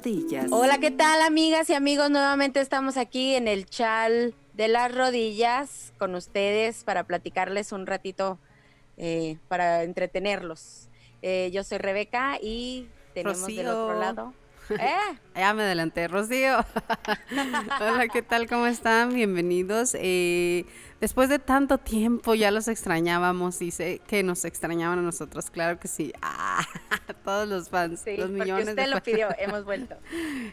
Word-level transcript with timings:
rodillas. 0.00 0.46
Hola, 0.50 0.78
¿qué 0.78 0.90
tal 0.90 1.20
amigas 1.22 1.68
y 1.68 1.74
amigos? 1.74 2.10
Nuevamente 2.10 2.60
estamos 2.60 2.96
aquí 2.96 3.34
en 3.34 3.48
el 3.48 3.66
chal 3.66 4.34
de 4.54 4.68
las 4.68 4.94
rodillas 4.94 5.92
con 5.98 6.14
ustedes 6.14 6.84
para 6.84 7.04
platicarles 7.04 7.72
un 7.72 7.86
ratito, 7.86 8.38
eh, 8.96 9.36
para 9.48 9.82
entretenerlos. 9.82 10.88
Eh, 11.22 11.50
yo 11.52 11.64
soy 11.64 11.78
Rebeca 11.78 12.38
y 12.40 12.88
tenemos 13.12 13.46
del 13.46 13.68
otro 13.68 13.98
lado 13.98 14.32
¿Eh? 14.70 15.18
Ya 15.34 15.54
me 15.54 15.62
adelanté, 15.62 16.06
Rocío. 16.06 16.58
Hola, 17.80 18.08
¿qué 18.12 18.20
tal? 18.20 18.46
¿Cómo 18.46 18.66
están? 18.66 19.14
Bienvenidos. 19.14 19.96
Eh, 19.98 20.66
después 21.00 21.30
de 21.30 21.38
tanto 21.38 21.78
tiempo 21.78 22.34
ya 22.34 22.50
los 22.50 22.68
extrañábamos 22.68 23.62
y 23.62 23.70
sé 23.70 24.02
que 24.06 24.22
nos 24.22 24.44
extrañaban 24.44 24.98
a 24.98 25.02
nosotros, 25.02 25.50
claro 25.50 25.78
que 25.80 25.88
sí. 25.88 26.12
Ah, 26.22 26.66
todos 27.24 27.48
los 27.48 27.70
fans, 27.70 28.02
sí, 28.04 28.16
los 28.16 28.28
millones 28.30 28.68
usted 28.68 28.88
lo 28.88 29.02
pidió, 29.02 29.28
hemos 29.38 29.64
vuelto. 29.64 29.96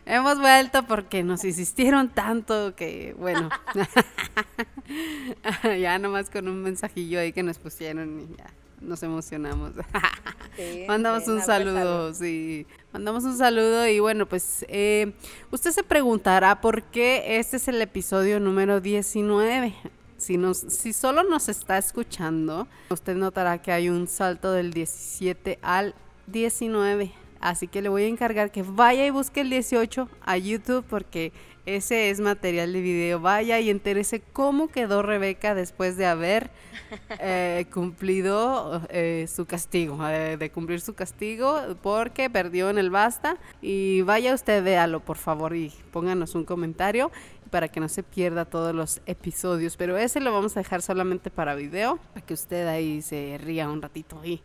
hemos 0.05 0.39
vuelto 0.39 0.86
porque 0.88 1.23
nos 1.23 1.44
insistieron 1.44 2.09
tanto 2.09 2.75
que, 2.75 3.13
bueno, 3.17 3.49
ya 5.63 5.99
nomás 5.99 6.30
con 6.30 6.47
un 6.47 6.61
mensajillo 6.63 7.20
ahí 7.20 7.34
que 7.34 7.44
nos 7.44 7.59
pusieron 7.59 8.22
y 8.22 8.38
ya 8.38 8.45
nos 8.81 9.04
emocionamos. 9.04 9.73
Mandamos 10.88 11.27
un 11.27 11.41
saludo, 11.41 12.13
sí. 12.13 12.66
Mandamos 12.94 13.23
un 13.23 13.38
saludo 13.38 13.88
y 13.88 14.00
bueno, 14.00 14.26
pues 14.26 14.66
eh, 14.70 15.13
usted 15.52 15.72
se 15.72 15.84
preguntará 15.84 16.62
por 16.62 16.84
qué 16.84 17.40
este 17.40 17.58
es 17.58 17.67
el 17.67 17.81
episodio 17.81 18.40
número 18.40 18.81
19. 18.81 19.76
Si, 20.17 20.38
nos, 20.38 20.58
si 20.58 20.94
solo 20.94 21.23
nos 21.23 21.48
está 21.48 21.77
escuchando, 21.77 22.67
usted 22.90 23.16
notará 23.16 23.62
que 23.62 23.72
hay 23.72 23.90
un 23.90 24.08
salto 24.08 24.52
del 24.52 24.73
17 24.73 25.59
al 25.61 25.94
19. 26.28 27.11
Así 27.39 27.67
que 27.67 27.83
le 27.83 27.89
voy 27.89 28.03
a 28.03 28.08
encargar 28.08 28.52
que 28.52 28.64
vaya 28.64 29.05
y 29.05 29.11
busque 29.11 29.42
el 29.42 29.52
18 29.52 30.09
a 30.25 30.38
YouTube 30.38 30.83
porque 30.89 31.31
ese 31.68 32.10
es 32.10 32.22
material 32.22 32.72
de 32.72 32.82
video. 32.82 33.20
Vaya 33.20 33.60
y 33.60 33.70
entérese 33.70 34.22
cómo 34.22 34.70
quedó 34.70 35.02
Rebeca 35.02 35.54
después 35.54 35.98
de 35.98 36.06
haber 36.06 36.50
eh, 37.20 37.66
cumplido 37.73 38.82
eh, 38.90 39.28
su 39.28 39.46
castigo, 39.46 40.00
eh, 40.08 40.38
de 40.38 40.50
cumplir 40.50 40.80
su 40.80 40.95
castigo 40.95 41.76
porque 41.82 42.30
perdió 42.30 42.70
en 42.70 42.78
el 42.78 42.90
basta. 42.90 43.38
Y 43.62 44.02
vaya 44.04 44.34
usted, 44.34 44.64
véalo 44.64 45.02
por 45.02 45.18
favor 45.18 45.56
y 45.56 45.73
pónganos 45.92 46.36
un 46.36 46.45
comentario 46.45 47.12
para 47.52 47.68
que 47.68 47.82
no 47.82 47.90
se 47.90 48.02
pierda 48.02 48.45
todos 48.45 48.73
los 48.73 49.02
episodios. 49.06 49.76
Pero 49.76 49.98
ese 49.98 50.22
lo 50.22 50.32
vamos 50.32 50.56
a 50.56 50.62
dejar 50.62 50.82
solamente 50.82 51.30
para 51.30 51.54
video, 51.54 52.00
para 52.14 52.26
que 52.26 52.34
usted 52.34 52.66
ahí 52.68 53.02
se 53.02 53.38
ría 53.44 53.70
un 53.70 53.82
ratito 53.82 54.23
y 54.23 54.42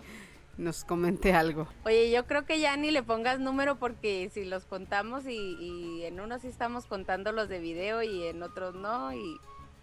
nos 0.57 0.85
comente 0.85 1.33
algo. 1.33 1.67
Oye, 1.85 2.11
yo 2.11 2.27
creo 2.27 2.45
que 2.45 2.61
ya 2.61 2.77
ni 2.77 2.91
le 2.91 3.03
pongas 3.03 3.41
número 3.41 3.79
porque 3.79 4.31
si 4.33 4.45
los 4.45 4.65
contamos 4.65 5.25
y, 5.27 6.03
en 6.05 6.21
unos 6.21 6.43
sí 6.43 6.49
estamos 6.49 6.87
contando 6.87 7.33
los 7.33 7.49
de 7.49 7.59
video 7.59 8.03
y 8.03 8.25
en 8.25 8.43
otros 8.43 8.75
no 8.75 9.13
y 9.13 9.41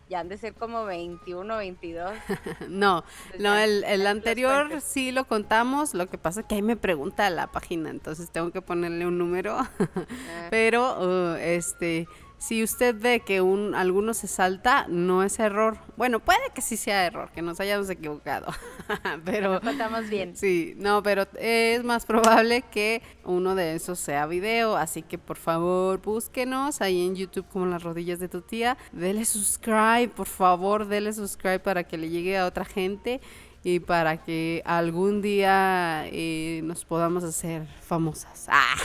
ya 0.10 0.20
han 0.22 0.30
de 0.30 0.38
ser 0.38 0.54
como 0.56 0.86
21, 0.86 1.58
22. 1.58 2.14
no, 2.70 3.04
no, 3.38 3.58
el, 3.58 4.08
anterior 4.08 4.82
sí 4.82 5.12
lo 5.12 5.26
contamos, 5.26 5.94
lo 5.94 6.08
que 6.08 6.18
pasa 6.18 6.42
es 6.42 6.46
que 6.48 6.56
ahí 6.56 6.62
me 6.62 6.76
pregunta 6.76 7.30
la 7.30 7.52
página, 7.52 7.90
entonces 7.90 8.32
tengo 8.32 8.52
que 8.52 8.62
ponerle 8.62 9.06
un 9.06 9.18
número, 9.18 9.58
ah. 9.80 10.48
pero 10.50 11.00
uh, 11.00 11.36
este 11.36 12.08
si 12.40 12.64
usted 12.64 12.96
ve 12.98 13.20
que 13.20 13.42
un, 13.42 13.76
alguno 13.76 14.14
se 14.14 14.28
salta, 14.28 14.86
no 14.88 15.24
es 15.24 15.40
error. 15.40 15.78
Bueno, 15.98 16.22
puede 16.22 16.40
que 16.56 16.62
sí 16.62 16.78
sea 16.78 17.06
error, 17.06 17.30
que 17.32 17.42
nos 17.42 17.60
hayamos 17.60 17.90
equivocado. 17.90 18.48
pero 19.26 19.60
contamos 19.60 20.10
bien. 20.10 20.38
Sí, 20.38 20.74
no, 20.78 21.04
pero 21.04 21.28
es 21.38 21.84
más 21.84 22.06
probable 22.06 22.64
que 22.72 23.02
uno 23.26 23.56
de 23.56 23.76
esos 23.76 24.00
sea 24.00 24.26
video. 24.26 24.78
Así 24.78 25.02
que 25.02 25.18
por 25.18 25.36
favor, 25.36 26.02
búsquenos 26.02 26.82
ahí 26.82 27.06
en 27.06 27.16
YouTube 27.16 27.46
como 27.50 27.66
las 27.66 27.84
rodillas 27.84 28.20
de 28.20 28.30
tu 28.30 28.42
tía. 28.42 28.78
Dele 28.94 29.26
subscribe, 29.26 30.08
por 30.08 30.28
favor, 30.28 30.88
dele 30.88 31.12
subscribe 31.12 31.60
para 31.60 31.84
que 31.84 31.98
le 31.98 32.10
llegue 32.10 32.38
a 32.38 32.46
otra 32.46 32.64
gente 32.64 33.20
y 33.64 33.80
para 33.80 34.24
que 34.24 34.62
algún 34.66 35.22
día 35.22 36.06
eh, 36.08 36.62
nos 36.64 36.86
podamos 36.86 37.24
hacer 37.24 37.68
famosas. 37.82 38.48
Ah. 38.50 38.76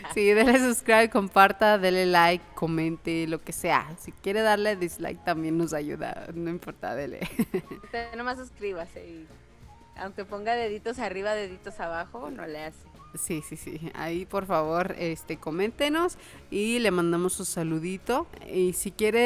sí, 0.14 0.26
dele 0.32 0.58
subscribe, 0.58 1.10
comparta, 1.10 1.78
dele 1.78 2.06
like, 2.06 2.44
comente, 2.54 3.26
lo 3.26 3.42
que 3.42 3.52
sea. 3.52 3.94
Si 3.98 4.12
quiere 4.12 4.42
darle 4.42 4.76
dislike 4.76 5.24
también 5.24 5.58
nos 5.58 5.72
ayuda, 5.72 6.28
no 6.34 6.50
importa, 6.50 6.94
dele. 6.94 7.20
Nomás 8.16 8.38
suscríbase 8.38 9.04
y 9.06 9.26
aunque 9.96 10.24
ponga 10.24 10.54
deditos 10.54 10.98
arriba, 10.98 11.34
deditos 11.34 11.78
abajo, 11.80 12.30
no 12.30 12.46
le 12.46 12.64
hace. 12.64 12.92
Sí, 13.14 13.42
sí, 13.46 13.56
sí. 13.56 13.90
Ahí 13.94 14.24
por 14.24 14.46
favor, 14.46 14.94
este, 14.98 15.36
coméntenos 15.36 16.16
y 16.50 16.78
le 16.78 16.90
mandamos 16.90 17.38
un 17.40 17.46
saludito. 17.46 18.26
Y 18.50 18.72
si 18.72 18.90
quiere 18.90 19.20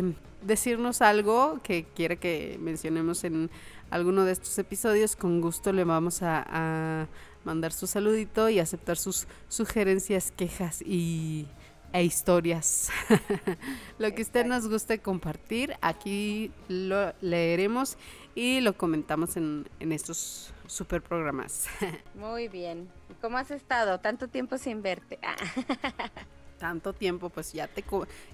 eh, 0.00 0.14
decirnos 0.42 1.02
algo 1.02 1.60
que 1.62 1.84
quiere 1.84 2.16
que 2.16 2.58
mencionemos 2.60 3.24
en 3.24 3.50
alguno 3.90 4.24
de 4.24 4.32
estos 4.32 4.58
episodios, 4.58 5.16
con 5.16 5.40
gusto 5.40 5.72
le 5.72 5.84
vamos 5.84 6.22
a, 6.22 7.08
mandar 7.44 7.72
su 7.72 7.88
saludito 7.88 8.48
y 8.48 8.60
aceptar 8.60 8.96
sus 8.96 9.26
sugerencias, 9.48 10.30
quejas 10.30 10.80
y, 10.80 11.48
e 11.92 12.04
historias. 12.04 12.88
lo 13.98 14.14
que 14.14 14.22
usted 14.22 14.46
nos 14.46 14.68
guste 14.68 15.00
compartir, 15.00 15.74
aquí 15.80 16.52
lo 16.68 17.12
leeremos 17.20 17.98
y 18.36 18.60
lo 18.60 18.74
comentamos 18.74 19.36
en, 19.36 19.68
en 19.80 19.90
estos 19.90 20.54
super 20.68 21.02
programas. 21.02 21.66
Muy 22.14 22.46
bien. 22.48 22.88
¿Cómo 23.20 23.38
has 23.38 23.50
estado? 23.50 23.98
Tanto 23.98 24.28
tiempo 24.28 24.56
sin 24.56 24.82
verte. 24.82 25.18
Tanto 26.62 26.92
tiempo, 26.92 27.28
pues 27.28 27.52
ya 27.52 27.66
te 27.66 27.82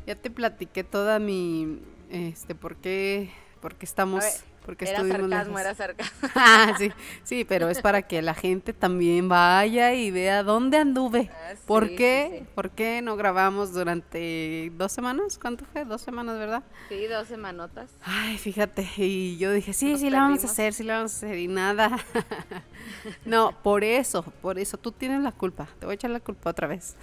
ya 0.06 0.14
te 0.14 0.30
platiqué 0.30 0.84
toda 0.84 1.18
mi 1.18 1.80
este, 2.10 2.54
¿por 2.54 2.76
qué, 2.76 3.30
porque 3.62 3.86
estamos... 3.86 4.22
Porque 4.66 4.84
era 4.84 5.02
sarcasmo, 5.02 5.58
era 5.58 5.74
sarcasmo. 5.74 6.28
ah, 6.34 6.74
sí, 6.76 6.92
sí, 7.24 7.46
pero 7.46 7.70
es 7.70 7.80
para 7.80 8.02
que 8.02 8.20
la 8.20 8.34
gente 8.34 8.74
también 8.74 9.26
vaya 9.26 9.94
y 9.94 10.10
vea 10.10 10.42
dónde 10.42 10.76
anduve. 10.76 11.30
Ah, 11.32 11.54
¿Por 11.66 11.88
qué? 11.96 12.44
¿Por 12.54 12.68
qué 12.72 13.00
no 13.00 13.16
grabamos 13.16 13.72
durante 13.72 14.70
dos 14.74 14.92
semanas? 14.92 15.38
¿Cuánto 15.40 15.64
fue? 15.64 15.86
Dos 15.86 16.02
semanas, 16.02 16.38
¿verdad? 16.38 16.64
Sí, 16.90 17.06
dos 17.06 17.28
semanotas. 17.28 17.92
Ay, 18.02 18.36
fíjate, 18.36 18.86
y 18.98 19.38
yo 19.38 19.52
dije, 19.52 19.72
sí, 19.72 19.96
sí 19.96 20.10
la 20.10 20.18
vamos 20.18 20.44
a 20.44 20.48
hacer, 20.48 20.74
sí 20.74 20.84
la 20.84 20.96
vamos 20.96 21.14
a 21.14 21.16
hacer, 21.16 21.38
y 21.38 21.48
nada. 21.48 21.98
no, 23.24 23.52
por 23.62 23.84
eso, 23.84 24.22
por 24.42 24.58
eso, 24.58 24.76
tú 24.76 24.92
tienes 24.92 25.22
la 25.22 25.32
culpa. 25.32 25.68
Te 25.78 25.86
voy 25.86 25.92
a 25.92 25.96
echar 25.96 26.10
la 26.10 26.20
culpa 26.20 26.50
otra 26.50 26.66
vez. 26.66 26.96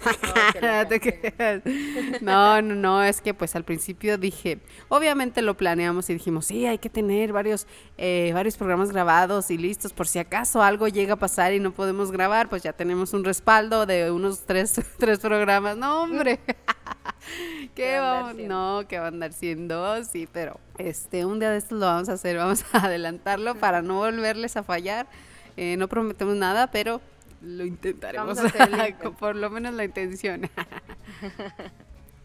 no, 2.20 2.62
no, 2.62 2.74
no, 2.74 3.02
es 3.02 3.20
que 3.20 3.34
pues 3.34 3.56
al 3.56 3.64
principio 3.64 4.18
dije, 4.18 4.58
obviamente 4.88 5.42
lo 5.42 5.56
planeamos 5.56 6.08
y 6.10 6.14
dijimos, 6.14 6.46
sí, 6.46 6.66
hay 6.66 6.78
que 6.78 6.90
tener 6.90 7.32
varios 7.32 7.66
eh, 7.98 8.30
varios, 8.34 8.56
programas 8.56 8.92
grabados 8.92 9.50
y 9.50 9.58
listos. 9.58 9.92
Por 9.92 10.06
si 10.06 10.18
acaso 10.18 10.62
algo 10.62 10.88
llega 10.88 11.14
a 11.14 11.16
pasar 11.16 11.52
y 11.52 11.60
no 11.60 11.72
podemos 11.72 12.10
grabar, 12.10 12.48
pues 12.48 12.62
ya 12.62 12.72
tenemos 12.72 13.12
un 13.12 13.24
respaldo 13.24 13.86
de 13.86 14.10
unos 14.10 14.40
tres, 14.40 14.80
tres 14.98 15.18
programas. 15.18 15.76
No, 15.76 16.02
hombre. 16.02 16.40
¿Qué, 17.74 17.98
va, 17.98 18.32
no, 18.32 18.84
que 18.88 18.98
va 18.98 19.06
a 19.06 19.08
andar 19.08 19.32
siendo, 19.32 20.02
sí, 20.04 20.28
pero 20.32 20.60
este, 20.78 21.24
un 21.24 21.40
día 21.40 21.50
de 21.50 21.58
estos 21.58 21.78
lo 21.78 21.86
vamos 21.86 22.08
a 22.08 22.12
hacer, 22.12 22.36
vamos 22.36 22.64
a 22.72 22.86
adelantarlo 22.86 23.56
para 23.56 23.82
no 23.82 23.96
volverles 23.96 24.56
a 24.56 24.62
fallar. 24.62 25.06
Eh, 25.56 25.76
no 25.76 25.88
prometemos 25.88 26.36
nada, 26.36 26.70
pero 26.70 27.00
lo 27.40 27.64
intentaremos, 27.64 28.38
por 29.18 29.36
lo 29.36 29.50
menos 29.50 29.74
la 29.74 29.84
intención. 29.84 30.50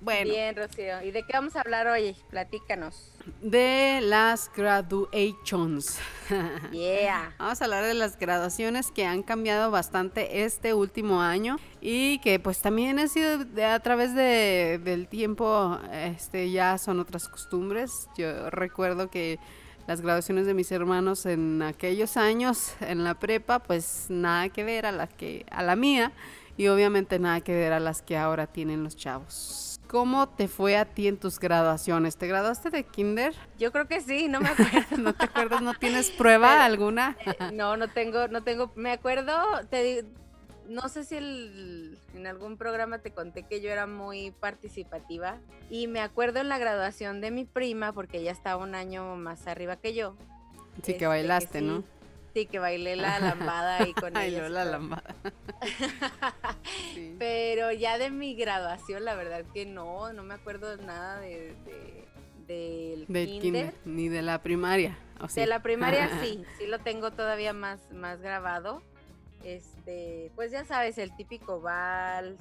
Bueno. 0.02 0.32
Bien, 0.32 0.56
Rocío. 0.56 1.04
¿Y 1.04 1.12
de 1.12 1.22
qué 1.22 1.34
vamos 1.34 1.56
a 1.56 1.62
hablar 1.62 1.86
hoy? 1.86 2.16
Platícanos. 2.32 3.14
De 3.40 4.00
las 4.02 4.52
graduations. 4.52 6.00
Yeah. 6.72 7.36
Vamos 7.38 7.62
a 7.62 7.66
hablar 7.66 7.84
de 7.84 7.94
las 7.94 8.18
graduaciones 8.18 8.90
que 8.90 9.06
han 9.06 9.22
cambiado 9.22 9.70
bastante 9.70 10.44
este 10.44 10.74
último 10.74 11.22
año 11.22 11.58
y 11.82 12.20
que 12.20 12.40
pues 12.40 12.62
también 12.62 12.98
ha 13.00 13.08
sido 13.08 13.46
a 13.64 13.80
través 13.82 14.16
de, 14.16 14.80
del 14.84 15.08
tiempo, 15.08 15.78
este 15.92 16.50
ya 16.50 16.78
son 16.78 17.00
otras 17.00 17.28
costumbres. 17.28 18.08
Yo 18.18 18.50
recuerdo 18.50 19.12
que 19.12 19.40
las 19.88 20.02
graduaciones 20.02 20.46
de 20.46 20.54
mis 20.54 20.72
hermanos 20.72 21.26
en 21.26 21.62
aquellos 21.62 22.18
años 22.18 22.74
en 22.82 23.04
la 23.04 23.16
prepa, 23.16 23.60
pues 23.60 24.08
nada 24.10 24.50
que 24.50 24.64
ver 24.64 24.86
a 24.86 24.92
la 24.92 25.08
que 25.08 25.46
a 25.52 25.64
la 25.64 25.76
mía 25.76 26.12
y 26.58 26.68
obviamente 26.68 27.20
nada 27.20 27.42
que 27.42 27.54
ver 27.54 27.74
a 27.74 27.80
las 27.80 28.02
que 28.02 28.18
ahora 28.18 28.48
tienen 28.48 28.84
los 28.84 28.96
chavos. 28.96 29.80
¿Cómo 29.88 30.30
te 30.30 30.48
fue 30.48 30.78
a 30.78 30.86
ti 30.86 31.10
en 31.10 31.18
tus 31.18 31.38
graduaciones? 31.38 32.16
¿Te 32.16 32.26
graduaste 32.26 32.70
de 32.70 32.86
kinder? 32.86 33.36
Yo 33.60 33.74
creo 33.74 33.90
que 33.90 34.00
sí, 34.00 34.30
no 34.30 34.40
me 34.40 34.48
acuerdo. 34.48 34.98
¿No 34.98 35.14
te 35.14 35.26
acuerdas? 35.26 35.62
¿No 35.62 35.74
tienes 35.74 36.12
prueba 36.12 36.64
alguna? 36.64 37.18
No, 37.54 37.76
no 37.76 37.90
tengo, 37.90 38.30
no 38.30 38.44
tengo, 38.44 38.72
me 38.76 38.92
acuerdo, 38.92 39.34
te 39.70 40.06
no 40.68 40.88
sé 40.90 41.04
si 41.04 41.18
en 41.18 42.28
algún 42.28 42.58
programa 42.58 43.00
te 43.00 43.12
conté 43.12 43.44
que 43.44 43.62
yo 43.62 43.70
era 43.70 43.88
muy 43.88 44.32
participativa 44.32 45.40
y 45.70 45.88
me 45.88 46.02
acuerdo 46.02 46.40
en 46.40 46.50
la 46.50 46.58
graduación 46.58 47.22
de 47.22 47.32
mi 47.32 47.46
prima, 47.46 47.94
porque 47.94 48.20
ella 48.20 48.32
estaba 48.32 48.64
un 48.64 48.76
año 48.76 49.16
más 49.16 49.48
arriba 49.48 49.76
que 49.76 49.94
yo. 49.94 50.16
Sí, 50.78 50.82
que 50.84 50.92
este, 50.94 51.08
bailaste, 51.08 51.62
¿no? 51.62 51.84
Sí, 52.34 52.46
que 52.46 52.60
bailé 52.60 52.96
la 52.96 53.20
lambada 53.20 53.84
ahí 53.84 53.94
con 53.94 54.16
Ay, 54.18 54.32
la 54.32 54.64
lambada. 54.64 55.16
Pero 57.20 57.72
ya 57.74 57.98
de 57.98 58.10
mi 58.10 58.36
graduación, 58.36 59.04
la 59.04 59.16
verdad 59.16 59.44
que 59.54 59.66
no, 59.66 60.14
no 60.14 60.24
me 60.24 60.34
acuerdo 60.34 60.78
nada 60.78 61.20
de, 61.20 61.54
del 62.48 63.06
kinder. 63.08 63.74
Ni 63.86 64.08
de 64.08 64.22
la 64.22 64.42
primaria. 64.42 64.98
De 65.36 65.46
la 65.46 65.62
primaria 65.62 66.10
sí, 66.22 66.44
sí 66.58 66.68
lo 66.68 66.80
tengo 66.80 67.12
todavía 67.12 67.54
más, 67.54 67.92
más 67.92 68.22
grabado. 68.22 68.82
Este, 69.44 70.32
pues 70.36 70.52
ya 70.52 70.66
sabes, 70.66 70.98
el 70.98 71.16
típico 71.16 71.62
vals. 71.62 72.40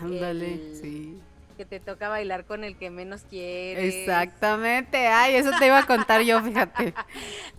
Ándale, 0.00 0.74
sí 0.74 1.20
que 1.58 1.66
te 1.66 1.80
toca 1.80 2.08
bailar 2.08 2.44
con 2.44 2.62
el 2.62 2.76
que 2.76 2.88
menos 2.88 3.22
quieres. 3.28 3.92
Exactamente, 3.92 5.08
ay, 5.08 5.34
eso 5.34 5.50
te 5.58 5.66
iba 5.66 5.80
a 5.80 5.86
contar 5.86 6.22
yo, 6.22 6.40
fíjate. 6.40 6.94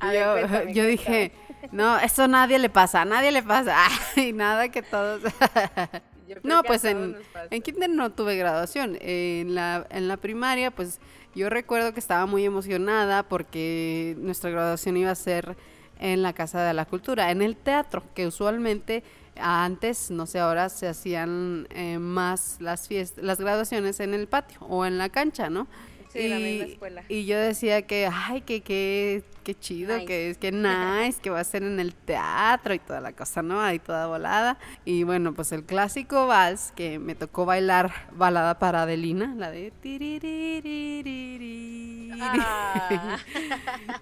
yo, 0.73 0.85
dije, 0.85 1.33
no, 1.73 1.99
eso 1.99 2.29
nadie 2.29 2.59
le 2.59 2.69
pasa, 2.69 3.01
a 3.01 3.05
nadie 3.05 3.33
le 3.33 3.43
pasa, 3.43 3.75
ay, 4.15 4.31
nada 4.31 4.69
que 4.69 4.81
todos... 4.81 5.21
no, 6.43 6.63
pues 6.63 6.85
en, 6.85 7.17
en 7.51 7.61
kinder 7.61 7.89
no 7.89 8.09
tuve 8.13 8.37
graduación, 8.37 8.97
en 9.01 9.53
la, 9.53 9.85
en 9.89 10.07
la 10.07 10.15
primaria, 10.15 10.71
pues 10.71 11.01
yo 11.35 11.49
recuerdo 11.49 11.93
que 11.93 11.99
estaba 11.99 12.25
muy 12.25 12.45
emocionada 12.45 13.23
porque 13.23 14.15
nuestra 14.17 14.49
graduación 14.49 14.95
iba 14.95 15.11
a 15.11 15.15
ser 15.15 15.57
en 15.99 16.21
la 16.21 16.33
Casa 16.33 16.63
de 16.63 16.73
la 16.73 16.85
Cultura, 16.85 17.31
en 17.31 17.41
el 17.41 17.55
teatro, 17.55 18.03
que 18.15 18.25
usualmente 18.25 19.03
antes, 19.39 20.11
no 20.11 20.25
sé, 20.25 20.39
ahora 20.39 20.69
se 20.69 20.87
hacían 20.87 21.67
eh, 21.71 21.97
más 21.99 22.57
las 22.59 22.87
fiestas, 22.87 23.23
las 23.23 23.39
graduaciones 23.39 23.99
en 23.99 24.13
el 24.13 24.27
patio 24.27 24.59
o 24.61 24.85
en 24.85 24.97
la 24.97 25.09
cancha, 25.09 25.49
¿no? 25.49 25.67
Sí, 26.11 26.19
y, 26.19 26.27
la 26.29 26.37
misma 26.37 26.65
escuela. 26.65 27.03
Y 27.07 27.25
yo 27.25 27.37
decía 27.37 27.83
que, 27.83 28.09
ay, 28.11 28.41
que, 28.41 28.61
que, 28.61 29.23
qué 29.43 29.53
chido, 29.53 30.05
que 30.05 30.31
es 30.31 30.37
que 30.39 30.51
nice, 30.51 31.21
que 31.21 31.29
va 31.29 31.39
a 31.39 31.43
ser 31.43 31.61
en 31.61 31.79
el 31.79 31.93
teatro 31.93 32.73
y 32.73 32.79
toda 32.79 32.99
la 32.99 33.13
cosa, 33.13 33.43
¿no? 33.43 33.61
Ahí 33.61 33.77
toda 33.77 34.07
volada. 34.07 34.57
Y 34.85 35.03
bueno, 35.03 35.33
pues 35.33 35.51
el 35.51 35.63
clásico 35.63 36.25
vals 36.25 36.73
que 36.75 36.97
me 36.97 37.13
tocó 37.13 37.45
bailar 37.45 37.91
balada 38.11 38.57
para 38.57 38.83
Adelina, 38.83 39.35
la 39.37 39.51
de 39.51 39.71
ah. 42.21 43.17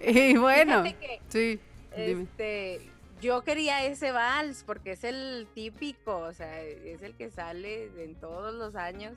y 0.00 0.36
bueno, 0.38 0.84
sí. 1.28 1.60
Este, 1.98 2.90
yo 3.20 3.42
quería 3.42 3.84
ese 3.84 4.12
vals 4.12 4.62
porque 4.64 4.92
es 4.92 5.04
el 5.04 5.48
típico, 5.54 6.18
o 6.18 6.32
sea, 6.32 6.62
es 6.62 7.02
el 7.02 7.14
que 7.14 7.30
sale 7.30 7.90
en 8.02 8.14
todos 8.14 8.54
los 8.54 8.76
años. 8.76 9.14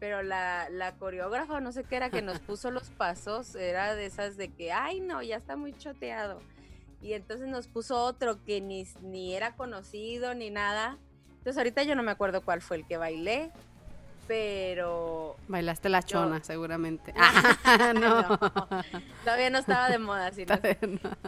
Pero 0.00 0.22
la, 0.22 0.68
la 0.68 0.96
coreógrafa, 0.96 1.60
no 1.60 1.70
sé 1.70 1.84
qué 1.84 1.96
era, 1.96 2.10
que 2.10 2.22
nos 2.22 2.40
puso 2.40 2.70
los 2.70 2.90
pasos, 2.90 3.54
era 3.54 3.94
de 3.94 4.06
esas 4.06 4.36
de 4.36 4.48
que, 4.48 4.72
ay, 4.72 5.00
no, 5.00 5.22
ya 5.22 5.36
está 5.36 5.56
muy 5.56 5.72
choteado. 5.72 6.40
Y 7.00 7.12
entonces 7.12 7.48
nos 7.48 7.68
puso 7.68 8.02
otro 8.02 8.42
que 8.44 8.60
ni, 8.60 8.86
ni 9.02 9.34
era 9.34 9.54
conocido 9.54 10.34
ni 10.34 10.50
nada. 10.50 10.98
Entonces 11.28 11.56
ahorita 11.58 11.82
yo 11.82 11.94
no 11.94 12.02
me 12.02 12.12
acuerdo 12.12 12.44
cuál 12.44 12.62
fue 12.62 12.78
el 12.78 12.86
que 12.86 12.96
bailé, 12.96 13.52
pero... 14.26 15.36
Bailaste 15.48 15.88
la 15.88 16.02
chona, 16.02 16.42
seguramente. 16.42 17.12
no. 18.00 18.38
Todavía 19.24 19.50
no 19.50 19.58
estaba 19.58 19.88
de 19.88 19.98
moda, 19.98 20.32
sino... 20.32 20.54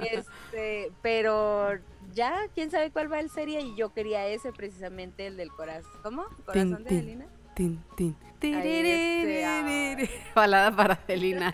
Este, 0.00 0.92
pero 1.02 1.72
ya, 2.12 2.34
quién 2.54 2.70
sabe 2.70 2.90
cuál 2.90 3.12
va 3.12 3.20
el 3.20 3.30
serie 3.30 3.60
y 3.60 3.76
yo 3.76 3.92
quería 3.92 4.26
ese 4.26 4.52
precisamente, 4.52 5.26
el 5.26 5.36
del 5.36 5.50
corazón. 5.50 5.92
¿Cómo? 6.02 6.24
¿Corazón 6.44 6.84
de 6.84 6.98
Elina? 6.98 7.26
Tin, 7.54 7.82
tin. 7.96 8.16
Este, 8.40 10.10
Balada 10.34 10.74
para 10.74 10.96
Celina. 10.96 11.50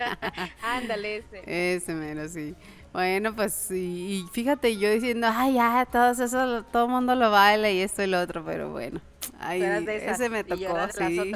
Ándale, 0.61 1.17
ese. 1.17 1.75
Ese 1.75 1.93
mero, 1.93 2.27
sí. 2.27 2.55
Bueno, 2.91 3.33
pues 3.33 3.53
sí, 3.53 4.25
y 4.25 4.33
fíjate 4.33 4.75
yo 4.77 4.91
diciendo, 4.91 5.27
ay, 5.31 5.53
ya, 5.53 5.87
todo 5.89 6.11
eso, 6.11 6.63
todo 6.63 6.85
el 6.85 6.91
mundo 6.91 7.15
lo 7.15 7.31
baila 7.31 7.71
y 7.71 7.79
esto 7.79 8.03
y 8.03 8.07
lo 8.07 8.19
otro, 8.19 8.43
pero 8.43 8.69
bueno, 8.69 8.99
ay, 9.41 9.61
ese 9.61 10.29
me 10.29 10.43
tocó, 10.43 10.77
sí. 10.97 11.33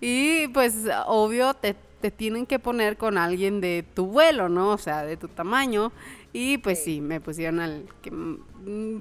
Y 0.00 0.48
pues 0.48 0.74
obvio 1.06 1.54
te, 1.54 1.74
te 2.00 2.10
tienen 2.10 2.46
que 2.46 2.58
poner 2.58 2.96
con 2.96 3.18
alguien 3.18 3.60
de 3.60 3.84
tu 3.94 4.06
vuelo, 4.06 4.48
¿no? 4.48 4.70
O 4.70 4.78
sea, 4.78 5.04
de 5.04 5.16
tu 5.16 5.28
tamaño. 5.28 5.92
Y 6.32 6.58
pues 6.58 6.82
sí, 6.82 7.00
me 7.00 7.20
pusieron 7.20 7.60
al 7.60 7.86
que, 8.00 8.10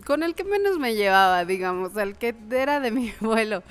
con 0.05 0.23
el 0.23 0.35
que 0.35 0.43
menos 0.43 0.77
me 0.77 0.95
llevaba, 0.95 1.45
digamos, 1.45 1.95
al 1.97 2.17
que 2.17 2.35
era 2.51 2.79
de 2.79 2.91
mi 2.91 3.13
vuelo. 3.21 3.63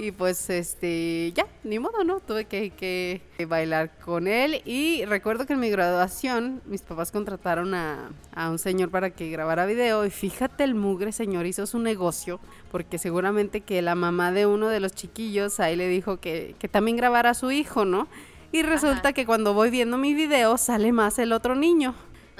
Y 0.00 0.12
pues 0.12 0.48
este, 0.48 1.32
ya, 1.32 1.48
ni 1.64 1.80
modo, 1.80 2.04
¿no? 2.04 2.20
Tuve 2.20 2.44
que, 2.44 2.70
que, 2.70 3.20
bailar 3.46 3.98
con 3.98 4.28
él. 4.28 4.62
Y 4.64 5.04
recuerdo 5.06 5.44
que 5.44 5.54
en 5.54 5.60
mi 5.60 5.70
graduación 5.70 6.62
mis 6.66 6.82
papás 6.82 7.10
contrataron 7.10 7.74
a, 7.74 8.12
a, 8.32 8.48
un 8.48 8.60
señor 8.60 8.90
para 8.90 9.10
que 9.10 9.28
grabara 9.28 9.66
video. 9.66 10.06
Y 10.06 10.10
fíjate 10.10 10.62
el 10.62 10.76
mugre 10.76 11.10
señor 11.10 11.46
hizo 11.46 11.66
su 11.66 11.80
negocio, 11.80 12.38
porque 12.70 12.96
seguramente 12.96 13.62
que 13.62 13.82
la 13.82 13.96
mamá 13.96 14.30
de 14.30 14.46
uno 14.46 14.68
de 14.68 14.78
los 14.78 14.92
chiquillos 14.92 15.58
ahí 15.58 15.74
le 15.74 15.88
dijo 15.88 16.18
que, 16.18 16.54
que 16.60 16.68
también 16.68 16.96
grabara 16.96 17.30
a 17.30 17.34
su 17.34 17.50
hijo, 17.50 17.84
¿no? 17.84 18.06
Y 18.52 18.62
resulta 18.62 19.12
que 19.12 19.26
cuando 19.26 19.52
voy 19.52 19.70
viendo 19.70 19.98
mi 19.98 20.14
video 20.14 20.58
sale 20.58 20.92
más 20.92 21.18
el 21.18 21.32
otro 21.32 21.56
niño. 21.56 21.96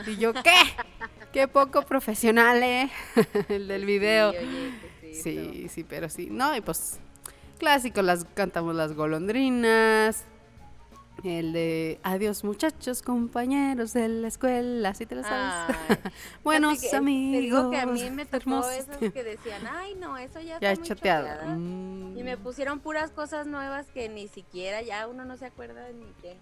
Y 0.07 0.17
yo, 0.17 0.33
¿qué? 0.33 0.55
Qué 1.33 1.49
poco 1.49 1.83
profesional, 1.83 2.63
¿eh? 2.63 2.89
el 3.49 3.67
del 3.67 3.85
video. 3.85 4.33
Sí, 5.13 5.67
sí, 5.69 5.85
pero 5.85 6.09
sí. 6.09 6.29
No, 6.31 6.57
y 6.57 6.61
pues 6.61 7.01
Clásico, 7.59 8.03
las 8.03 8.25
cantamos 8.35 8.75
las 8.75 8.95
golondrinas. 8.95 10.25
El 11.25 11.53
de 11.53 11.99
adiós 12.05 12.45
muchachos, 12.45 13.03
compañeros 13.03 13.93
de 13.93 14.07
la 14.09 14.29
escuela, 14.29 14.95
si 14.95 15.05
te 15.05 15.17
lo 15.17 15.25
sabes. 15.25 15.77
Buenos 16.45 16.95
amigos. 16.95 17.33
Te 17.35 17.41
digo 17.41 17.71
que 17.71 17.79
a 17.79 17.87
mí 17.87 18.09
me 18.11 18.25
tocó 18.25 18.71
esas 18.71 18.97
que 18.99 19.25
decían, 19.25 19.67
ay 19.69 19.97
no, 19.97 20.17
eso 20.17 20.41
ya, 20.41 20.55
está 20.61 20.75
muy 20.75 20.85
choteado. 20.85 21.57
Mm. 21.57 22.17
Y 22.17 22.23
me 22.23 22.37
pusieron 22.37 22.79
puras 22.79 23.11
cosas 23.11 23.49
nuevas 23.49 23.87
que 23.93 24.09
ni 24.09 24.29
siquiera 24.29 24.81
ya 24.83 25.09
uno 25.09 25.25
no 25.25 25.37
se 25.37 25.47
acuerda 25.47 25.89
ni 25.93 26.07
qué, 26.23 26.37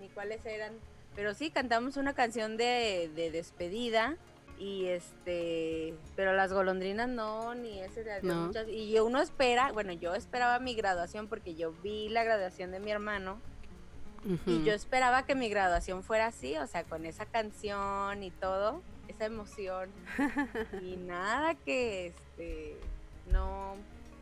ni 0.00 0.08
cuáles 0.08 0.44
eran. 0.46 0.72
Pero 1.14 1.34
sí, 1.34 1.50
cantamos 1.50 1.98
una 1.98 2.14
canción 2.14 2.56
de, 2.56 3.10
de 3.14 3.30
despedida 3.30 4.16
y 4.62 4.86
este 4.86 5.92
pero 6.14 6.32
las 6.34 6.52
golondrinas 6.52 7.08
no 7.08 7.52
ni 7.54 7.80
ese 7.80 8.04
de 8.04 8.22
muchas. 8.22 8.68
Y 8.68 8.96
uno 9.00 9.20
espera 9.20 9.72
bueno 9.72 9.92
yo 9.92 10.14
esperaba 10.14 10.60
mi 10.60 10.74
graduación 10.74 11.26
porque 11.26 11.56
yo 11.56 11.72
vi 11.82 12.08
la 12.08 12.22
graduación 12.22 12.70
de 12.70 12.78
mi 12.78 12.92
hermano 12.92 13.40
y 14.46 14.62
yo 14.62 14.72
esperaba 14.72 15.26
que 15.26 15.34
mi 15.34 15.48
graduación 15.48 16.04
fuera 16.04 16.26
así 16.26 16.56
o 16.56 16.66
sea 16.68 16.84
con 16.84 17.06
esa 17.06 17.26
canción 17.26 18.22
y 18.22 18.30
todo 18.30 18.80
esa 19.08 19.24
emoción. 19.24 19.90
Y 20.80 20.96
nada 21.08 21.56
que 21.56 22.06
este 22.06 22.76
no 23.32 23.74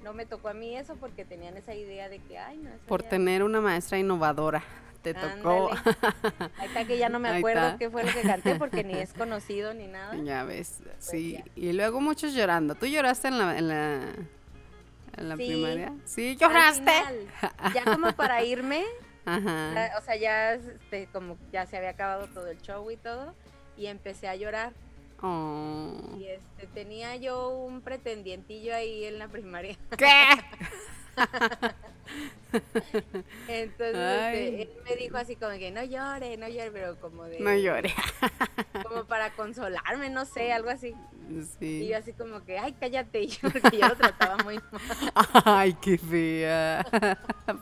no 0.02 0.14
me 0.14 0.24
tocó 0.24 0.48
a 0.48 0.54
mí 0.54 0.74
eso 0.74 0.96
porque 0.96 1.26
tenían 1.26 1.58
esa 1.58 1.74
idea 1.74 2.08
de 2.08 2.18
que 2.20 2.38
ay 2.38 2.56
no 2.56 2.70
por 2.88 3.02
tener 3.02 3.42
una 3.42 3.60
maestra 3.60 3.98
innovadora 3.98 4.62
te 5.02 5.14
tocó. 5.14 5.70
Ahí 6.58 6.66
está 6.66 6.84
que 6.84 6.98
ya 6.98 7.08
no 7.08 7.18
me 7.18 7.28
acuerdo 7.28 7.76
qué 7.78 7.90
fue 7.90 8.04
lo 8.04 8.12
que 8.12 8.22
canté 8.22 8.54
porque 8.56 8.84
ni 8.84 8.94
es 8.98 9.12
conocido 9.12 9.74
ni 9.74 9.86
nada. 9.86 10.16
Ya 10.22 10.44
ves, 10.44 10.80
pues 10.82 10.96
sí. 10.98 11.42
Y 11.56 11.72
luego 11.72 12.00
muchos 12.00 12.34
llorando. 12.34 12.74
¿Tú 12.74 12.86
lloraste 12.86 13.28
en 13.28 13.38
la, 13.38 13.58
en 13.58 13.68
la, 13.68 14.02
en 15.16 15.28
la 15.28 15.36
primaria? 15.36 15.92
Sí, 16.04 16.36
lloraste. 16.36 16.92
ya 17.74 17.84
como 17.84 18.12
para 18.12 18.42
irme. 18.44 18.84
Ajá. 19.26 19.98
o 19.98 20.02
sea, 20.02 20.16
ya 20.16 20.54
este, 20.54 21.06
como 21.12 21.36
ya 21.52 21.66
se 21.66 21.76
había 21.76 21.90
acabado 21.90 22.26
todo 22.28 22.48
el 22.48 22.60
show 22.60 22.90
y 22.90 22.96
todo. 22.96 23.34
Y 23.76 23.86
empecé 23.86 24.28
a 24.28 24.36
llorar. 24.36 24.72
Oh. 25.22 26.16
Y 26.18 26.26
este, 26.26 26.66
tenía 26.74 27.16
yo 27.16 27.50
un 27.50 27.82
pretendientillo 27.82 28.74
ahí 28.74 29.04
en 29.04 29.18
la 29.18 29.28
primaria. 29.28 29.76
¿Qué? 29.96 30.06
Entonces 33.48 33.94
este, 33.94 34.62
él 34.62 34.70
me 34.88 34.96
dijo 34.96 35.16
así 35.16 35.36
como 35.36 35.52
que 35.52 35.70
no 35.70 35.84
llore, 35.84 36.36
no 36.36 36.48
llore, 36.48 36.70
pero 36.72 37.00
como 37.00 37.24
de... 37.24 37.40
No 37.40 37.54
llore. 37.54 37.94
como 38.88 39.04
para 39.04 39.30
consolarme, 39.34 40.10
no 40.10 40.24
sé, 40.24 40.52
algo 40.52 40.70
así. 40.70 40.94
Y 41.60 41.88
yo 41.88 41.96
así 41.96 42.12
como 42.12 42.44
que, 42.44 42.58
ay, 42.58 42.74
cállate, 42.78 43.28
porque 43.42 43.78
yo 43.78 43.88
lo 43.88 43.96
trataba 43.96 44.36
muy 44.42 44.56
mal. 44.56 45.28
Ay, 45.44 45.76
qué 45.80 45.96
fea. 45.96 46.84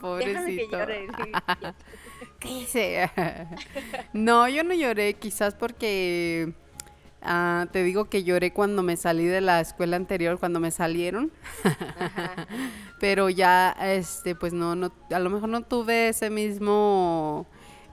Pobrecito. 0.01 0.77
¿Qué 2.39 2.65
sea. 2.65 3.49
No, 4.13 4.47
yo 4.47 4.63
no 4.63 4.73
lloré, 4.73 5.13
quizás 5.13 5.53
porque 5.53 6.53
Ah, 7.21 7.67
te 7.71 7.83
digo 7.83 8.05
que 8.05 8.23
lloré 8.23 8.53
cuando 8.53 8.81
me 8.81 8.95
salí 8.95 9.25
de 9.25 9.41
la 9.41 9.59
escuela 9.59 9.97
anterior, 9.97 10.39
cuando 10.39 10.59
me 10.59 10.71
salieron. 10.71 11.31
Pero 12.99 13.29
ya, 13.29 13.75
este, 13.81 14.35
pues 14.35 14.53
no, 14.53 14.75
no, 14.75 14.91
a 15.11 15.19
lo 15.19 15.29
mejor 15.29 15.49
no 15.49 15.61
tuve 15.61 16.09
ese 16.09 16.29
mismo, 16.29 17.45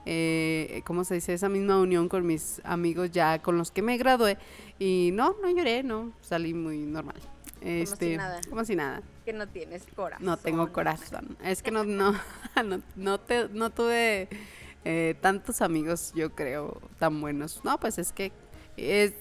eh, 0.05 0.81
¿cómo 0.85 1.03
se 1.03 1.15
dice? 1.15 1.33
Esa 1.33 1.49
misma 1.49 1.79
unión 1.79 2.07
con 2.07 2.25
mis 2.25 2.61
amigos 2.63 3.11
ya 3.11 3.41
con 3.41 3.57
los 3.57 3.71
que 3.71 3.81
me 3.81 3.97
gradué. 3.97 4.37
Y 4.79 5.11
no, 5.13 5.35
no 5.41 5.49
lloré, 5.49 5.83
no, 5.83 6.13
salí 6.21 6.53
muy 6.53 6.77
normal. 6.79 7.17
Este, 7.61 7.95
como 7.95 7.95
si 7.97 8.17
nada. 8.17 8.41
Como 8.49 8.65
si 8.65 8.75
nada. 8.75 9.01
Que 9.25 9.33
no 9.33 9.47
tienes 9.47 9.83
corazón. 9.93 10.25
No 10.25 10.37
tengo 10.37 10.71
corazón. 10.71 11.37
Es 11.43 11.61
que 11.61 11.71
no, 11.71 11.83
no, 11.83 12.13
no, 12.65 12.81
no, 12.95 13.19
te, 13.19 13.49
no 13.49 13.71
tuve 13.71 14.29
eh, 14.85 15.15
tantos 15.19 15.61
amigos, 15.61 16.13
yo 16.15 16.33
creo, 16.33 16.79
tan 16.97 17.19
buenos. 17.19 17.61
No, 17.65 17.77
pues 17.77 17.97
es 17.97 18.13
que 18.13 18.31
es, 18.77 19.13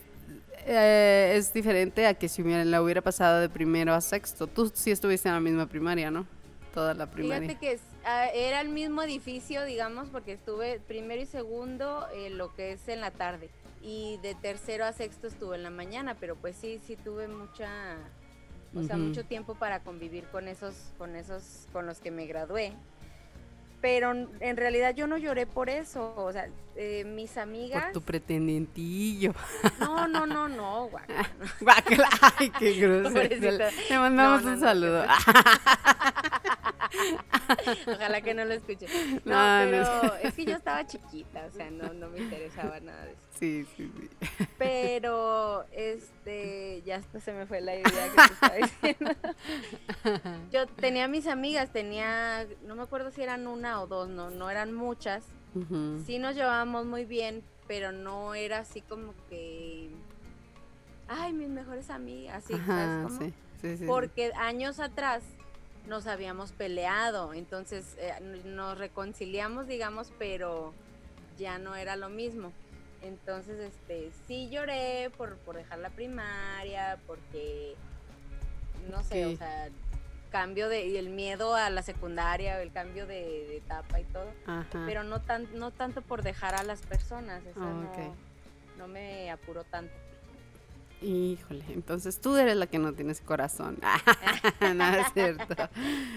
eh, 0.66 1.32
es 1.36 1.52
diferente 1.52 2.06
a 2.06 2.14
que 2.14 2.28
si 2.28 2.42
la 2.42 2.82
hubiera 2.82 3.00
pasado 3.02 3.40
de 3.40 3.48
primero 3.48 3.94
a 3.94 4.00
sexto. 4.00 4.46
Tú 4.46 4.70
sí 4.74 4.90
estuviste 4.90 5.28
en 5.28 5.34
la 5.34 5.40
misma 5.40 5.66
primaria, 5.66 6.10
¿no? 6.10 6.26
Toda 6.74 6.94
la 6.94 7.10
primaria. 7.10 7.48
Fíjate 7.48 7.58
que 7.58 7.80
ah, 8.04 8.26
era 8.34 8.60
el 8.60 8.68
mismo 8.68 9.02
edificio, 9.02 9.64
digamos, 9.64 10.08
porque 10.10 10.32
estuve 10.32 10.80
primero 10.86 11.22
y 11.22 11.26
segundo 11.26 12.06
lo 12.30 12.54
que 12.54 12.72
es 12.72 12.86
en 12.88 13.00
la 13.00 13.10
tarde. 13.10 13.48
Y 13.82 14.18
de 14.22 14.34
tercero 14.34 14.84
a 14.84 14.92
sexto 14.92 15.26
estuve 15.26 15.56
en 15.56 15.62
la 15.62 15.70
mañana, 15.70 16.16
pero 16.18 16.36
pues 16.36 16.56
sí, 16.56 16.80
sí 16.86 16.96
tuve 16.96 17.28
mucha, 17.28 17.96
o 18.74 18.82
sea, 18.82 18.96
mucho 18.96 19.24
tiempo 19.24 19.54
para 19.54 19.80
convivir 19.80 20.24
con 20.24 20.48
esos, 20.48 20.74
con 20.98 21.14
esos, 21.14 21.66
con 21.72 21.86
los 21.86 22.00
que 22.00 22.10
me 22.10 22.26
gradué 22.26 22.72
pero 23.80 24.12
en 24.12 24.56
realidad 24.56 24.94
yo 24.94 25.06
no 25.06 25.18
lloré 25.18 25.46
por 25.46 25.68
eso, 25.68 26.14
o 26.16 26.32
sea, 26.32 26.48
eh, 26.76 27.04
mis 27.04 27.36
amigas... 27.36 27.84
Por 27.84 27.92
tu 27.92 28.02
pretendientillo. 28.02 29.34
No, 29.78 30.08
no, 30.08 30.26
no, 30.26 30.48
no, 30.48 30.88
guácala. 31.60 32.08
Ay, 32.38 32.50
qué 32.58 32.72
grosso. 32.74 33.16
Le 33.16 33.98
mandamos 33.98 34.44
un 34.44 34.60
saludo. 34.60 35.04
Ojalá 37.86 38.20
que 38.20 38.34
no 38.34 38.44
lo 38.44 38.54
escuche. 38.54 38.86
No, 39.24 39.66
pero 39.70 40.14
es 40.22 40.34
que 40.34 40.44
yo 40.44 40.56
estaba 40.56 40.86
chiquita, 40.86 41.46
o 41.46 41.52
sea, 41.52 41.70
no, 41.70 41.92
no 41.92 42.08
me 42.08 42.20
interesaba 42.20 42.80
nada 42.80 43.04
de 43.04 43.12
eso. 43.12 43.25
Sí, 43.38 43.66
sí, 43.76 43.90
sí. 43.94 44.46
Pero, 44.58 45.64
este, 45.72 46.82
ya 46.86 46.96
hasta 46.96 47.20
se 47.20 47.32
me 47.32 47.46
fue 47.46 47.60
la 47.60 47.74
idea 47.74 47.84
que 47.84 48.16
te 48.16 48.32
estaba 48.32 48.54
diciendo. 48.82 49.10
Yo 50.50 50.66
tenía 50.66 51.06
mis 51.06 51.26
amigas, 51.26 51.70
tenía, 51.70 52.46
no 52.66 52.74
me 52.74 52.82
acuerdo 52.82 53.10
si 53.10 53.22
eran 53.22 53.46
una 53.46 53.82
o 53.82 53.86
dos, 53.86 54.08
no, 54.08 54.30
no 54.30 54.50
eran 54.50 54.72
muchas. 54.72 55.24
Sí 56.04 56.18
nos 56.18 56.34
llevábamos 56.34 56.84
muy 56.84 57.06
bien, 57.06 57.42
pero 57.66 57.90
no 57.90 58.34
era 58.34 58.58
así 58.58 58.82
como 58.82 59.14
que, 59.30 59.88
ay, 61.08 61.32
mis 61.32 61.48
mejores 61.48 61.88
amigas, 61.88 62.44
así, 62.44 62.54
¿sabes 62.66 63.06
cómo? 63.06 63.18
Sí, 63.18 63.34
sí, 63.62 63.76
sí, 63.78 63.86
Porque 63.86 64.32
años 64.36 64.80
atrás 64.80 65.22
nos 65.86 66.06
habíamos 66.06 66.52
peleado, 66.52 67.32
entonces 67.32 67.96
eh, 67.98 68.12
nos 68.44 68.76
reconciliamos, 68.76 69.66
digamos, 69.66 70.12
pero 70.18 70.74
ya 71.38 71.58
no 71.58 71.74
era 71.74 71.96
lo 71.96 72.08
mismo. 72.10 72.52
Entonces, 73.06 73.58
este, 73.60 74.10
sí 74.26 74.48
lloré 74.50 75.10
por, 75.16 75.36
por 75.38 75.56
dejar 75.56 75.78
la 75.78 75.90
primaria, 75.90 76.98
porque, 77.06 77.74
no 78.90 79.02
sé, 79.02 79.26
o 79.26 79.36
sea, 79.36 79.68
cambio 80.30 80.68
de, 80.68 80.86
y 80.86 80.96
el 80.96 81.08
miedo 81.08 81.54
a 81.54 81.70
la 81.70 81.82
secundaria, 81.82 82.60
el 82.60 82.72
cambio 82.72 83.06
de, 83.06 83.56
etapa 83.56 84.00
y 84.00 84.04
todo, 84.04 84.30
pero 84.86 85.04
no, 85.04 85.20
tan, 85.20 85.46
no 85.58 85.70
tanto 85.70 86.02
por 86.02 86.22
dejar 86.22 86.54
a 86.54 86.62
las 86.62 86.82
personas, 86.82 87.44
eso 87.46 87.60
ah, 87.62 87.72
no, 87.72 88.14
no 88.78 88.88
me 88.88 89.30
apuró 89.30 89.64
tanto. 89.64 89.94
Híjole, 91.02 91.64
entonces 91.68 92.20
tú 92.20 92.36
eres 92.36 92.56
la 92.56 92.66
que 92.66 92.78
no 92.78 92.92
tienes 92.94 93.20
corazón. 93.20 93.78
Nada 94.60 95.02
es 95.02 95.12
cierto. 95.12 95.68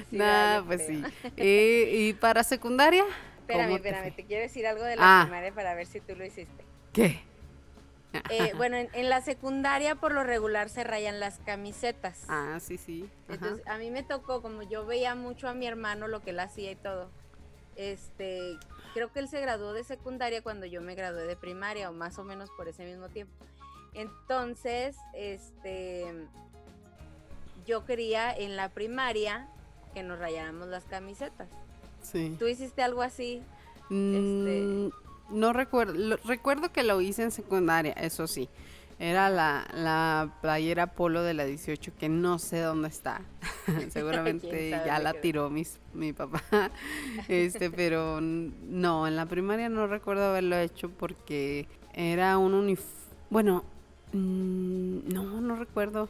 Nada, 0.10 0.63
pues 0.63 0.88
sí. 0.88 1.03
¿Y, 1.36 2.08
¿Y, 2.08 2.13
para 2.13 2.43
secundaria? 2.43 3.03
Espérame, 3.39 3.75
espérame, 3.75 4.15
te, 4.15 4.25
quiero 4.25 4.43
decir 4.43 4.65
algo 4.65 4.84
de 4.84 4.96
la 4.96 5.22
ah. 5.22 5.24
primaria 5.24 5.51
para 5.51 5.74
ver 5.74 5.86
si 5.86 6.00
tú 6.00 6.15
lo 6.15 6.24
hiciste. 6.24 6.63
¿Qué? 6.93 7.22
Eh, 8.29 8.53
bueno, 8.58 8.77
en, 8.77 9.10
la 9.10 9.22
secundaria 9.22 9.96
por 9.96 10.12
lo 10.13 10.24
regular 10.24 10.69
se 10.69 10.84
rayan 10.84 11.19
las 11.19 11.39
camisetas. 11.39 12.25
Ah, 12.27 12.58
sí, 12.60 12.77
sí. 12.77 13.10
Entonces, 13.27 13.65
a 13.67 13.77
mí 13.77 13.91
me 13.91 14.03
tocó, 14.03 14.41
como 14.41 14.63
yo 14.63 14.86
veía 14.86 15.15
mucho 15.15 15.48
a 15.48 15.53
mi 15.53 15.67
hermano 15.67 16.08
lo 16.08 16.22
que 16.22 16.31
él 16.31 16.39
hacía 16.39 16.72
y 16.72 16.75
todo, 16.75 17.10
este, 17.75 18.58
creo 18.93 19.12
que 19.12 19.19
él 19.19 19.27
se 19.27 19.39
graduó 19.39 19.74
de 19.74 19.84
secundaria 19.84 20.41
cuando 20.41 20.65
yo 20.65 20.81
me 20.81 20.96
gradué 20.96 21.25
de 21.25 21.36
primaria 21.36 21.89
o 21.89 21.93
más 21.93 22.17
o 22.17 22.24
menos 22.24 22.50
por 22.51 22.67
ese 22.67 22.86
mismo 22.86 23.10
tiempo. 23.10 23.34
Entonces, 23.93 24.98
este, 25.13 26.05
yo 27.65 27.86
quería 27.86 28.31
en 28.36 28.55
la 28.55 28.69
primaria 28.69 29.48
que 29.93 30.03
nos 30.03 30.19
rayáramos 30.19 30.67
las 30.67 30.86
camisetas. 30.86 31.50
Sí. 32.01 32.36
¿Tú 32.39 32.48
hiciste 32.48 32.81
algo 32.81 33.01
así? 33.01 33.41
Mm, 33.89 34.48
este... 34.88 35.09
No 35.31 35.53
recuerdo, 35.53 36.17
recuerdo 36.25 36.71
que 36.71 36.83
lo 36.83 37.01
hice 37.01 37.24
en 37.24 37.31
secundaria, 37.31 37.93
eso 37.93 38.27
sí. 38.27 38.50
Era 39.00 39.29
la, 39.29 39.65
la 39.74 40.33
playera 40.41 40.88
polo 40.88 41.24
de 41.24 41.33
la 41.33 41.45
18, 41.45 41.93
que 41.98 42.09
no 42.09 42.38
sé 42.38 42.59
dónde 42.59 42.89
está. 42.89 43.21
Seguramente 43.91 44.71
ya 44.71 45.00
la 45.00 45.13
tiró 45.13 45.50
mis, 45.50 45.79
mi 45.93 46.12
papá. 46.12 46.43
este, 47.29 47.71
pero 47.71 48.19
no, 48.19 49.07
en 49.07 49.15
la 49.15 49.25
primaria 49.25 49.69
no 49.69 49.88
recuerdo 49.88 50.25
haberlo 50.25 50.57
hecho 50.57 50.89
porque 50.89 51.65
era 51.93 52.38
un 52.38 52.53
uniforme. 52.53 52.91
Bueno, 53.29 53.63
mm, 54.12 55.13
no, 55.13 55.39
no 55.39 55.55
recuerdo. 55.55 56.09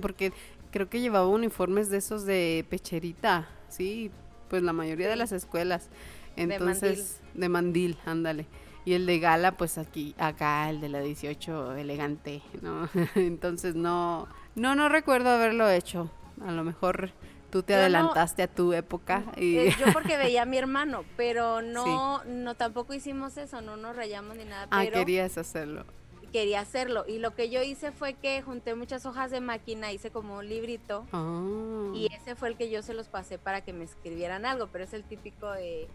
Porque 0.00 0.32
creo 0.70 0.88
que 0.88 1.00
llevaba 1.00 1.28
uniformes 1.28 1.90
de 1.90 1.98
esos 1.98 2.24
de 2.24 2.64
pecherita, 2.68 3.48
sí, 3.68 4.10
pues 4.48 4.62
la 4.62 4.72
mayoría 4.72 5.08
de 5.08 5.16
las 5.16 5.30
escuelas. 5.32 5.88
Entonces, 6.36 7.20
de 7.34 7.48
mandil, 7.48 7.98
ándale. 8.06 8.46
Y 8.84 8.92
el 8.92 9.06
de 9.06 9.18
gala, 9.18 9.52
pues 9.52 9.78
aquí, 9.78 10.14
acá, 10.18 10.68
el 10.68 10.80
de 10.80 10.88
la 10.88 11.00
18, 11.00 11.76
elegante, 11.76 12.42
¿no? 12.60 12.88
Entonces 13.14 13.74
no, 13.74 14.28
no, 14.54 14.74
no 14.74 14.88
recuerdo 14.88 15.30
haberlo 15.30 15.68
hecho. 15.70 16.10
A 16.44 16.52
lo 16.52 16.64
mejor 16.64 17.12
tú 17.54 17.62
te 17.62 17.74
adelantaste 17.74 18.42
a 18.42 18.48
tu 18.48 18.72
época. 18.72 19.24
Y... 19.36 19.58
Eh, 19.58 19.76
yo 19.78 19.92
porque 19.92 20.16
veía 20.18 20.42
a 20.42 20.44
mi 20.44 20.58
hermano, 20.58 21.04
pero 21.16 21.62
no, 21.62 22.24
no 22.24 22.56
tampoco 22.56 22.94
hicimos 22.94 23.36
eso, 23.36 23.60
no 23.60 23.76
nos 23.76 23.96
rayamos 23.96 24.36
ni 24.36 24.44
nada. 24.44 24.66
Ah, 24.70 24.84
querías 24.84 25.38
hacerlo. 25.38 25.84
Quería 26.32 26.60
hacerlo. 26.60 27.04
Y 27.06 27.18
lo 27.18 27.36
que 27.36 27.50
yo 27.50 27.62
hice 27.62 27.92
fue 27.92 28.14
que 28.14 28.42
junté 28.42 28.74
muchas 28.74 29.06
hojas 29.06 29.30
de 29.30 29.40
máquina, 29.40 29.92
hice 29.92 30.10
como 30.10 30.38
un 30.38 30.48
librito. 30.48 31.06
Ah. 31.12 31.92
Y 31.94 32.12
ese 32.12 32.34
fue 32.34 32.48
el 32.48 32.56
que 32.56 32.68
yo 32.70 32.82
se 32.82 32.92
los 32.92 33.06
pasé 33.06 33.38
para 33.38 33.60
que 33.60 33.72
me 33.72 33.84
escribieran 33.84 34.44
algo, 34.44 34.66
pero 34.72 34.82
es 34.82 34.92
el 34.92 35.04
típico 35.04 35.52
de 35.52 35.88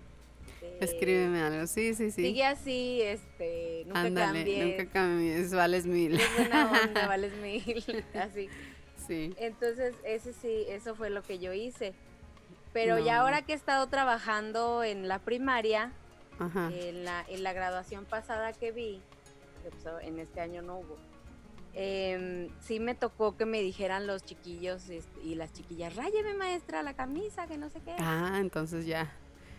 este, 0.62 0.86
Escríbeme 0.86 1.42
algo, 1.42 1.68
sí, 1.68 1.94
sí, 1.94 2.12
sí. 2.12 2.24
Sigue 2.24 2.46
así, 2.46 3.02
este, 3.02 3.84
nunca 3.86 4.02
Ándale, 4.02 4.40
cambies. 4.40 4.66
nunca 4.66 4.92
cambies, 4.92 5.54
vales 5.54 5.86
mil. 5.86 6.20
Es 6.20 6.36
buena 6.38 6.72
onda, 6.72 7.08
vales 7.08 7.34
mil, 7.42 8.04
así. 8.14 8.50
Sí. 9.08 9.34
Entonces, 9.38 9.96
ese 10.04 10.34
sí, 10.34 10.66
eso 10.68 10.96
fue 10.96 11.10
lo 11.10 11.24
que 11.24 11.40
yo 11.40 11.54
hice. 11.54 11.94
Pero 12.74 13.00
ya 13.00 13.18
ahora 13.22 13.42
que 13.42 13.54
he 13.54 13.56
estado 13.56 13.88
trabajando 13.88 14.84
en 14.84 15.08
la 15.08 15.20
primaria, 15.20 15.92
En, 16.40 17.04
la, 17.04 17.26
en 17.28 17.44
la 17.44 17.52
graduación 17.52 18.06
pasada 18.06 18.54
que 18.54 18.72
vi, 18.72 19.02
pues, 19.64 19.74
en 20.04 20.20
este 20.20 20.40
año 20.40 20.62
no 20.62 20.78
hubo, 20.78 20.98
eh, 21.74 22.50
sí 22.62 22.80
me 22.80 22.96
tocó 22.96 23.36
que 23.36 23.46
me 23.46 23.62
dijeran 23.62 24.08
los 24.08 24.24
chiquillos 24.24 24.90
este, 24.90 25.22
y 25.22 25.36
las 25.36 25.52
chiquillas, 25.52 25.96
ráyeme 25.96 26.34
maestra 26.36 26.82
la 26.84 26.94
camisa, 26.94 27.48
que 27.48 27.58
no 27.58 27.70
sé 27.70 27.82
qué. 27.82 27.94
Ah, 28.00 28.38
entonces 28.40 28.86
ya 28.86 29.12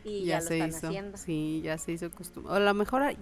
y 0.05 0.25
ya, 0.25 0.41
se 0.41 0.59
hizo. 0.59 0.89
Haciendo. 0.89 1.17
Sí, 1.17 1.61
ya 1.63 1.79
se 1.79 1.93
hizo 1.93 2.11
costumbre. 2.11 2.53
O 2.53 2.57
a 2.57 2.61
lo 2.61 2.75
mejor, 2.75 3.03
a 3.03 3.15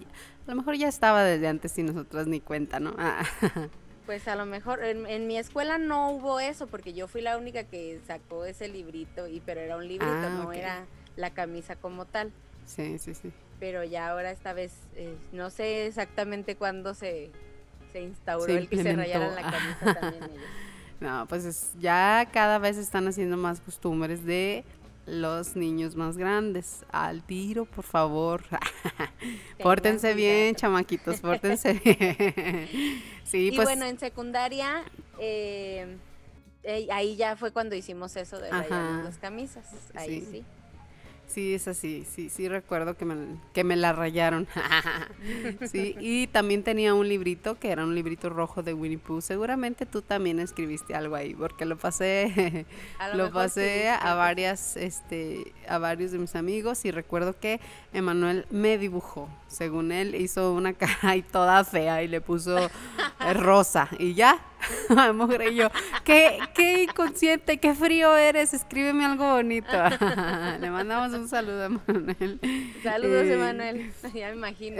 lo 0.47 0.55
mejor 0.55 0.75
ya 0.75 0.87
estaba 0.87 1.23
desde 1.23 1.47
antes 1.47 1.77
y 1.77 1.83
nosotras 1.83 2.27
ni 2.27 2.39
cuenta, 2.39 2.79
¿no? 2.79 2.93
Ah. 2.97 3.23
Pues 4.05 4.27
a 4.27 4.35
lo 4.35 4.47
mejor 4.47 4.83
en, 4.83 5.27
mi 5.27 5.37
escuela 5.37 5.77
no 5.77 6.09
hubo 6.09 6.39
eso 6.39 6.65
porque 6.65 6.93
yo 6.93 7.07
fui 7.07 7.21
la 7.21 7.37
única 7.37 7.65
que 7.65 8.01
sacó 8.07 8.43
ese 8.43 8.67
librito 8.67 9.27
y 9.27 9.39
pero 9.39 9.61
era 9.61 9.77
un 9.77 9.87
librito, 9.87 10.11
ah, 10.11 10.41
no 10.43 10.51
era 10.51 10.87
la 11.15 11.29
camisa 11.29 11.75
como 11.75 12.05
tal. 12.05 12.31
Sí, 12.65 12.97
sí, 12.97 13.13
sí. 13.13 13.31
Pero 13.59 13.83
ya 13.83 14.09
ahora 14.09 14.31
esta 14.31 14.53
vez 14.53 14.73
eh, 14.95 15.15
no 15.31 15.51
sé 15.51 15.85
exactamente 15.85 16.55
cuándo 16.55 16.95
se, 16.95 17.29
se 17.91 18.01
instauró 18.01 18.51
el 18.51 18.67
que 18.67 18.81
se 18.81 18.95
rayaran 18.95 19.35
la 19.35 19.43
camisa 19.43 19.99
también 19.99 20.23
ellos. 20.31 20.43
No, 20.99 21.27
pues 21.27 21.73
ya 21.79 22.27
cada 22.33 22.57
vez 22.57 22.77
están 22.77 23.07
haciendo 23.07 23.37
más 23.37 23.61
costumbres 23.61 24.25
de 24.25 24.65
los 25.09 25.55
niños 25.55 25.95
más 25.95 26.17
grandes. 26.17 26.85
Al 26.91 27.23
tiro, 27.23 27.65
por 27.65 27.83
favor. 27.83 28.43
pórtense 29.61 30.13
bien, 30.13 30.55
chamaquitos, 30.55 31.19
pórtense 31.19 31.73
bien. 31.83 32.67
sí, 33.23 33.47
y 33.47 33.55
pues 33.55 33.67
bueno, 33.67 33.85
en 33.85 33.99
secundaria, 33.99 34.83
eh, 35.19 35.97
eh, 36.63 36.87
ahí 36.91 37.15
ya 37.15 37.35
fue 37.35 37.51
cuando 37.51 37.75
hicimos 37.75 38.15
eso 38.15 38.39
de 38.39 38.49
rayar 38.51 39.03
las 39.03 39.17
camisas. 39.17 39.65
Ahí 39.95 40.21
sí. 40.21 40.27
Sí, 40.31 40.45
es 41.37 41.67
así, 41.67 42.05
sí, 42.09 42.29
sí 42.29 42.47
recuerdo 42.47 42.97
que 42.97 43.05
me, 43.05 43.15
que 43.53 43.63
me 43.63 43.75
la 43.75 43.93
rayaron. 43.93 44.47
sí, 45.71 45.95
y 45.99 46.27
también 46.27 46.63
tenía 46.63 46.93
un 46.93 47.07
librito 47.07 47.59
que 47.59 47.71
era 47.71 47.83
un 47.83 47.95
librito 47.95 48.29
rojo 48.29 48.63
de 48.63 48.73
Winnie 48.73 48.97
Pooh. 48.97 49.21
Seguramente 49.21 49.85
tú 49.85 50.01
también 50.01 50.39
escribiste 50.39 50.95
algo 50.95 51.15
ahí, 51.15 51.33
porque 51.33 51.65
lo 51.65 51.77
pasé, 51.77 52.65
lo, 53.15 53.31
pasé 53.31 53.89
a 53.89 54.13
varias, 54.15 54.75
este, 54.77 55.53
a 55.67 55.77
varios 55.77 56.11
de 56.11 56.19
mis 56.19 56.35
amigos 56.35 56.85
y 56.85 56.91
recuerdo 56.91 57.39
que 57.39 57.59
Emanuel 57.93 58.45
me 58.49 58.77
dibujó. 58.77 59.29
Según 59.49 59.91
él 59.91 60.15
hizo 60.15 60.53
una 60.53 60.73
cara 60.73 60.97
ahí 61.01 61.21
toda 61.21 61.63
fea 61.63 62.03
y 62.03 62.07
le 62.07 62.21
puso 62.21 62.57
es 63.27 63.37
rosa. 63.37 63.89
Y 63.97 64.13
ya, 64.13 64.39
mujer 65.13 65.51
y 65.51 65.55
yo, 65.55 65.69
qué, 66.03 66.39
qué 66.53 66.83
inconsciente, 66.83 67.57
qué 67.57 67.73
frío 67.73 68.15
eres, 68.15 68.53
escríbeme 68.53 69.05
algo 69.05 69.33
bonito. 69.33 69.67
Le 70.59 70.69
mandamos 70.69 71.13
un 71.13 71.27
saludo 71.27 71.65
a 71.65 71.69
Manuel. 71.69 72.39
Saludos, 72.83 73.25
eh, 73.25 73.37
Manuel, 73.37 73.91
ya 74.13 74.29
me 74.29 74.35
imagino. 74.35 74.77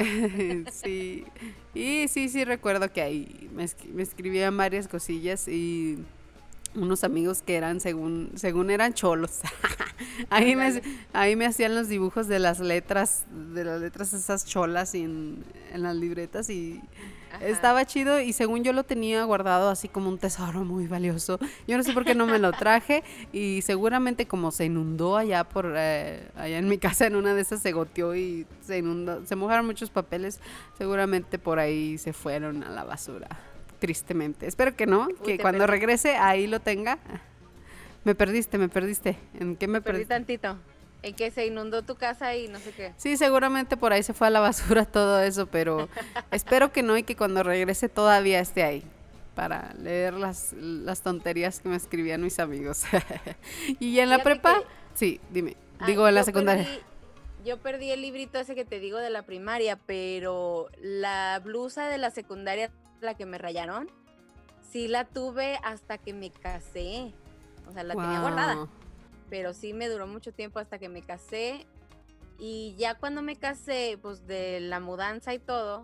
sí, 0.72 1.26
y 1.74 2.08
sí, 2.08 2.30
sí 2.30 2.46
recuerdo 2.46 2.92
que 2.94 3.02
ahí 3.02 3.50
me, 3.54 3.66
me 3.94 4.04
escribían 4.04 4.56
varias 4.56 4.88
cosillas 4.88 5.48
y 5.48 6.00
unos 6.76 7.04
amigos 7.04 7.42
que 7.42 7.56
eran 7.56 7.80
según 7.80 8.32
según 8.36 8.70
eran 8.70 8.94
cholos. 8.94 9.42
ahí 10.30 10.56
me 10.56 10.82
ahí 11.14 11.36
me 11.36 11.46
hacían 11.46 11.76
los 11.76 11.88
dibujos 11.88 12.28
de 12.28 12.40
las 12.40 12.60
letras 12.60 13.26
de 13.32 13.64
las 13.64 13.82
letras 13.82 14.14
esas 14.14 14.46
cholas 14.46 14.96
en, 14.96 15.44
en 15.74 15.84
las 15.84 15.96
libretas 15.96 16.50
y 16.50 16.82
estaba 17.42 17.86
chido 17.86 18.20
y 18.20 18.34
según 18.34 18.64
yo 18.64 18.74
lo 18.74 18.84
tenía 18.84 19.24
guardado 19.24 19.70
así 19.70 19.88
como 19.88 20.10
un 20.10 20.18
tesoro 20.18 20.66
muy 20.66 20.88
valioso. 20.88 21.40
Yo 21.68 21.78
no 21.78 21.84
sé 21.84 21.94
por 21.94 22.06
qué 22.06 22.16
no 22.16 22.26
me 22.26 22.40
lo 22.40 22.52
traje 22.52 23.04
y 23.32 23.62
seguramente 23.62 24.28
como 24.28 24.52
se 24.52 24.66
inundó 24.66 25.18
allá 25.18 25.44
por 25.44 25.74
eh, 25.76 26.28
allá 26.36 26.58
en 26.58 26.68
mi 26.68 26.78
casa 26.78 27.08
en 27.08 27.16
una 27.16 27.34
de 27.34 27.42
esas 27.42 27.62
se 27.62 27.72
goteó 27.72 28.16
y 28.16 28.46
se 28.62 28.80
inundó, 28.80 29.26
se 29.26 29.36
mojaron 29.36 29.66
muchos 29.66 29.90
papeles, 29.90 30.40
seguramente 30.78 31.40
por 31.40 31.60
ahí 31.60 31.98
se 31.98 32.14
fueron 32.14 32.64
a 32.64 32.70
la 32.70 32.84
basura 32.84 33.28
tristemente. 33.80 34.46
Espero 34.46 34.76
que 34.76 34.86
no, 34.86 35.08
que 35.24 35.38
cuando 35.38 35.66
regrese 35.66 36.16
ahí 36.18 36.48
lo 36.48 36.60
tenga. 36.60 37.00
Me 38.04 38.16
perdiste, 38.16 38.58
me 38.58 38.70
perdiste. 38.70 39.18
¿En 39.40 39.56
qué 39.56 39.68
me 39.68 39.82
perdí? 39.82 40.06
tantito. 40.06 40.58
En 41.02 41.16
que 41.16 41.32
se 41.32 41.46
inundó 41.46 41.82
tu 41.84 41.96
casa 41.96 42.36
y 42.36 42.48
no 42.50 42.60
sé 42.60 42.72
qué. 42.72 42.94
Sí, 42.98 43.16
seguramente 43.16 43.78
por 43.78 43.94
ahí 43.94 44.04
se 44.04 44.14
fue 44.14 44.28
a 44.28 44.30
la 44.30 44.40
basura 44.40 44.86
todo 44.92 45.22
eso, 45.22 45.48
pero 45.48 45.88
espero 46.32 46.72
que 46.72 46.84
no 46.84 46.98
y 46.98 47.04
que 47.04 47.16
cuando 47.16 47.44
regrese 47.44 47.90
todavía 47.90 48.40
esté 48.40 48.64
ahí 48.64 48.84
para 49.36 49.74
leer 49.76 50.16
las, 50.16 50.52
las 50.54 51.02
tonterías 51.02 51.62
que 51.62 51.70
me 51.70 51.78
escribían 51.78 52.22
mis 52.22 52.40
amigos. 52.40 52.84
y 53.80 54.00
en 54.00 54.10
la 54.10 54.22
prepa, 54.22 54.64
sí, 54.94 55.22
dime, 55.30 55.56
ah, 55.80 55.86
digo 55.86 56.06
en 56.08 56.16
la 56.16 56.24
secundaria. 56.24 56.68
yo 57.46 57.58
perdí 57.58 57.92
el 57.92 58.02
librito 58.02 58.38
ese 58.38 58.54
que 58.54 58.66
te 58.66 58.82
digo 58.82 58.98
de 58.98 59.10
la 59.10 59.24
primaria, 59.24 59.78
pero 59.86 60.68
la 60.82 61.40
blusa 61.42 61.88
de 61.88 61.98
la 61.98 62.12
secundaria 62.12 62.70
la 63.00 63.14
que 63.14 63.26
me 63.26 63.38
rayaron, 63.38 63.90
sí 64.70 64.90
la 64.90 65.06
tuve 65.06 65.58
hasta 65.64 65.98
que 65.98 66.14
me 66.14 66.32
casé. 66.32 67.14
O 67.70 67.74
sea, 67.74 67.84
la 67.84 67.96
tenía 67.96 68.20
guardada. 68.20 68.68
Pero 69.30 69.54
sí 69.54 69.74
me 69.74 69.88
duró 69.88 70.08
mucho 70.08 70.34
tiempo 70.34 70.60
hasta 70.60 70.80
que 70.80 70.90
me 70.90 71.02
casé. 71.02 71.66
Y 72.40 72.76
ya 72.78 72.96
cuando 72.96 73.22
me 73.22 73.36
casé, 73.36 74.00
pues 74.02 74.26
de 74.26 74.60
la 74.60 74.80
mudanza 74.80 75.34
y 75.34 75.40
todo, 75.40 75.84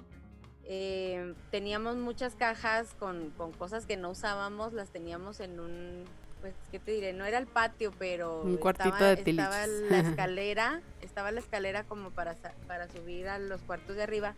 eh, 0.68 1.36
teníamos 1.52 1.96
muchas 1.96 2.36
cajas 2.36 2.96
con, 2.98 3.32
cosas 3.58 3.86
que 3.86 3.98
no 3.98 4.10
usábamos, 4.10 4.74
las 4.74 4.90
teníamos 4.90 5.40
en 5.40 5.60
un, 5.60 6.06
pues, 6.42 6.56
¿qué 6.72 6.80
te 6.80 6.92
diré? 6.92 7.14
No 7.14 7.26
era 7.26 7.38
el 7.38 7.46
patio, 7.46 7.92
pero 8.00 8.42
un 8.42 8.58
cuartito 8.58 8.90
estaba, 8.90 9.16
de 9.16 9.30
estaba 9.30 9.68
la 9.68 10.00
escalera, 10.10 10.82
estaba 11.02 11.32
la 11.32 11.40
escalera 11.42 11.84
como 11.84 12.10
para, 12.10 12.36
para 12.68 12.90
subir 12.90 13.28
a 13.28 13.38
los 13.38 13.62
cuartos 13.62 13.96
de 13.96 14.04
arriba, 14.04 14.34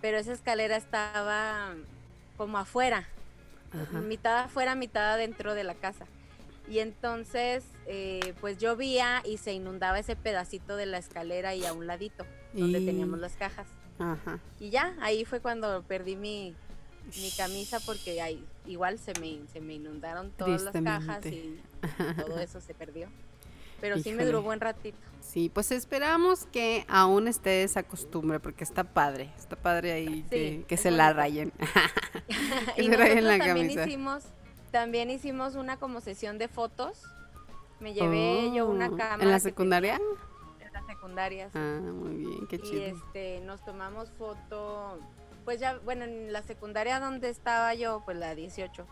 pero 0.00 0.16
esa 0.16 0.32
escalera 0.32 0.76
estaba 0.76 1.74
como 2.38 2.56
afuera, 2.56 3.06
mitad 4.04 4.44
afuera, 4.44 4.74
mitad 4.76 5.14
adentro 5.14 5.54
de 5.54 5.64
la 5.64 5.74
casa. 5.74 6.06
Y 6.68 6.80
entonces, 6.80 7.64
eh, 7.86 8.34
pues 8.40 8.58
llovía 8.58 9.22
y 9.24 9.38
se 9.38 9.52
inundaba 9.52 9.98
ese 9.98 10.16
pedacito 10.16 10.76
de 10.76 10.86
la 10.86 10.98
escalera 10.98 11.54
y 11.54 11.64
a 11.64 11.72
un 11.72 11.86
ladito, 11.86 12.26
donde 12.52 12.80
teníamos 12.80 13.18
las 13.20 13.34
cajas. 13.34 13.66
Y 14.60 14.70
ya, 14.70 14.94
ahí 15.00 15.24
fue 15.24 15.40
cuando 15.40 15.82
perdí 15.82 16.16
mi, 16.16 16.54
mi 17.16 17.30
camisa 17.36 17.80
porque 17.80 18.20
ahí 18.20 18.44
igual 18.66 18.98
se 18.98 19.12
me, 19.20 19.40
se 19.52 19.60
me 19.60 19.74
inundaron 19.74 20.30
todas 20.32 20.62
las 20.62 20.72
cajas 20.72 21.24
y 21.26 21.60
todo 22.16 22.38
eso 22.40 22.60
se 22.60 22.74
perdió. 22.74 23.08
Pero 23.80 23.98
sí 23.98 24.12
me 24.12 24.24
duró 24.24 24.42
buen 24.42 24.60
ratito. 24.60 24.96
Sí, 25.20 25.50
pues 25.52 25.70
esperamos 25.70 26.46
que 26.46 26.84
aún 26.88 27.28
esté 27.28 27.62
esa 27.62 27.82
costumbre, 27.82 28.40
porque 28.40 28.64
está 28.64 28.84
padre, 28.84 29.30
está 29.36 29.56
padre 29.56 29.92
ahí 29.92 30.24
que, 30.66 30.76
se 30.76 30.90
la 30.90 31.12
rayen. 31.12 31.52
que 32.76 32.82
y 32.82 32.86
se 32.86 32.96
rayen 32.96 33.24
la 33.24 33.38
también 33.38 33.70
hicimos, 33.70 34.24
también 34.76 35.08
hicimos 35.08 35.54
una 35.54 35.78
como 35.78 36.02
sesión 36.02 36.36
de 36.36 36.48
fotos. 36.48 37.02
Me 37.80 37.94
llevé 37.94 38.52
yo 38.52 38.66
una 38.66 38.88
oh, 38.88 38.96
cámara. 38.96 39.22
¿En 39.22 39.30
la 39.30 39.40
secundaria? 39.40 39.98
en 40.60 40.70
la 40.70 40.84
secundaria, 40.84 41.46
sí. 41.46 41.58
Ah, 41.58 41.80
muy 41.80 42.16
bien, 42.16 42.46
qué 42.46 42.58
chido. 42.58 42.82
Y 42.82 42.84
este, 42.84 43.40
nos 43.40 43.64
tomamos 43.64 44.10
foto, 44.18 44.98
pues 45.46 45.60
ya, 45.60 45.78
bueno, 45.78 46.04
en 46.04 46.30
la 46.30 46.42
secundaria 46.42 47.00
donde 47.00 47.30
estaba 47.30 47.72
yo, 47.72 48.02
pues 48.04 48.18
la 48.18 48.34
18 48.34 48.86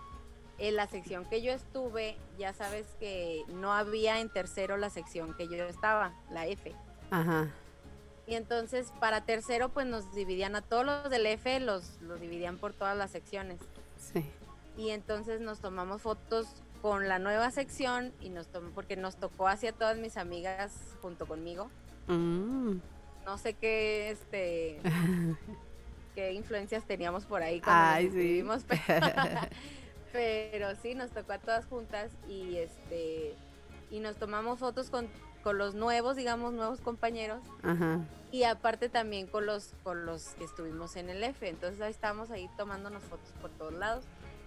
en 0.57 0.77
la 0.77 0.87
sección 0.87 1.27
que 1.27 1.43
yo 1.43 1.53
estuve, 1.53 2.17
ya 2.39 2.55
sabes 2.55 2.87
que 2.99 3.43
no 3.49 3.75
había 3.75 4.21
en 4.21 4.31
tercero 4.31 4.79
la 4.79 4.89
sección 4.89 5.35
que 5.35 5.49
yo 5.49 5.65
estaba, 5.65 6.15
la 6.31 6.47
F. 6.47 6.73
Ajá. 7.11 7.49
Y 8.27 8.37
entonces 8.37 8.91
para 9.01 9.27
tercero 9.27 9.69
pues 9.69 9.87
nos 9.87 10.15
dividían 10.15 10.57
a 10.57 10.63
todos 10.63 10.87
los 10.87 11.11
del 11.11 11.27
F, 11.27 11.61
los, 11.61 12.01
los 12.01 12.21
dividían 12.21 12.57
por 12.57 12.73
todas 12.73 12.97
las 12.97 13.11
secciones. 13.11 13.59
Sí. 13.99 14.25
Y 14.77 14.91
entonces 14.91 15.41
nos 15.41 15.61
tomamos 15.61 16.03
fotos 16.03 16.47
con 16.83 17.09
la 17.09 17.19
nueva 17.19 17.51
sección 17.51 18.13
y 18.21 18.29
nos 18.29 18.49
tomó, 18.49 18.71
porque 18.71 18.97
nos 18.97 19.17
tocó 19.17 19.49
así 19.49 19.67
a 19.67 19.73
todas 19.73 19.97
mis 19.97 20.17
amigas 20.17 20.97
junto 21.01 21.27
conmigo. 21.27 21.71
Mm. 22.09 22.77
No 23.25 23.39
sé 23.39 23.55
qué, 23.55 24.11
este, 24.11 24.81
qué 26.15 26.33
influencias 26.33 26.85
teníamos 26.85 27.25
por 27.25 27.43
ahí 27.43 27.61
cuando 27.61 27.95
Ay, 27.95 28.43
nos 28.45 28.63
sí. 28.63 28.69
Pero 30.13 30.75
sí, 30.77 30.95
nos 30.95 31.11
tocó 31.11 31.33
a 31.33 31.39
todas 31.39 31.65
juntas 31.67 32.13
y 32.29 32.57
este 32.57 33.35
y 33.91 34.01
nos 34.01 34.17
tomamos 34.17 34.59
fotos 34.59 34.91
con, 34.91 35.09
con 35.43 35.57
los 35.57 35.75
nuevos, 35.75 36.17
digamos, 36.17 36.53
nuevos 36.53 36.81
compañeros. 36.81 37.41
Y 38.33 38.43
aparte 38.43 38.89
también 38.89 39.29
con 39.29 39.47
los, 39.47 39.73
con 39.85 40.05
los 40.05 40.31
que 40.35 40.45
estuvimos 40.45 40.97
en 40.97 41.11
el 41.11 41.23
F. 41.23 41.49
Entonces 41.49 41.81
ahí 41.81 41.93
estábamos 41.93 42.31
ahí 42.31 42.49
tomándonos 42.57 43.05
fotos 43.05 43.33
por 43.41 43.51
todos 43.51 43.73
lados. 43.75 44.05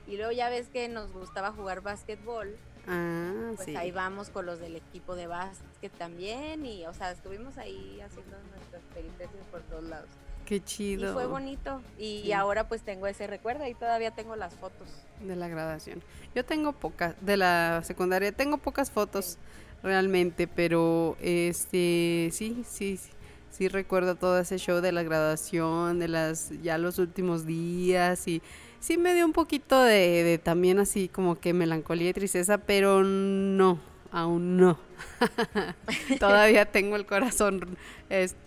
Y 0.08 0.18
luego 0.18 0.32
ya 0.32 0.50
ves 0.50 0.70
que 0.70 0.88
nos 0.88 1.12
gustaba 1.12 1.52
jugar 1.52 1.82
básquetbol. 1.82 2.56
Ah, 2.88 3.52
pues 3.58 3.76
ahí 3.76 3.92
vamos 3.92 4.30
con 4.30 4.46
los 4.46 4.60
del 4.60 4.78
equipo 4.78 5.16
de 5.16 5.28
básquet 5.28 5.92
también. 5.98 6.66
Y 6.66 6.86
o 6.86 6.94
sea, 6.94 7.12
estuvimos 7.12 7.58
ahí 7.58 8.00
haciendo 8.02 8.38
nuestras 8.52 8.82
peripecias 8.94 9.44
por 9.52 9.62
todos 9.64 9.84
lados. 9.84 10.10
Qué 10.46 10.64
chido. 10.64 11.12
Y 11.12 11.14
fue 11.14 11.26
bonito. 11.26 11.82
Y 12.00 12.32
ahora 12.32 12.70
pues 12.70 12.82
tengo 12.82 13.06
ese 13.08 13.28
recuerdo 13.28 13.68
y 13.68 13.74
todavía 13.74 14.12
tengo 14.12 14.38
las 14.38 14.56
fotos. 14.56 14.88
De 15.22 15.36
la 15.36 15.50
graduación. 15.50 16.02
Yo 16.34 16.46
tengo 16.46 16.72
pocas, 16.72 17.16
de 17.20 17.36
la 17.36 17.82
secundaria, 17.84 18.32
tengo 18.32 18.58
pocas 18.58 18.90
fotos 18.90 19.38
realmente, 19.84 20.48
pero 20.48 21.18
este, 21.20 22.30
sí, 22.32 22.64
sí, 22.66 22.96
sí, 22.96 23.10
sí 23.52 23.68
recuerdo 23.68 24.16
todo 24.16 24.40
ese 24.40 24.58
show 24.58 24.80
de 24.80 24.94
la 24.94 25.04
graduación, 25.04 26.00
de 26.00 26.08
las, 26.08 26.52
ya 26.62 26.78
los 26.78 26.98
últimos 26.98 27.46
días 27.46 28.28
y 28.28 28.42
sí 28.80 28.98
me 28.98 29.14
dio 29.14 29.26
un 29.26 29.34
poquito 29.34 29.82
de, 29.84 30.24
de 30.24 30.38
también 30.38 30.80
así 30.80 31.08
como 31.08 31.40
que 31.40 31.54
melancolía 31.54 32.10
y 32.10 32.14
tristeza, 32.14 32.58
pero 32.58 33.04
no, 33.04 33.80
aún 34.12 34.58
no. 34.58 34.80
Todavía 36.20 36.66
tengo 36.66 36.96
el 36.96 37.06
corazón, 37.06 37.78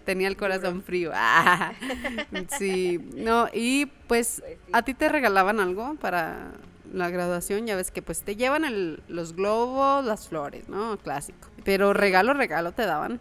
tenía 0.05 0.29
el 0.29 0.37
corazón 0.37 0.83
frío. 0.83 1.13
sí, 2.59 2.99
no, 3.15 3.49
y 3.53 3.87
pues, 3.87 4.43
pues 4.45 4.59
a 4.73 4.83
ti 4.83 4.95
te 4.95 5.09
regalaban 5.09 5.61
algo 5.61 5.95
para 5.97 6.53
la 6.93 7.09
graduación, 7.11 7.67
ya 7.67 7.77
ves 7.77 7.91
que 7.91 8.03
pues 8.03 8.23
te 8.23 8.37
llevan 8.37 8.65
el, 8.65 9.03
los 9.09 9.35
globos, 9.35 10.05
las 10.05 10.29
flores, 10.29 10.69
¿no? 10.69 10.99
Clásico. 10.99 11.49
Pero 11.65 11.93
regalo, 11.93 12.35
regalo 12.35 12.73
te 12.73 12.85
daban. 12.85 13.21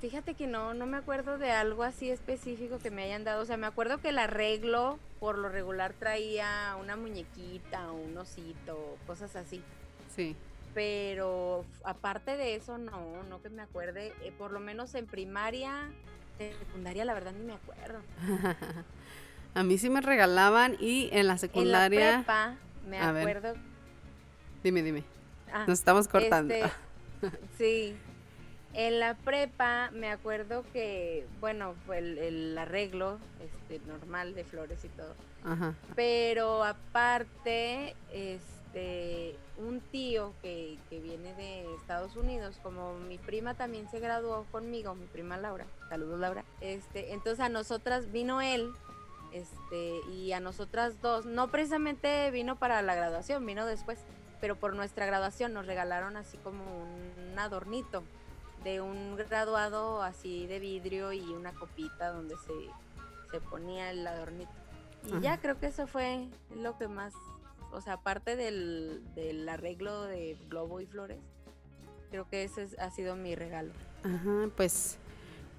Fíjate 0.00 0.34
que 0.34 0.46
no, 0.46 0.74
no 0.74 0.86
me 0.86 0.96
acuerdo 0.96 1.36
de 1.36 1.50
algo 1.50 1.82
así 1.82 2.10
específico 2.10 2.78
que 2.78 2.90
me 2.90 3.04
hayan 3.04 3.24
dado. 3.24 3.42
O 3.42 3.44
sea, 3.44 3.56
me 3.56 3.66
acuerdo 3.66 3.98
que 3.98 4.08
el 4.08 4.18
arreglo 4.18 4.98
por 5.18 5.36
lo 5.36 5.48
regular 5.48 5.92
traía 5.92 6.76
una 6.80 6.96
muñequita, 6.96 7.92
un 7.92 8.16
osito, 8.16 8.96
cosas 9.06 9.36
así. 9.36 9.62
Sí 10.14 10.34
pero 10.74 11.64
aparte 11.84 12.36
de 12.36 12.54
eso, 12.54 12.78
no, 12.78 13.22
no 13.28 13.42
que 13.42 13.50
me 13.50 13.62
acuerde, 13.62 14.12
eh, 14.22 14.32
por 14.36 14.52
lo 14.52 14.60
menos 14.60 14.94
en 14.94 15.06
primaria, 15.06 15.90
secundaria, 16.38 17.04
la 17.04 17.14
verdad 17.14 17.32
ni 17.32 17.44
me 17.44 17.54
acuerdo. 17.54 18.00
a 19.54 19.62
mí 19.62 19.78
sí 19.78 19.90
me 19.90 20.00
regalaban 20.00 20.76
y 20.78 21.08
en 21.12 21.26
la 21.26 21.38
secundaria... 21.38 22.00
En 22.00 22.12
la 22.12 22.18
prepa, 22.18 22.56
me 22.88 22.98
acuerdo... 22.98 23.54
Dime, 24.62 24.82
dime. 24.82 25.04
Ah, 25.52 25.64
Nos 25.66 25.78
estamos 25.78 26.06
cortando. 26.06 26.54
Este, 26.54 26.70
sí. 27.58 27.96
En 28.72 29.00
la 29.00 29.14
prepa 29.14 29.90
me 29.92 30.10
acuerdo 30.10 30.64
que, 30.72 31.26
bueno, 31.40 31.74
fue 31.86 31.98
el, 31.98 32.56
arreglo 32.56 33.18
este, 33.40 33.84
normal 33.86 34.34
de 34.34 34.44
flores 34.44 34.84
y 34.84 34.88
todo. 34.88 35.14
Ajá. 35.44 35.74
Pero 35.96 36.62
aparte, 36.62 37.96
este 38.12 39.36
un 39.56 39.80
tío 39.80 40.32
que, 40.42 40.78
viene 40.90 41.34
de 41.34 41.74
Estados 41.74 42.16
Unidos, 42.16 42.58
como 42.62 42.94
mi 42.94 43.18
prima 43.18 43.54
también 43.54 43.88
se 43.90 43.98
graduó 43.98 44.46
conmigo, 44.52 44.94
mi 44.94 45.06
prima 45.06 45.36
Laura, 45.36 45.66
saludos 45.88 46.20
Laura, 46.20 46.44
este, 46.60 47.12
entonces 47.12 47.40
a 47.40 47.48
nosotras 47.48 48.10
vino 48.12 48.40
él 48.40 48.72
Este, 49.32 50.00
y 50.12 50.32
a 50.32 50.40
nosotras 50.40 51.00
dos, 51.02 51.26
no 51.26 51.48
precisamente 51.50 52.30
vino 52.30 52.56
para 52.56 52.82
la 52.82 52.94
graduación, 52.94 53.44
vino 53.44 53.66
después, 53.66 53.98
pero 54.40 54.56
por 54.56 54.74
nuestra 54.74 55.06
graduación 55.06 55.52
nos 55.52 55.66
regalaron 55.66 56.16
así 56.16 56.36
como 56.38 56.62
un 56.62 57.38
adornito 57.38 58.02
de 58.64 58.80
un 58.80 59.16
graduado 59.16 60.02
así 60.02 60.46
de 60.46 60.58
vidrio 60.58 61.12
y 61.12 61.20
una 61.20 61.52
copita 61.52 62.08
donde 62.10 62.36
se, 62.36 63.30
se 63.30 63.40
ponía 63.40 63.90
el 63.90 64.06
adornito. 64.06 64.50
Y 65.06 65.20
ya 65.20 65.38
creo 65.38 65.58
que 65.58 65.66
eso 65.66 65.86
fue 65.86 66.28
lo 66.54 66.76
que 66.76 66.86
más, 66.86 67.14
o 67.72 67.80
sea, 67.80 67.94
aparte 67.94 68.36
del, 68.36 69.02
del 69.14 69.48
arreglo 69.48 70.02
de 70.02 70.36
globo 70.48 70.80
y 70.80 70.86
flores, 70.86 71.18
creo 72.10 72.28
que 72.28 72.44
ese 72.44 72.68
ha 72.78 72.90
sido 72.90 73.16
mi 73.16 73.34
regalo. 73.34 73.72
Ajá, 74.04 74.50
pues 74.56 74.98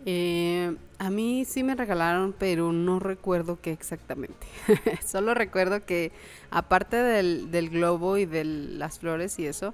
eh, 0.06 0.76
a 0.98 1.10
mí 1.10 1.46
sí 1.46 1.64
me 1.64 1.76
regalaron, 1.76 2.34
pero 2.38 2.72
no 2.72 3.00
recuerdo 3.00 3.60
qué 3.62 3.72
exactamente. 3.72 4.48
Solo 5.06 5.34
recuerdo 5.34 5.86
que 5.86 6.12
aparte 6.50 6.98
del, 6.98 7.52
del 7.52 7.70
globo 7.70 8.18
y 8.18 8.26
de 8.26 8.44
las 8.44 9.00
flores 9.00 9.38
y 9.40 9.46
eso, 9.46 9.74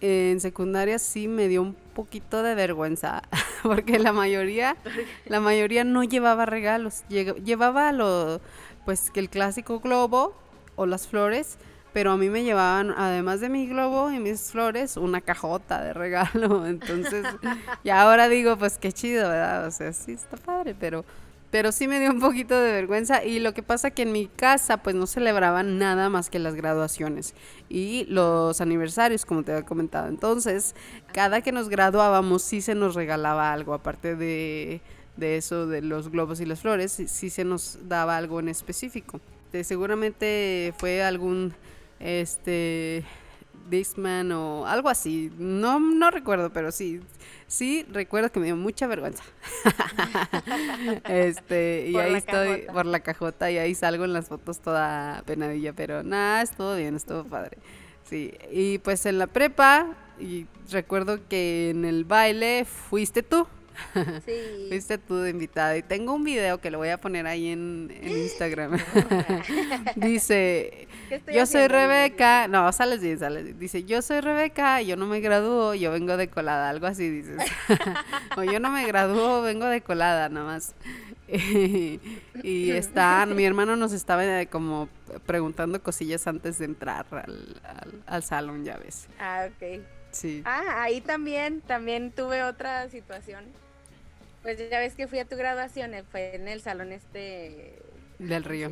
en 0.00 0.40
secundaria 0.40 0.98
sí 0.98 1.28
me 1.28 1.48
dio 1.48 1.62
un 1.62 1.74
poquito 1.74 2.42
de 2.42 2.54
vergüenza 2.54 3.22
porque 3.62 3.98
la 3.98 4.12
mayoría 4.12 4.76
la 5.26 5.40
mayoría 5.40 5.84
no 5.84 6.04
llevaba 6.04 6.46
regalos. 6.46 7.04
Llevaba 7.08 7.92
lo 7.92 8.40
pues 8.84 9.10
el 9.14 9.28
clásico 9.28 9.80
globo 9.80 10.34
o 10.76 10.86
las 10.86 11.06
flores 11.06 11.58
pero 11.92 12.12
a 12.12 12.16
mí 12.16 12.28
me 12.28 12.44
llevaban 12.44 12.94
además 12.96 13.40
de 13.40 13.48
mi 13.48 13.66
globo 13.66 14.12
y 14.12 14.20
mis 14.20 14.52
flores 14.52 14.96
una 14.96 15.20
cajota 15.20 15.82
de 15.82 15.92
regalo. 15.92 16.66
Entonces 16.66 17.26
y 17.84 17.90
ahora 17.90 18.28
digo 18.28 18.56
pues 18.56 18.78
qué 18.78 18.92
chido 18.92 19.28
verdad 19.28 19.66
o 19.66 19.70
sea 19.70 19.92
sí 19.92 20.12
está 20.12 20.36
padre 20.36 20.74
pero 20.78 21.04
pero 21.50 21.72
sí 21.72 21.88
me 21.88 21.98
dio 21.98 22.10
un 22.10 22.20
poquito 22.20 22.58
de 22.58 22.72
vergüenza 22.72 23.24
y 23.24 23.40
lo 23.40 23.54
que 23.54 23.62
pasa 23.62 23.90
que 23.90 24.02
en 24.02 24.12
mi 24.12 24.26
casa 24.26 24.78
pues 24.78 24.94
no 24.94 25.06
celebraban 25.06 25.78
nada 25.78 26.08
más 26.08 26.30
que 26.30 26.38
las 26.38 26.54
graduaciones 26.54 27.34
y 27.68 28.04
los 28.08 28.60
aniversarios 28.60 29.26
como 29.26 29.42
te 29.42 29.52
había 29.52 29.66
comentado. 29.66 30.08
Entonces, 30.08 30.74
cada 31.12 31.40
que 31.40 31.52
nos 31.52 31.68
graduábamos 31.68 32.42
sí 32.42 32.60
se 32.60 32.74
nos 32.74 32.94
regalaba 32.94 33.52
algo, 33.52 33.74
aparte 33.74 34.16
de, 34.16 34.80
de 35.16 35.36
eso 35.36 35.66
de 35.66 35.82
los 35.82 36.10
globos 36.10 36.40
y 36.40 36.46
las 36.46 36.60
flores, 36.60 36.92
sí, 37.06 37.30
se 37.30 37.44
nos 37.44 37.78
daba 37.88 38.16
algo 38.16 38.40
en 38.40 38.48
específico. 38.48 39.20
seguramente 39.62 40.72
fue 40.78 41.02
algún 41.02 41.52
este 41.98 43.04
Dixman 43.68 44.32
o 44.32 44.66
algo 44.66 44.88
así. 44.88 45.30
No, 45.38 45.78
no 45.78 46.10
recuerdo, 46.10 46.50
pero 46.52 46.72
sí, 46.72 47.00
sí 47.46 47.86
recuerdo 47.90 48.30
que 48.30 48.40
me 48.40 48.46
dio 48.46 48.56
mucha 48.56 48.86
vergüenza. 48.86 49.22
este, 51.04 51.88
y 51.88 51.96
ahí 51.96 52.14
estoy 52.14 52.66
por 52.72 52.86
la 52.86 53.00
cajota 53.00 53.50
y 53.50 53.58
ahí 53.58 53.74
salgo 53.74 54.04
en 54.04 54.12
las 54.12 54.28
fotos 54.28 54.60
toda 54.60 55.22
penadilla, 55.26 55.72
pero 55.72 56.02
nada, 56.02 56.42
estuvo 56.42 56.74
bien, 56.74 56.96
estuvo 56.96 57.24
padre. 57.24 57.58
Sí, 58.04 58.32
y 58.50 58.78
pues 58.78 59.06
en 59.06 59.18
la 59.18 59.26
prepa, 59.26 59.86
y 60.18 60.46
recuerdo 60.70 61.20
que 61.28 61.70
en 61.70 61.84
el 61.84 62.04
baile 62.04 62.64
fuiste 62.64 63.22
tú. 63.22 63.46
Sí. 64.24 64.66
Fuiste 64.68 64.98
tú 64.98 65.16
de 65.16 65.30
invitada. 65.30 65.76
Y 65.76 65.82
tengo 65.82 66.14
un 66.14 66.24
video 66.24 66.60
que 66.60 66.70
lo 66.70 66.78
voy 66.78 66.88
a 66.88 66.98
poner 66.98 67.26
ahí 67.26 67.48
en, 67.48 67.92
Instagram. 68.02 68.78
Dice, 69.96 70.88
yo 71.32 71.46
soy 71.46 71.68
Rebeca. 71.68 72.48
No, 72.48 72.70
sales 72.72 73.00
bien, 73.00 73.18
sales 73.18 73.58
Dice, 73.58 73.84
yo 73.84 74.02
soy 74.02 74.20
Rebeca, 74.20 74.82
yo 74.82 74.96
no 74.96 75.06
me 75.06 75.20
gradúo, 75.20 75.74
yo 75.74 75.90
vengo 75.90 76.16
de 76.16 76.28
colada. 76.28 76.70
Algo 76.70 76.86
así 76.86 77.08
dices. 77.08 77.40
o 78.36 78.42
yo 78.42 78.60
no 78.60 78.70
me 78.70 78.86
gradúo, 78.86 79.42
vengo 79.42 79.66
de 79.66 79.80
colada, 79.80 80.28
nada 80.28 80.46
más. 80.46 80.74
y 82.42 82.70
están, 82.72 83.36
mi 83.36 83.44
hermano 83.44 83.76
nos 83.76 83.92
estaba 83.92 84.24
eh, 84.40 84.48
como 84.48 84.88
preguntando 85.26 85.80
cosillas 85.80 86.26
antes 86.26 86.58
de 86.58 86.64
entrar 86.64 87.06
al, 87.12 87.60
al 88.06 88.22
salón, 88.24 88.64
ya 88.64 88.76
ves. 88.78 89.06
Ah, 89.18 89.46
ok. 89.48 89.80
Sí. 90.10 90.42
Ah, 90.44 90.82
ahí 90.82 91.00
también, 91.00 91.60
también 91.60 92.10
tuve 92.10 92.42
otra 92.42 92.88
situación. 92.88 93.44
Pues 94.42 94.58
ya 94.70 94.78
ves 94.78 94.94
que 94.94 95.06
fui 95.06 95.18
a 95.18 95.24
tu 95.24 95.36
graduación, 95.36 95.94
eh, 95.94 96.02
fue 96.02 96.34
en 96.34 96.48
el 96.48 96.62
salón 96.62 96.92
este... 96.92 97.78
Del 98.18 98.44
río. 98.44 98.70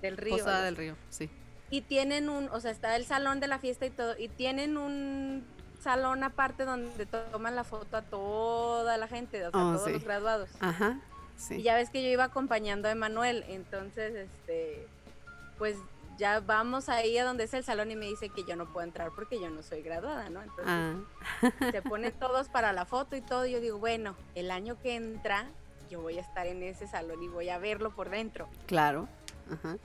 Del 0.00 0.16
río. 0.16 0.38
Posada 0.38 0.64
del 0.64 0.76
río, 0.76 0.96
sí. 1.10 1.30
Y 1.70 1.82
tienen 1.82 2.28
un, 2.28 2.48
o 2.50 2.60
sea, 2.60 2.70
está 2.70 2.96
el 2.96 3.04
salón 3.04 3.40
de 3.40 3.46
la 3.46 3.58
fiesta 3.58 3.86
y 3.86 3.90
todo, 3.90 4.14
y 4.18 4.28
tienen 4.28 4.76
un 4.76 5.44
salón 5.80 6.22
aparte 6.22 6.64
donde 6.64 7.06
toman 7.06 7.56
la 7.56 7.64
foto 7.64 7.96
a 7.96 8.02
toda 8.02 8.96
la 8.96 9.08
gente, 9.08 9.46
o 9.46 9.50
sea, 9.50 9.60
a 9.60 9.66
oh, 9.66 9.76
todos 9.76 9.90
los 9.90 10.04
graduados. 10.04 10.50
Ajá, 10.60 11.00
sí. 11.36 11.56
Y 11.56 11.62
ya 11.62 11.74
ves 11.74 11.90
que 11.90 12.02
yo 12.02 12.08
iba 12.08 12.24
acompañando 12.24 12.88
a 12.88 12.90
Emanuel, 12.90 13.44
entonces, 13.48 14.14
este, 14.14 14.86
pues 15.58 15.76
ya 16.22 16.38
vamos 16.38 16.88
ahí 16.88 17.18
a 17.18 17.24
donde 17.24 17.44
es 17.44 17.54
el 17.54 17.64
salón 17.64 17.90
y 17.90 17.96
me 17.96 18.06
dice 18.06 18.28
que 18.28 18.44
yo 18.44 18.54
no 18.54 18.72
puedo 18.72 18.86
entrar 18.86 19.10
porque 19.12 19.40
yo 19.40 19.50
no 19.50 19.64
soy 19.64 19.82
graduada, 19.82 20.30
¿no? 20.30 20.40
Entonces 20.40 20.66
ah. 20.68 20.94
se 21.72 21.82
ponen 21.82 22.12
todos 22.12 22.48
para 22.48 22.72
la 22.72 22.84
foto 22.84 23.16
y 23.16 23.22
todo. 23.22 23.44
Y 23.44 23.50
yo 23.50 23.60
digo, 23.60 23.78
bueno, 23.78 24.14
el 24.36 24.52
año 24.52 24.78
que 24.80 24.94
entra 24.94 25.48
yo 25.90 26.00
voy 26.00 26.18
a 26.18 26.20
estar 26.20 26.46
en 26.46 26.62
ese 26.62 26.86
salón 26.86 27.20
y 27.24 27.28
voy 27.28 27.48
a 27.48 27.58
verlo 27.58 27.90
por 27.90 28.08
dentro. 28.08 28.48
Claro. 28.66 29.08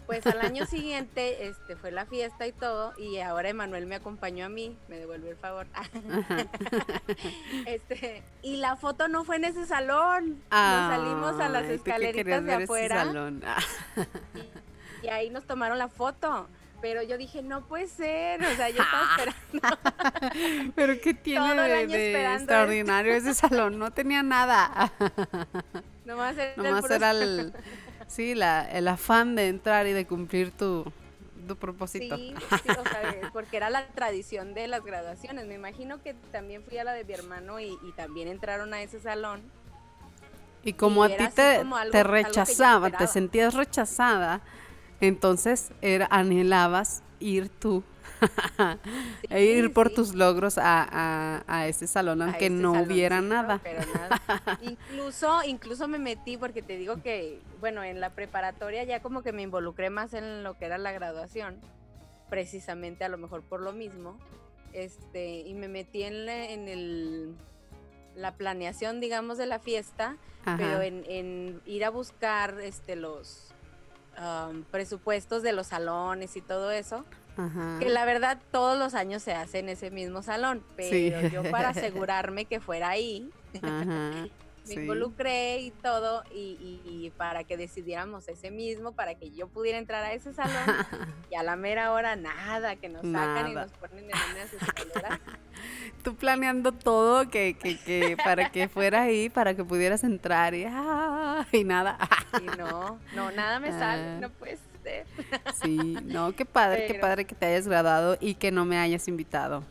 Pues 0.05 0.25
al 0.27 0.39
año 0.39 0.65
siguiente 0.67 1.47
este, 1.47 1.75
fue 1.75 1.91
la 1.91 2.05
fiesta 2.05 2.47
y 2.47 2.51
todo, 2.51 2.93
y 2.97 3.19
ahora 3.19 3.49
Emanuel 3.49 3.87
me 3.87 3.95
acompañó 3.95 4.45
a 4.45 4.49
mí, 4.49 4.77
me 4.87 4.97
devuelve 4.97 5.31
el 5.31 5.35
favor. 5.35 5.67
este, 7.65 8.23
y 8.43 8.57
la 8.57 8.77
foto 8.77 9.07
no 9.07 9.25
fue 9.25 9.37
en 9.37 9.45
ese 9.45 9.65
salón. 9.65 10.41
Nos 10.51 10.51
salimos 10.51 11.39
a 11.41 11.49
las 11.49 11.65
escaleritas 11.65 12.45
de 12.45 12.53
afuera. 12.53 13.03
salón? 13.03 13.43
y 14.35 14.66
ahí 15.09 15.29
nos 15.29 15.45
tomaron 15.45 15.77
la 15.77 15.87
foto. 15.87 16.47
Pero 16.79 17.01
yo 17.01 17.17
dije, 17.17 17.41
no 17.41 17.65
puede 17.65 17.87
ser, 17.87 18.39
o 18.43 18.55
sea, 18.55 18.69
yo 18.69 18.83
estaba 18.83 19.07
esperando. 19.17 20.71
Pero 20.75 21.01
¿qué 21.01 21.13
tiene 21.15 21.55
de, 21.87 22.33
extraordinario 22.35 23.13
ese 23.13 23.33
salón? 23.33 23.79
No 23.79 23.89
tenía 23.91 24.21
nada. 24.21 24.91
Nomás 26.05 26.37
era, 26.37 26.53
Nomás 26.55 26.89
era 26.91 27.11
el, 27.11 27.51
sí, 28.07 28.35
la, 28.35 28.63
el 28.69 28.87
afán 28.87 29.35
de 29.35 29.47
entrar 29.47 29.87
y 29.87 29.93
de 29.93 30.05
cumplir 30.05 30.51
tu, 30.51 30.85
tu 31.47 31.55
propósito. 31.55 32.15
Sí, 32.15 32.35
sí, 32.63 32.69
o 32.69 32.83
sea, 32.87 33.31
porque 33.33 33.57
era 33.57 33.71
la 33.71 33.87
tradición 33.87 34.53
de 34.53 34.67
las 34.67 34.85
graduaciones. 34.85 35.47
Me 35.47 35.55
imagino 35.55 36.01
que 36.03 36.13
también 36.31 36.63
fui 36.63 36.77
a 36.77 36.83
la 36.83 36.93
de 36.93 37.03
mi 37.03 37.13
hermano 37.13 37.59
y, 37.59 37.75
y 37.83 37.91
también 37.95 38.27
entraron 38.27 38.71
a 38.75 38.83
ese 38.83 38.99
salón. 38.99 39.41
Y 40.63 40.73
como 40.73 41.03
a 41.03 41.07
ti 41.07 41.27
te, 41.33 41.65
te 41.91 42.03
rechazaba, 42.03 42.91
te 42.91 43.07
sentías 43.07 43.53
rechazada, 43.53 44.41
entonces 45.01 45.71
era, 45.81 46.07
anhelabas 46.09 47.03
ir 47.19 47.49
tú 47.49 47.83
e 49.29 49.43
ir 49.43 49.73
por 49.73 49.89
tus 49.89 50.15
logros 50.15 50.57
a, 50.57 51.43
a, 51.47 51.67
ese 51.67 51.87
salón, 51.87 52.21
aunque 52.21 52.49
no 52.49 52.81
hubiera 52.81 53.21
nada. 53.21 53.61
incluso, 54.61 55.43
incluso 55.43 55.87
me 55.87 55.99
metí, 55.99 56.37
porque 56.37 56.61
te 56.61 56.77
digo 56.77 57.01
que, 57.01 57.39
bueno, 57.59 57.83
en 57.83 57.99
la 57.99 58.11
preparatoria 58.11 58.83
ya 58.83 59.01
como 59.01 59.21
que 59.21 59.31
me 59.31 59.43
involucré 59.43 59.89
más 59.89 60.13
en 60.13 60.43
lo 60.43 60.57
que 60.57 60.65
era 60.65 60.77
la 60.77 60.91
graduación, 60.91 61.59
precisamente 62.29 63.03
a 63.03 63.09
lo 63.09 63.17
mejor 63.17 63.43
por 63.43 63.61
lo 63.61 63.73
mismo, 63.73 64.17
este, 64.73 65.39
y 65.39 65.53
me 65.53 65.67
metí 65.67 66.03
en, 66.03 66.25
la, 66.25 66.45
en 66.45 66.67
el, 66.67 67.35
la 68.15 68.35
planeación, 68.35 68.99
digamos, 68.99 69.37
de 69.37 69.45
la 69.45 69.59
fiesta, 69.59 70.17
pero 70.57 70.81
en, 70.81 71.03
en 71.09 71.61
ir 71.65 71.83
a 71.83 71.89
buscar 71.89 72.61
este, 72.61 72.95
los 72.95 73.53
presupuestos 74.71 75.43
de 75.43 75.53
los 75.53 75.67
salones 75.67 76.35
y 76.35 76.41
todo 76.41 76.71
eso. 76.71 77.05
Que 77.79 77.87
la 77.87 78.03
verdad 78.05 78.39
todos 78.51 78.79
los 78.79 78.95
años 78.95 79.21
se 79.21 79.33
hace 79.33 79.59
en 79.59 79.69
ese 79.69 79.91
mismo 79.91 80.23
salón, 80.23 80.63
pero 80.75 81.27
yo 81.27 81.43
para 81.51 81.69
asegurarme 81.69 82.45
que 82.45 82.59
fuera 82.59 82.89
ahí, 82.89 83.29
me 84.67 84.73
involucré 84.81 85.59
y 85.59 85.71
todo, 85.71 86.23
y, 86.33 87.11
para 87.17 87.43
que 87.43 87.57
decidiéramos 87.57 88.27
ese 88.27 88.51
mismo, 88.51 88.91
para 88.91 89.15
que 89.15 89.31
yo 89.31 89.47
pudiera 89.47 89.77
entrar 89.77 90.03
a 90.03 90.13
ese 90.13 90.33
salón, 90.33 90.53
y 91.31 91.35
a 91.35 91.43
la 91.43 91.55
mera 91.55 91.91
hora 91.91 92.15
nada, 92.15 92.75
que 92.75 92.89
nos 92.89 93.01
sacan 93.01 93.51
y 93.51 93.53
nos 93.53 93.71
ponen 93.71 94.05
en 94.05 94.09
unas 94.09 94.53
escaleras. 94.53 95.19
Tú 96.03 96.15
planeando 96.15 96.71
todo 96.71 97.29
que, 97.29 97.57
que, 97.57 97.79
que 97.79 98.15
para 98.23 98.51
que 98.51 98.67
fuera 98.67 99.03
ahí, 99.03 99.29
para 99.29 99.55
que 99.55 99.63
pudieras 99.63 100.03
entrar 100.03 100.53
y, 100.53 100.65
ah, 100.67 101.45
y 101.51 101.63
nada. 101.63 101.97
y 102.39 102.57
no, 102.57 102.99
no, 103.15 103.31
nada 103.31 103.59
me 103.59 103.71
sale, 103.71 104.03
ah. 104.03 104.17
no 104.21 104.29
puede 104.29 104.57
ser. 104.83 105.05
Sí, 105.61 105.77
no, 106.05 106.33
qué 106.33 106.45
padre, 106.45 106.87
qué 106.87 106.95
padre 106.95 107.25
que 107.25 107.35
te 107.35 107.45
hayas 107.47 107.67
graduado 107.67 108.17
y 108.19 108.35
que 108.35 108.51
no 108.51 108.65
me 108.65 108.77
hayas 108.77 109.07
invitado 109.07 109.63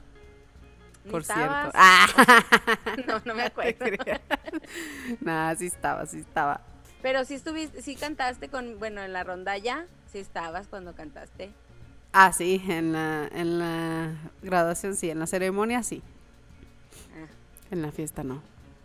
por 1.11 1.25
cierto. 1.25 1.71
Ah. 1.75 2.07
No, 3.07 3.21
no 3.25 3.35
me 3.35 3.43
acuerdo. 3.45 3.87
Nada, 5.21 5.55
sí 5.57 5.67
estaba, 5.67 6.07
sí 6.07 6.19
estaba. 6.19 6.61
Pero 7.03 7.25
sí 7.25 7.35
estuviste, 7.35 7.83
sí 7.83 7.95
cantaste 7.95 8.49
con, 8.49 8.79
bueno, 8.79 9.03
en 9.03 9.13
la 9.13 9.23
rondalla, 9.23 9.87
sí 10.11 10.19
estabas 10.19 10.67
cuando 10.67 10.95
cantaste. 10.95 11.51
Ah, 12.13 12.33
sí, 12.33 12.63
en 12.69 12.93
la, 12.93 13.29
en 13.33 13.59
la 13.59 14.15
graduación 14.43 14.97
sí, 14.97 15.11
en 15.11 15.19
la 15.19 15.27
ceremonia 15.27 15.83
sí. 15.83 16.03
Ah. 17.15 17.29
En 17.71 17.83
la 17.83 17.93
fiesta 17.93 18.25
no. 18.25 18.43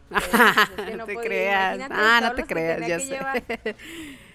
Pues, 0.09 0.23
no, 0.97 1.05
te 1.05 1.15
creas. 1.15 1.79
Ah, 1.89 2.19
no 2.21 2.33
te 2.33 2.43
creas, 2.43 2.85
ya 2.87 2.99
sé. 2.99 3.75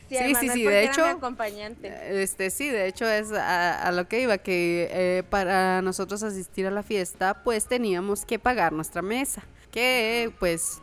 Sí, 0.09 0.35
sí, 0.37 0.49
sí, 0.49 0.63
de 0.63 0.85
hecho, 0.85 1.05
acompañante. 1.05 2.23
este, 2.23 2.51
sí, 2.51 2.69
de 2.69 2.87
hecho 2.87 3.09
es 3.09 3.33
a, 3.33 3.91
lo 3.93 4.07
que 4.07 4.21
iba, 4.21 4.39
que 4.39 4.89
eh, 4.91 5.23
para 5.29 5.83
nosotros 5.83 6.23
asistir 6.23 6.67
a 6.67 6.71
la 6.71 6.83
fiesta, 6.83 7.43
pues 7.43 7.67
teníamos 7.67 8.25
que 8.25 8.39
pagar 8.39 8.73
nuestra 8.73 9.03
mesa, 9.03 9.43
que 9.73 10.33
pues 10.39 10.81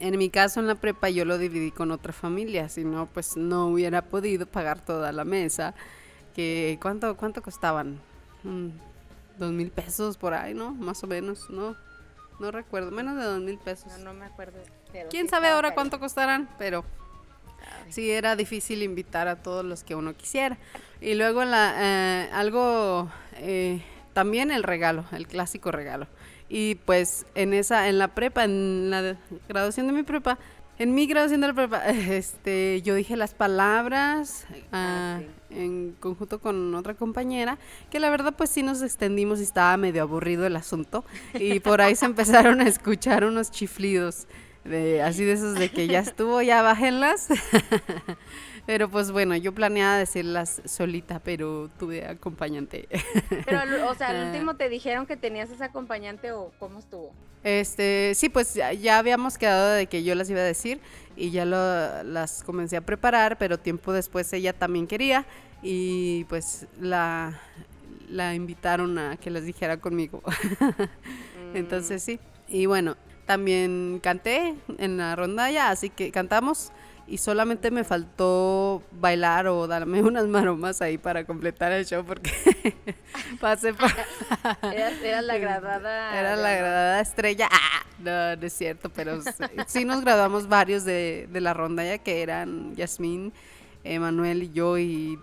en 0.00 0.16
mi 0.18 0.30
caso 0.30 0.60
en 0.60 0.68
la 0.68 0.76
prepa 0.76 1.08
yo 1.08 1.24
lo 1.24 1.38
dividí 1.38 1.72
con 1.72 1.90
otra 1.90 2.12
familia, 2.12 2.68
si 2.68 2.84
no, 2.84 3.06
pues 3.06 3.36
no 3.36 3.66
hubiera 3.66 4.02
podido 4.02 4.46
pagar 4.46 4.84
toda 4.84 5.10
la 5.10 5.24
mesa, 5.24 5.74
que 6.34 6.78
¿cuánto, 6.80 7.16
cuánto 7.16 7.42
costaban? 7.42 8.00
Mm, 8.44 8.68
dos 9.38 9.52
mil 9.52 9.70
pesos 9.70 10.16
por 10.16 10.34
ahí, 10.34 10.54
¿no? 10.54 10.72
Más 10.72 11.02
o 11.02 11.08
menos, 11.08 11.50
¿no? 11.50 11.76
No 12.38 12.52
recuerdo, 12.52 12.92
menos 12.92 13.16
de 13.16 13.24
dos 13.24 13.40
mil 13.40 13.58
pesos. 13.58 13.90
No, 13.98 14.12
no 14.12 14.14
me 14.14 14.26
acuerdo. 14.26 14.58
¿Quién 15.10 15.28
sabe 15.28 15.48
ahora 15.48 15.74
cuánto 15.74 15.98
costarán? 15.98 16.48
Pero 16.58 16.84
sí 17.90 18.10
era 18.10 18.36
difícil 18.36 18.82
invitar 18.82 19.28
a 19.28 19.36
todos 19.36 19.64
los 19.64 19.84
que 19.84 19.94
uno 19.94 20.16
quisiera. 20.16 20.58
Y 21.00 21.14
luego 21.14 21.44
la, 21.44 21.74
eh, 21.78 22.28
algo, 22.32 23.08
eh, 23.36 23.82
también 24.12 24.50
el 24.50 24.62
regalo, 24.62 25.04
el 25.12 25.26
clásico 25.26 25.70
regalo. 25.70 26.06
Y 26.48 26.76
pues 26.76 27.26
en 27.34 27.54
esa, 27.54 27.88
en 27.88 27.98
la 27.98 28.08
prepa, 28.08 28.44
en 28.44 28.90
la 28.90 29.16
graduación 29.48 29.86
de 29.86 29.92
mi 29.92 30.02
prepa, 30.02 30.38
en 30.78 30.94
mi 30.94 31.06
graduación 31.06 31.40
de 31.40 31.48
la 31.48 31.54
prepa, 31.54 31.86
este, 31.88 32.82
yo 32.82 32.94
dije 32.94 33.16
las 33.16 33.34
palabras 33.34 34.46
ah, 34.72 35.18
ah, 35.18 35.20
en 35.50 35.96
conjunto 35.98 36.40
con 36.40 36.74
otra 36.74 36.94
compañera, 36.94 37.58
que 37.90 38.00
la 38.00 38.10
verdad 38.10 38.34
pues 38.36 38.50
sí 38.50 38.62
nos 38.62 38.82
extendimos 38.82 39.40
y 39.40 39.42
estaba 39.42 39.76
medio 39.76 40.02
aburrido 40.02 40.46
el 40.46 40.56
asunto. 40.56 41.04
Y 41.34 41.60
por 41.60 41.80
ahí 41.80 41.96
se 41.96 42.06
empezaron 42.06 42.60
a 42.60 42.68
escuchar 42.68 43.24
unos 43.24 43.50
chiflidos 43.50 44.26
de 44.68 45.02
así 45.02 45.24
de 45.24 45.32
esos 45.32 45.54
de 45.54 45.70
que 45.70 45.86
ya 45.86 45.98
estuvo, 46.00 46.42
ya 46.42 46.62
bájenlas. 46.62 47.28
pero 48.66 48.90
pues 48.90 49.10
bueno, 49.10 49.34
yo 49.36 49.54
planeaba 49.54 49.96
decirlas 49.96 50.60
solita, 50.66 51.20
pero 51.20 51.70
tuve 51.78 52.06
acompañante. 52.06 52.88
pero, 53.46 53.88
o 53.88 53.94
sea, 53.94 54.08
al 54.08 54.16
ah. 54.16 54.26
último 54.26 54.56
te 54.56 54.68
dijeron 54.68 55.06
que 55.06 55.16
tenías 55.16 55.50
ese 55.50 55.64
acompañante 55.64 56.32
o 56.32 56.52
cómo 56.58 56.78
estuvo. 56.78 57.12
Este, 57.44 58.12
sí, 58.14 58.28
pues 58.28 58.54
ya, 58.54 58.98
habíamos 58.98 59.38
quedado 59.38 59.72
de 59.72 59.86
que 59.86 60.02
yo 60.02 60.14
las 60.14 60.28
iba 60.28 60.40
a 60.40 60.44
decir 60.44 60.80
y 61.16 61.30
ya 61.30 61.44
lo, 61.44 62.02
las 62.02 62.42
comencé 62.42 62.76
a 62.76 62.80
preparar, 62.80 63.38
pero 63.38 63.58
tiempo 63.58 63.92
después 63.92 64.32
ella 64.32 64.52
también 64.52 64.86
quería 64.86 65.24
y 65.62 66.24
pues 66.24 66.66
la, 66.80 67.40
la 68.10 68.34
invitaron 68.34 68.98
a 68.98 69.16
que 69.16 69.30
las 69.30 69.44
dijera 69.44 69.78
conmigo. 69.78 70.22
Entonces 71.54 72.02
sí, 72.02 72.18
y 72.48 72.66
bueno, 72.66 72.96
también 73.28 74.00
canté 74.02 74.54
en 74.78 74.96
la 74.96 75.14
rondalla, 75.14 75.68
así 75.68 75.90
que 75.90 76.10
cantamos 76.10 76.72
y 77.06 77.18
solamente 77.18 77.70
me 77.70 77.84
faltó 77.84 78.82
bailar 78.90 79.48
o 79.48 79.66
darme 79.66 80.02
unas 80.02 80.26
maromas 80.26 80.80
ahí 80.80 80.96
para 80.96 81.26
completar 81.26 81.70
el 81.72 81.84
show 81.84 82.02
porque 82.06 82.32
pasé 83.40 83.74
por... 83.74 83.90
era, 84.72 85.20
la 85.20 85.36
graduada... 85.36 86.18
Era 86.18 86.36
la 86.36 86.52
graduada 86.54 87.00
estrella. 87.02 87.50
¡Ah! 87.52 87.84
No, 87.98 88.34
no 88.36 88.46
es 88.46 88.52
cierto, 88.54 88.88
pero 88.88 89.20
sí, 89.66 89.84
nos 89.84 90.00
graduamos 90.00 90.48
varios 90.48 90.86
de, 90.86 91.28
de 91.30 91.40
la 91.42 91.52
rondalla 91.52 91.98
que 91.98 92.22
eran 92.22 92.74
Yasmín, 92.76 93.34
Emanuel 93.84 94.44
y 94.44 94.52
yo 94.52 94.78
y 94.78 95.18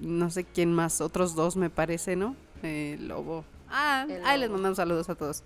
no 0.00 0.30
sé 0.30 0.42
quién 0.42 0.72
más, 0.72 1.00
otros 1.00 1.36
dos 1.36 1.54
me 1.54 1.70
parece, 1.70 2.16
¿no? 2.16 2.34
El 2.64 3.06
Lobo. 3.06 3.44
Ah, 3.68 4.04
ahí 4.24 4.40
les 4.40 4.50
mandamos 4.50 4.78
saludos 4.78 5.08
a 5.10 5.14
todos. 5.14 5.44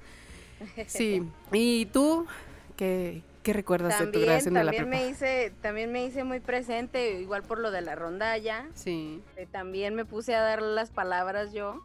Sí. 0.87 1.23
¿Y 1.53 1.87
tú 1.87 2.27
qué, 2.77 3.23
recuerdas 3.44 3.99
de 3.99 4.07
tu 4.07 4.20
graduación 4.20 4.55
de 4.55 4.64
la 4.64 4.70
prepa? 4.73 4.87
Me 4.87 5.09
hice, 5.09 5.53
también 5.61 5.92
me 5.92 6.05
hice 6.05 6.25
muy 6.25 6.40
presente, 6.40 7.20
igual 7.20 7.42
por 7.42 7.59
lo 7.59 7.70
de 7.70 7.81
la 7.81 7.94
rondalla. 7.94 8.66
Sí. 8.75 9.23
Eh, 9.37 9.46
también 9.51 9.94
me 9.94 10.05
puse 10.05 10.35
a 10.35 10.40
dar 10.40 10.62
las 10.62 10.90
palabras 10.90 11.53
yo. 11.53 11.85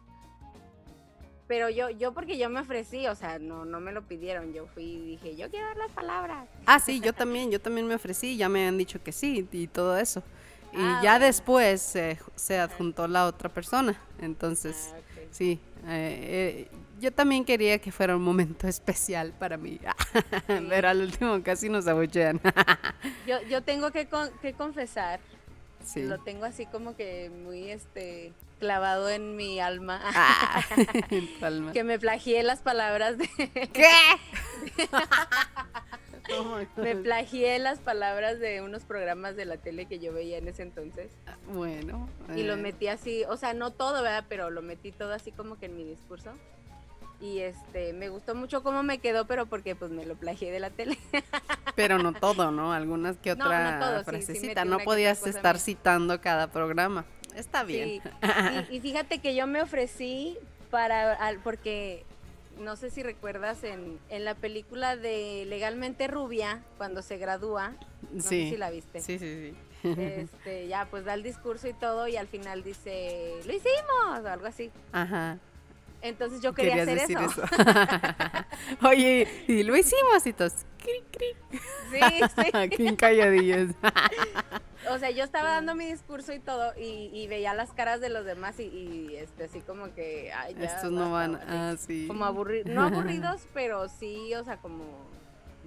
Pero 1.48 1.70
yo, 1.70 1.90
yo 1.90 2.12
porque 2.12 2.38
yo 2.38 2.50
me 2.50 2.58
ofrecí, 2.58 3.06
o 3.06 3.14
sea, 3.14 3.38
no, 3.38 3.64
no 3.64 3.78
me 3.78 3.92
lo 3.92 4.02
pidieron, 4.02 4.52
yo 4.52 4.66
fui 4.66 4.82
y 4.82 5.06
dije, 5.06 5.36
yo 5.36 5.48
quiero 5.48 5.66
dar 5.66 5.76
las 5.76 5.92
palabras. 5.92 6.48
Ah, 6.66 6.80
sí, 6.80 7.00
yo 7.00 7.12
también, 7.12 7.52
yo 7.52 7.60
también 7.60 7.86
me 7.86 7.94
ofrecí, 7.94 8.36
ya 8.36 8.48
me 8.48 8.66
han 8.66 8.76
dicho 8.76 9.00
que 9.00 9.12
sí 9.12 9.46
y 9.52 9.66
todo 9.68 9.96
eso. 9.96 10.24
Y 10.72 10.80
ah, 10.80 11.00
ya 11.04 11.18
después 11.20 11.96
se 12.34 12.58
adjuntó 12.58 13.06
la 13.06 13.26
otra 13.26 13.48
persona, 13.48 13.96
entonces, 14.20 14.92
ah, 14.92 14.98
sí, 15.30 15.60
eh, 15.86 16.66
eh 16.68 16.76
yo 16.98 17.12
también 17.12 17.44
quería 17.44 17.78
que 17.78 17.92
fuera 17.92 18.16
un 18.16 18.22
momento 18.22 18.68
especial 18.68 19.32
para 19.38 19.56
mí. 19.56 19.78
Pero 20.46 20.88
al 20.88 21.00
último 21.00 21.42
casi 21.42 21.68
nos 21.68 21.86
abuchean. 21.86 22.40
yo, 23.26 23.40
yo 23.42 23.62
tengo 23.62 23.90
que, 23.90 24.08
que 24.42 24.52
confesar, 24.54 25.20
sí. 25.84 26.02
lo 26.02 26.18
tengo 26.22 26.44
así 26.44 26.66
como 26.66 26.96
que 26.96 27.30
muy 27.30 27.70
este 27.70 28.32
clavado 28.58 29.10
en 29.10 29.36
mi 29.36 29.60
alma. 29.60 30.00
Ah, 30.02 30.62
que 31.72 31.84
me 31.84 31.98
plagié 31.98 32.42
las 32.42 32.60
palabras 32.60 33.18
de... 33.18 33.28
¿Qué? 33.72 33.90
Oh 36.36 36.58
me 36.76 36.96
plagié 36.96 37.58
las 37.60 37.78
palabras 37.78 38.40
de 38.40 38.60
unos 38.60 38.84
programas 38.84 39.36
de 39.36 39.44
la 39.44 39.58
tele 39.58 39.86
que 39.86 40.00
yo 40.00 40.12
veía 40.12 40.38
en 40.38 40.48
ese 40.48 40.62
entonces. 40.62 41.12
Bueno. 41.52 42.08
Y 42.34 42.42
lo 42.42 42.54
eh. 42.54 42.56
metí 42.56 42.88
así, 42.88 43.24
o 43.28 43.36
sea, 43.36 43.54
no 43.54 43.70
todo, 43.70 44.02
¿verdad? 44.02 44.24
Pero 44.28 44.50
lo 44.50 44.62
metí 44.62 44.90
todo 44.90 45.12
así 45.12 45.30
como 45.30 45.58
que 45.58 45.66
en 45.66 45.76
mi 45.76 45.84
discurso 45.84 46.32
y 47.20 47.38
este 47.40 47.92
me 47.92 48.08
gustó 48.08 48.34
mucho 48.34 48.62
cómo 48.62 48.82
me 48.82 48.98
quedó, 48.98 49.26
pero 49.26 49.46
porque 49.46 49.74
pues 49.74 49.90
me 49.90 50.04
lo 50.04 50.14
plagié 50.16 50.50
de 50.52 50.60
la 50.60 50.70
tele. 50.70 50.98
Pero 51.74 51.98
no 51.98 52.12
todo, 52.20 52.50
¿no? 52.50 52.72
Algunas 52.72 53.16
que 53.16 53.32
otra 53.32 53.98
no, 53.98 54.04
frasecita, 54.04 54.64
no 54.64 54.78
podías 54.80 55.26
estar 55.26 55.58
citando 55.58 56.20
cada 56.20 56.48
programa. 56.48 57.04
Está 57.34 57.64
bien. 57.64 58.00
Y, 58.70 58.80
fíjate 58.80 59.18
que 59.18 59.34
yo 59.34 59.46
me 59.46 59.60
ofrecí 59.62 60.38
para 60.70 61.18
porque 61.44 62.04
no 62.58 62.76
sé 62.76 62.90
si 62.90 63.02
recuerdas 63.02 63.62
en, 63.64 63.98
en 64.08 64.24
la 64.24 64.34
película 64.34 64.96
de 64.96 65.44
Legalmente 65.46 66.06
Rubia, 66.08 66.62
cuando 66.78 67.02
se 67.02 67.18
gradúa, 67.18 67.74
no 68.12 68.22
sé 68.22 68.50
si 68.50 68.56
la 68.56 68.70
viste. 68.70 69.00
Sí, 69.00 69.18
sí, 69.18 69.52
sí. 69.52 69.90
Este, 70.00 70.66
ya 70.68 70.86
pues 70.86 71.04
da 71.04 71.14
el 71.14 71.22
discurso 71.22 71.68
y 71.68 71.74
todo 71.74 72.08
y 72.08 72.16
al 72.16 72.26
final 72.26 72.62
dice, 72.62 73.34
"Lo 73.44 73.52
hicimos" 73.52 74.24
o 74.24 74.28
algo 74.28 74.46
así. 74.46 74.70
Ajá. 74.92 75.38
Entonces 76.02 76.40
yo 76.40 76.54
quería 76.54 76.82
hacer 76.82 76.98
eso. 76.98 77.42
Oye, 78.86 79.28
y 79.48 79.62
lo 79.62 79.76
hicimos 79.76 80.26
y 80.26 80.32
todos. 80.32 80.54
Cri, 80.78 81.02
cri. 81.10 81.60
Sí, 81.90 82.40
sí. 82.42 82.50
Aquí 82.52 82.86
en 82.86 82.96
calladillas. 82.96 83.74
o 84.90 84.98
sea, 84.98 85.10
yo 85.10 85.24
estaba 85.24 85.50
dando 85.50 85.74
mi 85.74 85.86
discurso 85.86 86.32
y 86.32 86.38
todo 86.38 86.72
y, 86.78 87.26
veía 87.28 87.54
las 87.54 87.72
caras 87.72 88.00
de 88.00 88.08
los 88.08 88.24
demás 88.24 88.58
y, 88.60 89.16
este, 89.16 89.44
así 89.44 89.60
como 89.60 89.92
que, 89.94 90.32
ay, 90.32 90.54
ya. 90.54 90.64
Estos 90.64 90.92
no 90.92 91.12
van, 91.12 91.36
ah, 91.36 91.74
sí. 91.78 92.06
Como 92.06 92.24
aburridos, 92.24 92.72
no 92.72 92.82
aburridos, 92.82 93.46
pero 93.52 93.88
sí, 93.88 94.32
o 94.34 94.44
sea, 94.44 94.58
como 94.58 94.84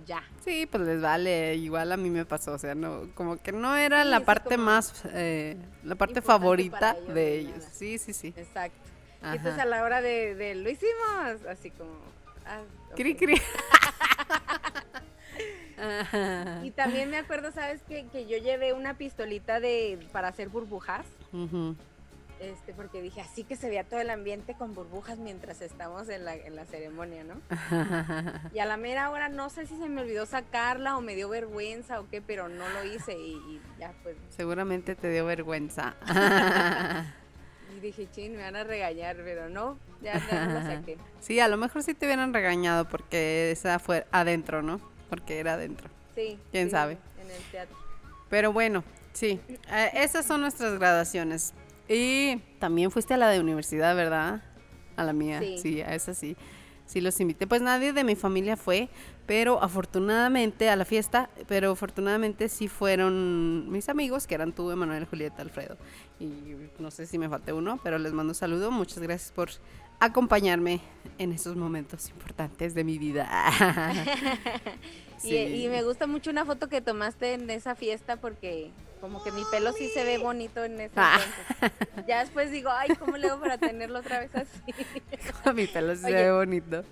ya. 0.05 0.23
Sí, 0.43 0.65
pues 0.65 0.83
les 0.83 1.01
vale, 1.01 1.55
igual 1.55 1.91
a 1.91 1.97
mí 1.97 2.09
me 2.09 2.25
pasó, 2.25 2.53
o 2.53 2.57
sea, 2.57 2.75
no, 2.75 3.09
como 3.15 3.37
que 3.37 3.51
no 3.51 3.75
era 3.75 4.05
la 4.05 4.21
parte 4.21 4.57
más, 4.57 5.03
eh, 5.13 5.57
la 5.83 5.95
parte 5.95 6.21
favorita 6.21 6.95
de 7.13 7.39
ellos. 7.39 7.63
Sí, 7.71 7.97
sí, 7.97 8.13
sí. 8.13 8.33
Exacto. 8.37 8.89
Y 9.21 9.35
entonces 9.35 9.59
a 9.59 9.65
la 9.65 9.83
hora 9.83 10.01
de, 10.01 10.55
lo 10.55 10.69
hicimos, 10.69 11.45
así 11.49 11.71
como... 11.71 11.91
Ah, 12.45 12.61
cri, 12.95 13.15
cri. 13.15 13.35
y 16.63 16.71
también 16.71 17.09
me 17.09 17.17
acuerdo, 17.17 17.51
¿sabes? 17.51 17.81
Que, 17.83 18.07
que 18.07 18.27
yo 18.27 18.37
llevé 18.37 18.73
una 18.73 18.95
pistolita 18.95 19.59
de 19.59 19.99
para 20.11 20.29
hacer 20.29 20.49
burbujas. 20.49 21.05
Este, 22.39 22.73
porque 22.73 23.01
dije, 23.01 23.19
así 23.19 23.43
que 23.43 23.57
se 23.57 23.67
veía 23.67 23.83
todo 23.83 23.99
el 23.99 24.09
ambiente 24.09 24.53
con 24.53 24.73
burbujas 24.73 25.17
mientras 25.17 25.61
estamos 25.61 26.07
en 26.07 26.23
la, 26.23 26.35
en 26.35 26.55
la 26.55 26.65
ceremonia, 26.65 27.25
¿no? 27.25 27.35
y 28.53 28.59
a 28.59 28.65
la 28.65 28.77
mera 28.77 29.09
hora 29.09 29.27
no 29.27 29.49
sé 29.49 29.65
si 29.65 29.77
se 29.77 29.89
me 29.89 30.01
olvidó 30.01 30.25
sacarla 30.25 30.95
o 30.95 31.01
me 31.01 31.15
dio 31.15 31.27
vergüenza 31.27 31.99
o 31.99 32.07
qué, 32.07 32.21
pero 32.21 32.47
no 32.47 32.69
lo 32.69 32.85
hice 32.85 33.19
y, 33.19 33.33
y 33.33 33.61
ya 33.77 33.91
pues. 34.03 34.15
Seguramente 34.29 34.95
te 34.95 35.09
dio 35.09 35.25
vergüenza 35.25 35.95
dije, 37.81 38.07
ching, 38.11 38.31
me 38.31 38.43
van 38.43 38.55
a 38.55 38.63
regañar, 38.63 39.17
pero 39.17 39.49
no, 39.49 39.77
ya, 40.01 40.15
no 40.15 40.53
la 40.53 40.63
saqué. 40.63 40.97
Sí, 41.19 41.39
a 41.39 41.47
lo 41.47 41.57
mejor 41.57 41.83
sí 41.83 41.93
te 41.93 42.05
hubieran 42.05 42.33
regañado 42.33 42.87
porque 42.87 43.51
esa 43.51 43.79
fue 43.79 44.05
adentro, 44.11 44.61
¿no? 44.61 44.79
Porque 45.09 45.39
era 45.39 45.53
adentro. 45.53 45.89
Sí. 46.15 46.37
¿Quién 46.51 46.69
sabe? 46.69 46.97
En 47.21 47.31
el 47.31 47.41
teatro. 47.51 47.75
Pero 48.29 48.53
bueno, 48.53 48.83
sí, 49.13 49.39
eh, 49.71 49.91
esas 49.95 50.25
son 50.25 50.41
nuestras 50.41 50.77
graduaciones. 50.77 51.53
Y 51.87 52.37
también 52.59 52.91
fuiste 52.91 53.15
a 53.15 53.17
la 53.17 53.29
de 53.29 53.39
universidad, 53.39 53.95
¿verdad? 53.95 54.43
A 54.95 55.03
la 55.03 55.13
mía, 55.13 55.39
sí, 55.39 55.57
sí 55.57 55.81
a 55.81 55.95
esa 55.95 56.13
sí 56.13 56.35
sí 56.89 57.01
los 57.01 57.19
invité. 57.19 57.47
Pues 57.47 57.61
nadie 57.61 57.93
de 57.93 58.03
mi 58.03 58.15
familia 58.15 58.57
fue, 58.57 58.89
pero 59.29 59.61
afortunadamente 59.61 60.71
a 60.71 60.75
la 60.75 60.85
fiesta, 60.85 61.29
pero 61.47 61.69
afortunadamente 61.69 62.49
sí 62.49 62.67
fueron 62.67 63.71
mis 63.71 63.87
amigos, 63.87 64.25
que 64.25 64.33
eran 64.33 64.53
tú, 64.53 64.71
Emanuel, 64.71 65.05
Julieta, 65.05 65.43
Alfredo. 65.43 65.77
Y 66.19 66.55
no 66.79 66.89
sé 66.89 67.05
si 67.05 67.19
me 67.19 67.29
falté 67.29 67.53
uno, 67.53 67.79
pero 67.83 67.99
les 67.99 68.11
mando 68.11 68.31
un 68.31 68.35
saludo. 68.35 68.71
Muchas 68.71 68.97
gracias 68.97 69.31
por 69.31 69.49
acompañarme 69.99 70.81
en 71.19 71.31
esos 71.31 71.55
momentos 71.55 72.09
importantes 72.09 72.73
de 72.73 72.83
mi 72.83 72.97
vida. 72.97 73.29
y, 75.23 75.67
me 75.67 75.83
gusta 75.83 76.07
mucho 76.07 76.31
una 76.31 76.43
foto 76.43 76.67
que 76.67 76.81
tomaste 76.81 77.33
en 77.33 77.47
esa 77.51 77.75
fiesta 77.75 78.15
porque 78.15 78.71
como 78.99 79.23
que 79.23 79.31
mi 79.31 79.43
pelo 79.51 79.73
sí 79.73 79.89
se 79.93 80.05
ve 80.05 80.17
bonito 80.17 80.63
en 80.63 80.81
ese 80.81 80.93
ah. 80.95 81.19
Ya 82.07 82.21
después 82.21 82.49
digo, 82.49 82.71
ay, 82.71 82.89
¿cómo 82.97 83.15
le 83.15 83.27
hago 83.27 83.39
para 83.39 83.59
tenerlo 83.59 83.99
otra 83.99 84.21
vez 84.21 84.31
así? 84.33 84.73
mi 85.53 85.67
pelo 85.67 85.93
sí 85.95 86.01
se 86.01 86.13
ve 86.13 86.31
bonito. 86.31 86.83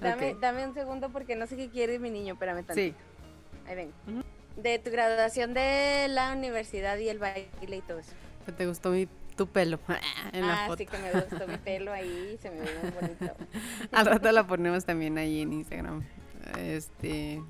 Dame, 0.00 0.36
dame 0.40 0.66
un 0.66 0.74
segundo 0.74 1.10
porque 1.10 1.36
no 1.36 1.46
sé 1.46 1.56
qué 1.56 1.68
quiere 1.68 1.98
mi 1.98 2.10
niño, 2.10 2.34
espérame 2.34 2.64
tantito. 2.64 2.96
Sí. 2.98 3.68
Ahí 3.68 3.76
vengo. 3.76 4.24
De 4.56 4.78
tu 4.78 4.90
graduación 4.90 5.54
de 5.54 6.06
la 6.08 6.32
universidad 6.32 6.96
y 6.98 7.08
el 7.08 7.18
baile 7.18 7.48
y 7.76 7.80
todo 7.82 7.98
eso. 7.98 8.12
¿Te 8.56 8.66
gustó 8.66 8.90
mi 8.90 9.06
tu 9.40 9.46
pelo 9.46 9.78
en 10.32 10.44
ah, 10.44 10.68
sí 10.76 10.84
que 10.84 10.98
me 10.98 11.12
gustó 11.12 11.46
mi 11.48 11.56
pelo 11.56 11.92
ahí, 11.92 12.38
se 12.42 12.50
me 12.50 12.60
ve 12.60 12.70
muy 12.82 12.90
bonito. 12.90 13.36
Al 13.92 14.04
rato 14.04 14.30
la 14.32 14.46
ponemos 14.46 14.84
también 14.84 15.16
ahí 15.16 15.40
en 15.40 15.54
Instagram. 15.54 16.04
Este. 16.58 17.42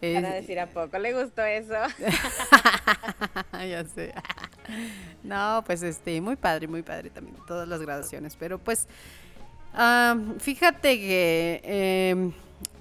Para 0.00 0.34
decir 0.34 0.60
a 0.60 0.66
poco 0.66 0.96
le 0.98 1.12
gustó 1.20 1.42
eso. 1.42 1.74
ya 3.52 3.84
sé. 3.84 4.14
No, 5.24 5.64
pues 5.66 5.82
este, 5.82 6.20
muy 6.20 6.36
padre, 6.36 6.68
muy 6.68 6.82
padre 6.82 7.10
también, 7.10 7.36
todas 7.48 7.66
las 7.66 7.80
graduaciones. 7.80 8.36
Pero 8.36 8.58
pues, 8.58 8.86
fíjate 10.38 10.98
que 10.98 11.60
em, 11.64 12.32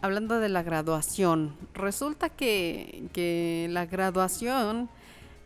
hablando 0.02 0.40
de 0.40 0.50
la 0.50 0.64
graduación, 0.64 1.56
resulta 1.74 2.30
que, 2.30 3.04
que 3.14 3.68
la 3.70 3.86
graduación 3.86 4.90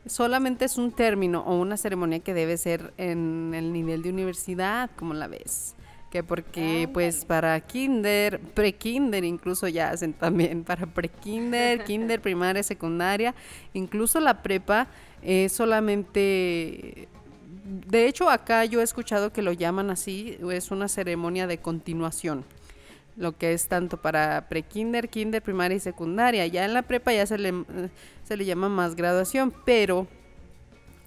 solamente 0.06 0.66
es 0.66 0.78
un 0.78 0.92
término 0.92 1.42
o 1.42 1.60
una 1.60 1.78
ceremonia 1.78 2.20
que 2.20 2.34
debe 2.34 2.58
ser 2.58 2.94
en 2.98 3.54
el 3.54 3.72
nivel 3.72 4.02
de 4.02 4.10
universidad, 4.10 4.90
como 4.96 5.14
la 5.14 5.28
ves. 5.28 5.76
Que 6.10 6.24
porque 6.24 6.90
pues 6.92 7.24
para 7.24 7.58
kinder, 7.62 8.40
pre-kinder 8.40 9.24
incluso 9.24 9.68
ya 9.70 9.92
hacen 9.92 10.14
también, 10.14 10.64
para 10.66 10.86
pre-kinder, 10.86 11.84
kinder, 11.86 12.22
primaria, 12.22 12.64
secundaria, 12.64 13.34
incluso 13.74 14.20
la 14.20 14.42
prepa 14.42 14.88
es 15.22 15.52
solamente... 15.54 17.08
De 17.72 18.08
hecho 18.08 18.30
acá 18.30 18.66
yo 18.66 18.82
he 18.82 18.84
escuchado 18.84 19.32
que 19.32 19.42
lo 19.42 19.54
llaman 19.54 19.90
así, 19.90 20.38
es 20.52 20.72
una 20.72 20.90
ceremonia 20.90 21.48
de 21.48 21.58
continuación 21.60 22.44
lo 23.18 23.38
que 23.38 23.54
es 23.54 23.68
tanto 23.68 23.98
para 23.98 24.48
pre-kinder, 24.50 25.10
kinder, 25.10 25.42
primaria 25.42 25.78
y 25.78 25.80
secundaria. 25.80 26.48
Ya 26.48 26.66
en 26.66 26.74
la 26.74 26.82
prepa 26.82 27.14
ya 27.14 27.26
se 27.26 27.38
le, 27.38 27.54
se 28.24 28.38
le 28.38 28.46
llama 28.46 28.70
más 28.70 28.96
graduación, 28.96 29.54
pero 29.66 30.08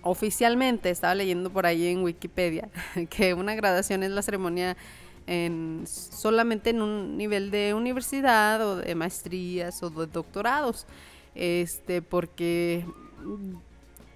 oficialmente 0.02 0.90
estaba 0.90 1.14
leyendo 1.14 1.50
por 1.50 1.66
ahí 1.66 1.86
en 1.88 2.02
Wikipedia 2.02 2.68
que 3.10 3.34
una 3.34 3.54
graduación 3.54 4.02
es 4.02 4.10
la 4.10 4.22
ceremonia 4.22 4.76
en, 5.26 5.84
solamente 5.86 6.70
en 6.70 6.82
un 6.82 7.16
nivel 7.16 7.50
de 7.50 7.72
universidad 7.74 8.60
o 8.66 8.76
de 8.76 8.94
maestrías 8.94 9.82
o 9.82 9.90
de 9.90 10.06
doctorados. 10.06 10.86
Este, 11.34 12.00
porque 12.00 12.84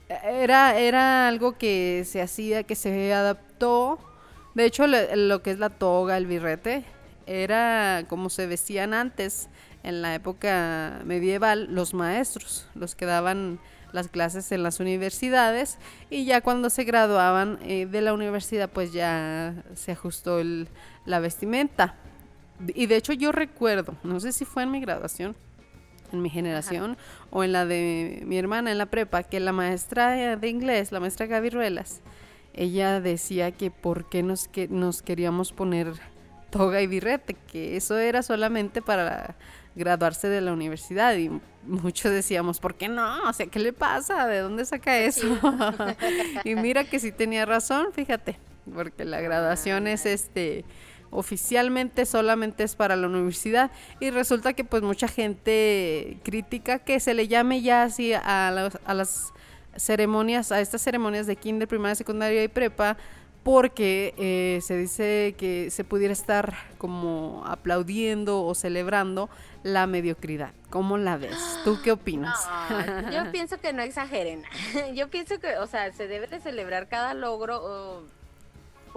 era, 0.09 0.79
era 0.79 1.29
algo 1.29 1.59
que 1.59 2.05
se 2.07 2.23
hacía, 2.23 2.63
que 2.63 2.75
se 2.75 3.13
adaptó. 3.13 3.99
De 4.55 4.65
hecho, 4.65 4.87
lo 4.87 5.43
que 5.43 5.51
es 5.51 5.59
la 5.59 5.71
toga, 5.71 6.17
el 6.17 6.27
birrete, 6.27 6.85
era 7.27 8.05
como 8.09 8.31
se 8.31 8.47
vestían 8.47 8.95
antes, 8.95 9.49
en 9.83 10.03
la 10.03 10.15
época 10.15 11.01
medieval, 11.05 11.69
los 11.71 11.95
maestros, 11.95 12.67
los 12.75 12.95
que 12.95 13.07
daban 13.07 13.61
las 13.93 14.09
clases 14.09 14.53
en 14.53 14.63
las 14.63 14.81
universidades 14.81 15.79
y 16.11 16.25
ya 16.25 16.41
cuando 16.41 16.69
se 16.69 16.85
graduaban 16.85 17.59
eh, 17.63 17.87
de 17.87 18.03
la 18.03 18.13
universidad 18.13 18.69
pues 18.69 18.93
ya 18.93 19.55
se 19.75 19.93
ajustó 19.93 20.41
la 21.07 21.21
vestimenta. 21.21 21.95
Y 22.75 22.87
de 22.87 22.97
hecho 22.97 23.13
yo 23.13 23.33
recuerdo, 23.33 23.95
no 24.03 24.21
sé 24.21 24.33
si 24.33 24.45
fue 24.45 24.65
en 24.65 24.73
mi 24.73 24.81
graduación, 24.81 25.37
en 26.13 26.23
mi 26.23 26.31
generación 26.31 26.97
o 27.31 27.45
en 27.45 27.53
la 27.53 27.67
de 27.67 28.23
mi 28.25 28.39
hermana 28.39 28.71
en 28.71 28.79
la 28.79 28.87
prepa, 28.87 29.23
que 29.23 29.41
la 29.41 29.53
maestra 29.53 30.37
de 30.37 30.49
inglés, 30.49 30.93
la 30.93 31.01
maestra 31.01 31.27
Gaby 31.27 31.51
Ruelas, 31.51 32.01
ella 32.55 33.01
decía 33.01 33.53
que 33.53 33.71
por 33.71 34.09
qué 34.09 34.23
nos, 34.23 34.49
que, 34.49 34.69
nos 34.69 35.03
queríamos 35.03 35.53
poner 35.53 35.93
toga 36.51 36.81
y 36.83 36.87
birrete, 36.87 37.35
que 37.35 37.77
eso 37.77 37.99
era 37.99 38.23
solamente 38.23 38.83
para 38.83 39.37
graduarse 39.75 40.29
de 40.29 40.41
la 40.41 40.53
universidad 40.53 41.15
y 41.17 41.31
muchos 41.65 42.11
decíamos, 42.11 42.59
¿por 42.59 42.75
qué 42.75 42.89
no? 42.89 43.29
O 43.29 43.33
sea, 43.33 43.47
¿qué 43.47 43.59
le 43.59 43.73
pasa? 43.73 44.27
¿De 44.27 44.41
dónde 44.41 44.65
saca 44.65 44.99
eso? 44.99 45.39
y 46.45 46.55
mira 46.57 46.85
que 46.85 46.99
sí 46.99 47.13
tenía 47.13 47.47
razón, 47.47 47.93
fíjate, 47.93 48.39
porque 48.75 49.05
la 49.05 49.21
graduación 49.21 49.87
es 49.87 50.05
este 50.07 50.65
oficialmente 51.11 52.07
solamente 52.07 52.65
es 52.65 52.77
para 52.77 52.97
la 52.97 53.07
universidad 53.07 53.71
y 54.01 54.11
resulta 54.11 54.53
que 54.53 54.65
pues 54.65 54.83
mucha 54.83 55.09
gente 55.09 56.19
critica 56.23 56.79
que 56.79 57.01
se 57.01 57.15
le 57.15 57.29
llame 57.29 57.63
ya 57.63 57.85
así 57.85 58.13
a, 58.13 58.49
a 58.49 58.95
las 58.95 59.33
ceremonias, 59.77 60.53
a 60.53 60.61
estas 60.61 60.83
ceremonias 60.83 61.27
de 61.27 61.37
kinder, 61.37 61.69
primaria, 61.69 61.95
secundaria 61.95 62.43
y 62.45 62.49
prepa 62.49 62.97
porque 63.43 64.15
eh, 64.19 64.61
se 64.61 64.77
dice 64.77 65.35
que 65.39 65.71
se 65.71 65.83
pudiera 65.83 66.13
estar 66.13 66.55
como 66.77 67.45
aplaudiendo 67.47 68.45
o 68.45 68.55
celebrando 68.55 69.31
la 69.63 69.87
mediocridad. 69.87 70.53
¿Cómo 70.69 70.99
la 70.99 71.17
ves? 71.17 71.59
¿Tú 71.65 71.79
qué 71.83 71.93
opinas? 71.93 72.47
yo 73.11 73.31
pienso 73.33 73.59
que 73.59 73.73
no 73.73 73.81
exageren. 73.83 74.43
Yo 74.95 75.09
pienso 75.09 75.41
que, 75.41 75.57
o 75.57 75.67
sea, 75.67 75.91
se 75.93 76.09
debe 76.09 76.27
de 76.27 76.41
celebrar 76.41 76.89
cada 76.89 77.15
logro, 77.15 78.05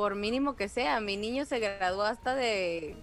por 0.01 0.15
mínimo 0.15 0.55
que 0.55 0.67
sea. 0.67 0.99
Mi 0.99 1.15
niño 1.15 1.45
se 1.45 1.59
graduó 1.59 2.01
hasta 2.01 2.33
de, 2.33 2.95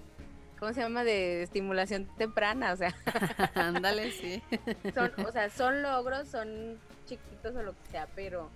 ¿cómo 0.58 0.72
se 0.72 0.80
llama? 0.80 1.04
De 1.04 1.44
estimulación 1.44 2.08
temprana, 2.18 2.72
o 2.72 2.76
sea. 2.76 2.92
Ándale, 3.54 4.11
sí. 4.11 4.42
Son, 4.92 5.12
o 5.24 5.30
sea, 5.30 5.48
son 5.48 5.80
logros, 5.80 6.26
son 6.26 6.76
chiquitos 7.06 7.54
o 7.54 7.62
lo 7.62 7.70
que 7.70 7.90
sea, 7.92 8.08
pero 8.16 8.50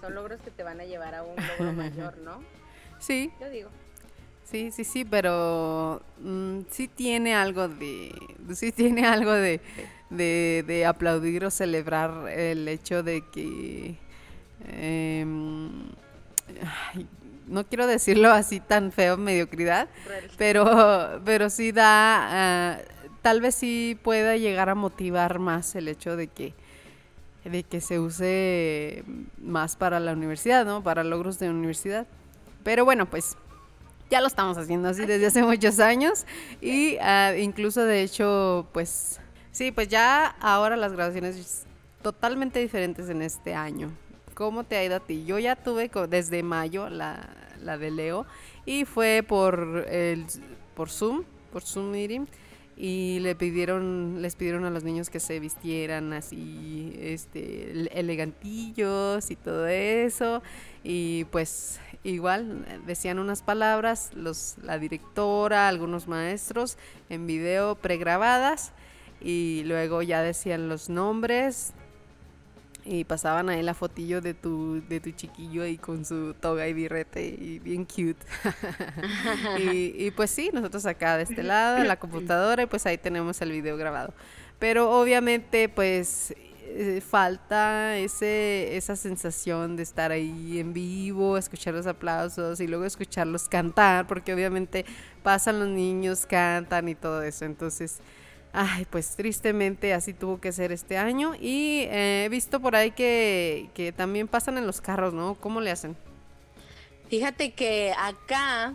son 0.00 0.14
logros 0.14 0.40
que 0.40 0.50
te 0.50 0.62
van 0.62 0.80
a 0.80 0.86
llevar 0.86 1.14
a 1.14 1.24
un 1.24 1.36
logro 1.36 1.72
mayor, 1.76 2.16
¿no? 2.16 2.42
Sí. 3.00 3.30
Yo 3.38 3.50
digo. 3.50 3.68
Sí, 4.44 4.70
sí, 4.70 4.84
sí, 4.84 5.04
pero 5.04 6.00
mm, 6.20 6.60
sí 6.70 6.88
tiene 6.88 7.34
algo 7.34 7.68
de, 7.68 8.14
sí 8.54 8.72
tiene 8.72 9.06
algo 9.06 9.32
de, 9.32 9.60
de, 10.08 10.86
aplaudir 10.86 11.44
o 11.44 11.50
celebrar 11.50 12.30
el 12.30 12.66
hecho 12.66 13.02
de 13.02 13.22
que, 13.30 13.98
em, 14.68 15.90
no 17.46 17.64
quiero 17.66 17.86
decirlo 17.86 18.30
así 18.30 18.60
tan 18.60 18.92
feo, 18.92 19.16
mediocridad, 19.16 19.88
pero, 20.36 21.20
pero 21.24 21.50
sí 21.50 21.72
da, 21.72 22.74
ah, 22.74 22.78
tal 23.22 23.40
vez 23.40 23.54
sí 23.54 23.98
pueda 24.02 24.36
llegar 24.36 24.68
a 24.68 24.74
motivar 24.74 25.38
más 25.38 25.74
el 25.74 25.88
hecho 25.88 26.16
de 26.16 26.28
que 26.28 26.54
de 27.44 27.62
que 27.62 27.80
se 27.82 28.00
use 28.00 29.04
más 29.38 29.76
para 29.76 30.00
la 30.00 30.12
universidad, 30.12 30.64
¿no? 30.64 30.82
Para 30.82 31.04
logros 31.04 31.38
de 31.38 31.50
universidad. 31.50 32.06
Pero 32.62 32.86
bueno, 32.86 33.04
pues 33.04 33.36
ya 34.10 34.20
lo 34.20 34.26
estamos 34.26 34.56
haciendo 34.56 34.88
así 34.88 35.04
desde 35.04 35.26
hace 35.26 35.42
muchos 35.42 35.78
años 35.80 36.24
y 36.60 36.96
ah, 37.00 37.34
incluso 37.36 37.84
de 37.84 38.02
hecho, 38.02 38.66
pues 38.72 39.20
sí, 39.50 39.72
pues 39.72 39.88
ya 39.88 40.26
ahora 40.40 40.76
las 40.76 40.92
graduaciones 40.92 41.66
totalmente 42.02 42.60
diferentes 42.60 43.08
en 43.08 43.22
este 43.22 43.54
año. 43.54 43.90
¿Cómo 44.34 44.64
te 44.64 44.76
ha 44.76 44.84
ido 44.84 44.96
a 44.96 45.00
ti? 45.00 45.24
Yo 45.24 45.38
ya 45.38 45.56
tuve 45.56 45.90
desde 46.08 46.42
mayo 46.42 46.88
la, 46.88 47.28
la 47.62 47.78
de 47.78 47.90
Leo 47.90 48.26
y 48.66 48.84
fue 48.84 49.24
por 49.26 49.86
el 49.88 50.26
por 50.74 50.90
Zoom, 50.90 51.24
por 51.52 51.62
Zoom 51.62 51.92
meeting 51.92 52.26
y 52.76 53.20
le 53.20 53.36
pidieron 53.36 54.20
les 54.20 54.34
pidieron 54.34 54.64
a 54.64 54.70
los 54.70 54.82
niños 54.82 55.08
que 55.08 55.20
se 55.20 55.38
vistieran 55.38 56.12
así 56.12 56.92
este 57.00 57.98
elegantillos 58.00 59.30
y 59.30 59.36
todo 59.36 59.68
eso 59.68 60.42
y 60.82 61.24
pues 61.26 61.78
igual 62.02 62.66
decían 62.84 63.20
unas 63.20 63.42
palabras 63.42 64.10
los 64.14 64.56
la 64.62 64.78
directora 64.78 65.68
algunos 65.68 66.08
maestros 66.08 66.76
en 67.10 67.28
video 67.28 67.76
pregrabadas 67.76 68.72
y 69.20 69.62
luego 69.66 70.02
ya 70.02 70.22
decían 70.22 70.68
los 70.68 70.88
nombres 70.88 71.74
y 72.84 73.04
pasaban 73.04 73.48
ahí 73.48 73.62
la 73.62 73.74
fotillo 73.74 74.20
de 74.20 74.34
tu, 74.34 74.82
de 74.88 75.00
tu 75.00 75.10
chiquillo 75.12 75.62
ahí 75.62 75.78
con 75.78 76.04
su 76.04 76.34
toga 76.34 76.68
y 76.68 76.74
birrete 76.74 77.24
y 77.24 77.58
bien 77.58 77.84
cute. 77.84 78.24
y, 79.58 80.10
pues 80.10 80.30
sí, 80.30 80.50
nosotros 80.52 80.84
acá 80.86 81.16
de 81.16 81.22
este 81.22 81.42
lado, 81.42 81.78
en 81.78 81.88
la 81.88 81.98
computadora, 81.98 82.62
y 82.62 82.66
pues 82.66 82.84
ahí 82.86 82.98
tenemos 82.98 83.40
el 83.40 83.52
video 83.52 83.76
grabado. 83.76 84.12
Pero 84.58 84.90
obviamente 84.90 85.68
pues 85.68 86.34
eh, 86.66 87.00
falta 87.00 87.96
ese, 87.96 88.76
esa 88.76 88.96
sensación 88.96 89.76
de 89.76 89.82
estar 89.82 90.10
ahí 90.12 90.58
en 90.58 90.72
vivo, 90.72 91.38
escuchar 91.38 91.74
los 91.74 91.86
aplausos 91.86 92.60
y 92.60 92.66
luego 92.66 92.84
escucharlos 92.84 93.48
cantar, 93.48 94.06
porque 94.06 94.34
obviamente 94.34 94.84
pasan 95.22 95.58
los 95.58 95.68
niños, 95.68 96.26
cantan 96.26 96.88
y 96.88 96.94
todo 96.94 97.22
eso. 97.22 97.44
Entonces 97.44 98.00
Ay, 98.56 98.86
pues 98.88 99.16
tristemente 99.16 99.92
así 99.92 100.14
tuvo 100.14 100.40
que 100.40 100.52
ser 100.52 100.72
este 100.72 100.96
año. 100.96 101.34
Y 101.40 101.80
eh, 101.90 102.24
he 102.24 102.28
visto 102.28 102.60
por 102.60 102.76
ahí 102.76 102.92
que, 102.92 103.68
que 103.74 103.92
también 103.92 104.28
pasan 104.28 104.56
en 104.58 104.66
los 104.66 104.80
carros, 104.80 105.12
¿no? 105.12 105.34
¿Cómo 105.34 105.60
le 105.60 105.72
hacen? 105.72 105.96
Fíjate 107.08 107.52
que 107.52 107.92
acá 107.98 108.74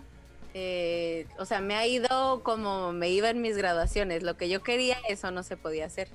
eh, 0.54 1.28
o 1.38 1.46
sea, 1.46 1.62
me 1.62 1.76
ha 1.76 1.86
ido 1.86 2.42
como 2.44 2.92
me 2.92 3.10
iba 3.10 3.30
en 3.30 3.42
mis 3.42 3.58
graduaciones. 3.58 4.24
Lo 4.24 4.38
que 4.38 4.50
yo 4.50 4.64
quería, 4.64 4.98
eso 5.08 5.32
no 5.32 5.44
se 5.44 5.58
podía 5.58 5.86
hacer. 5.86 6.10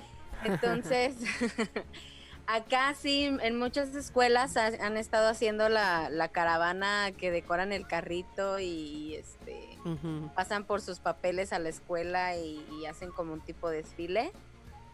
Entonces, 0.44 1.14
acá 2.46 2.94
sí, 2.94 3.24
en 3.24 3.58
muchas 3.58 3.94
escuelas 3.94 4.56
han 4.56 4.96
estado 4.96 5.28
haciendo 5.28 5.68
la, 5.68 6.30
caravana 6.32 7.12
que 7.16 7.30
decoran 7.30 7.72
el 7.72 7.86
carrito 7.86 8.58
y 8.58 9.14
este 9.14 9.68
pasan 10.34 10.64
por 10.64 10.80
sus 10.80 10.98
papeles 10.98 11.52
a 11.52 11.58
la 11.58 11.68
escuela 11.68 12.36
y, 12.36 12.64
hacen 12.88 13.10
como 13.10 13.32
un 13.32 13.40
tipo 13.40 13.68
de 13.68 13.82
desfile. 13.82 14.32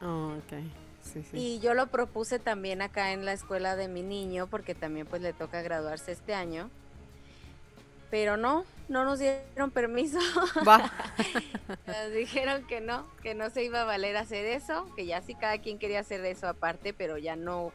Oh, 0.00 0.34
okay. 0.44 0.70
Sí, 1.02 1.22
sí. 1.22 1.36
Y 1.36 1.60
yo 1.60 1.74
lo 1.74 1.88
propuse 1.88 2.38
también 2.38 2.80
acá 2.80 3.12
en 3.12 3.24
la 3.24 3.32
escuela 3.32 3.76
de 3.76 3.88
mi 3.88 4.02
niño 4.02 4.46
porque 4.46 4.74
también 4.74 5.06
pues 5.06 5.20
le 5.20 5.32
toca 5.32 5.60
graduarse 5.62 6.12
este 6.12 6.34
año. 6.34 6.70
Pero 8.12 8.36
no, 8.36 8.66
no 8.90 9.06
nos 9.06 9.20
dieron 9.20 9.70
permiso. 9.70 10.18
Va. 10.68 10.92
nos 11.86 12.12
dijeron 12.12 12.66
que 12.66 12.82
no, 12.82 13.06
que 13.22 13.34
no 13.34 13.48
se 13.48 13.64
iba 13.64 13.80
a 13.80 13.84
valer 13.84 14.18
hacer 14.18 14.44
eso, 14.44 14.86
que 14.94 15.06
ya 15.06 15.22
sí 15.22 15.34
cada 15.34 15.56
quien 15.56 15.78
quería 15.78 16.00
hacer 16.00 16.22
eso 16.26 16.46
aparte, 16.46 16.92
pero 16.92 17.16
ya 17.16 17.36
no 17.36 17.72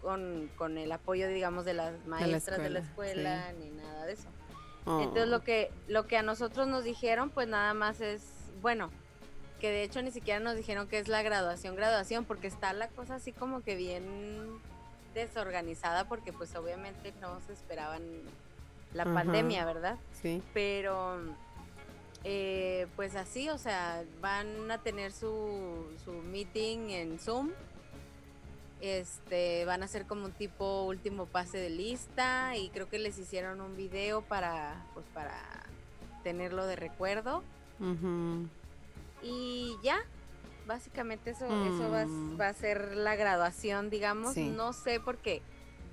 con, 0.00 0.78
el 0.78 0.90
apoyo, 0.90 1.28
digamos, 1.28 1.66
de 1.66 1.74
las 1.74 2.06
maestras 2.06 2.60
de 2.60 2.70
la 2.70 2.78
escuela, 2.78 3.52
ni 3.60 3.68
nada 3.68 4.06
de 4.06 4.14
eso. 4.14 4.28
Entonces 4.86 5.28
lo 5.28 5.36
oh. 5.36 5.42
que, 5.42 5.70
lo 5.86 6.06
que 6.06 6.16
a 6.16 6.22
nosotros 6.22 6.66
nos 6.66 6.82
dijeron, 6.82 7.28
pues 7.28 7.46
nada 7.46 7.74
más 7.74 8.00
es, 8.00 8.22
bueno, 8.62 8.88
que 9.60 9.70
de 9.70 9.82
hecho 9.82 10.00
ni 10.00 10.12
siquiera 10.12 10.40
nos 10.40 10.56
dijeron 10.56 10.88
que 10.88 10.98
es 10.98 11.08
la 11.08 11.22
graduación, 11.22 11.76
graduación, 11.76 12.24
porque 12.24 12.46
está 12.46 12.72
la 12.72 12.88
cosa 12.88 13.16
así 13.16 13.32
como 13.32 13.60
que 13.60 13.76
bien 13.76 14.58
desorganizada, 15.12 16.08
porque 16.08 16.32
pues 16.32 16.56
obviamente 16.56 17.12
no 17.20 17.38
se 17.42 17.52
esperaban 17.52 18.02
la 18.94 19.04
pandemia, 19.04 19.64
¿verdad? 19.64 19.98
Sí. 20.20 20.42
Pero 20.52 21.18
eh, 22.24 22.86
pues 22.94 23.16
así, 23.16 23.48
o 23.48 23.58
sea, 23.58 24.04
van 24.20 24.70
a 24.70 24.78
tener 24.78 25.12
su, 25.12 25.88
su 26.04 26.12
meeting 26.12 26.90
en 26.90 27.18
Zoom. 27.18 27.50
Este, 28.80 29.64
van 29.64 29.82
a 29.82 29.84
hacer 29.84 30.06
como 30.06 30.24
un 30.24 30.32
tipo 30.32 30.82
último 30.82 31.26
pase 31.26 31.58
de 31.58 31.70
lista 31.70 32.56
y 32.56 32.68
creo 32.70 32.88
que 32.88 32.98
les 32.98 33.16
hicieron 33.16 33.60
un 33.60 33.76
video 33.76 34.22
para, 34.22 34.84
pues 34.94 35.06
para 35.14 35.40
tenerlo 36.24 36.66
de 36.66 36.76
recuerdo. 36.76 37.42
Y 39.22 39.76
ya, 39.82 39.98
básicamente 40.66 41.30
eso, 41.30 41.46
eso 41.46 41.90
va, 41.90 42.06
mm. 42.06 42.40
va, 42.40 42.48
a 42.48 42.54
ser 42.54 42.96
la 42.96 43.16
graduación, 43.16 43.90
digamos. 43.90 44.36
No 44.36 44.72
sé 44.72 45.00
por 45.00 45.16
qué 45.18 45.42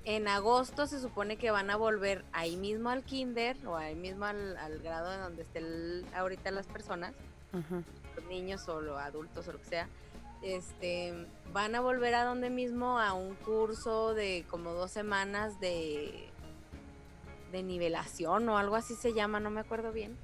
en 0.04 0.28
agosto 0.28 0.86
se 0.86 1.00
supone 1.00 1.36
que 1.36 1.50
van 1.50 1.70
a 1.70 1.76
volver 1.76 2.24
ahí 2.32 2.56
mismo 2.56 2.90
al 2.90 3.02
kinder 3.04 3.56
o 3.66 3.76
ahí 3.76 3.94
mismo 3.94 4.24
al, 4.24 4.80
grado 4.82 5.12
en 5.12 5.20
donde 5.20 5.42
estén 5.42 6.04
ahorita 6.14 6.50
las 6.50 6.66
personas, 6.66 7.12
los 7.52 8.24
niños 8.26 8.68
o 8.68 8.80
los 8.80 8.98
adultos 8.98 9.46
o 9.48 9.52
lo 9.52 9.58
que 9.58 9.64
sea. 9.64 9.88
Este, 10.42 11.26
van 11.52 11.74
a 11.74 11.80
volver 11.80 12.14
a 12.14 12.24
donde 12.24 12.48
mismo 12.48 12.98
a 12.98 13.12
un 13.12 13.34
curso 13.34 14.14
de 14.14 14.46
como 14.48 14.72
dos 14.72 14.90
semanas 14.90 15.60
de, 15.60 16.30
de 17.52 17.62
nivelación 17.62 18.48
o 18.48 18.56
algo 18.56 18.76
así 18.76 18.94
se 18.94 19.12
llama, 19.12 19.38
no 19.38 19.50
me 19.50 19.60
acuerdo 19.60 19.92
bien. 19.92 20.16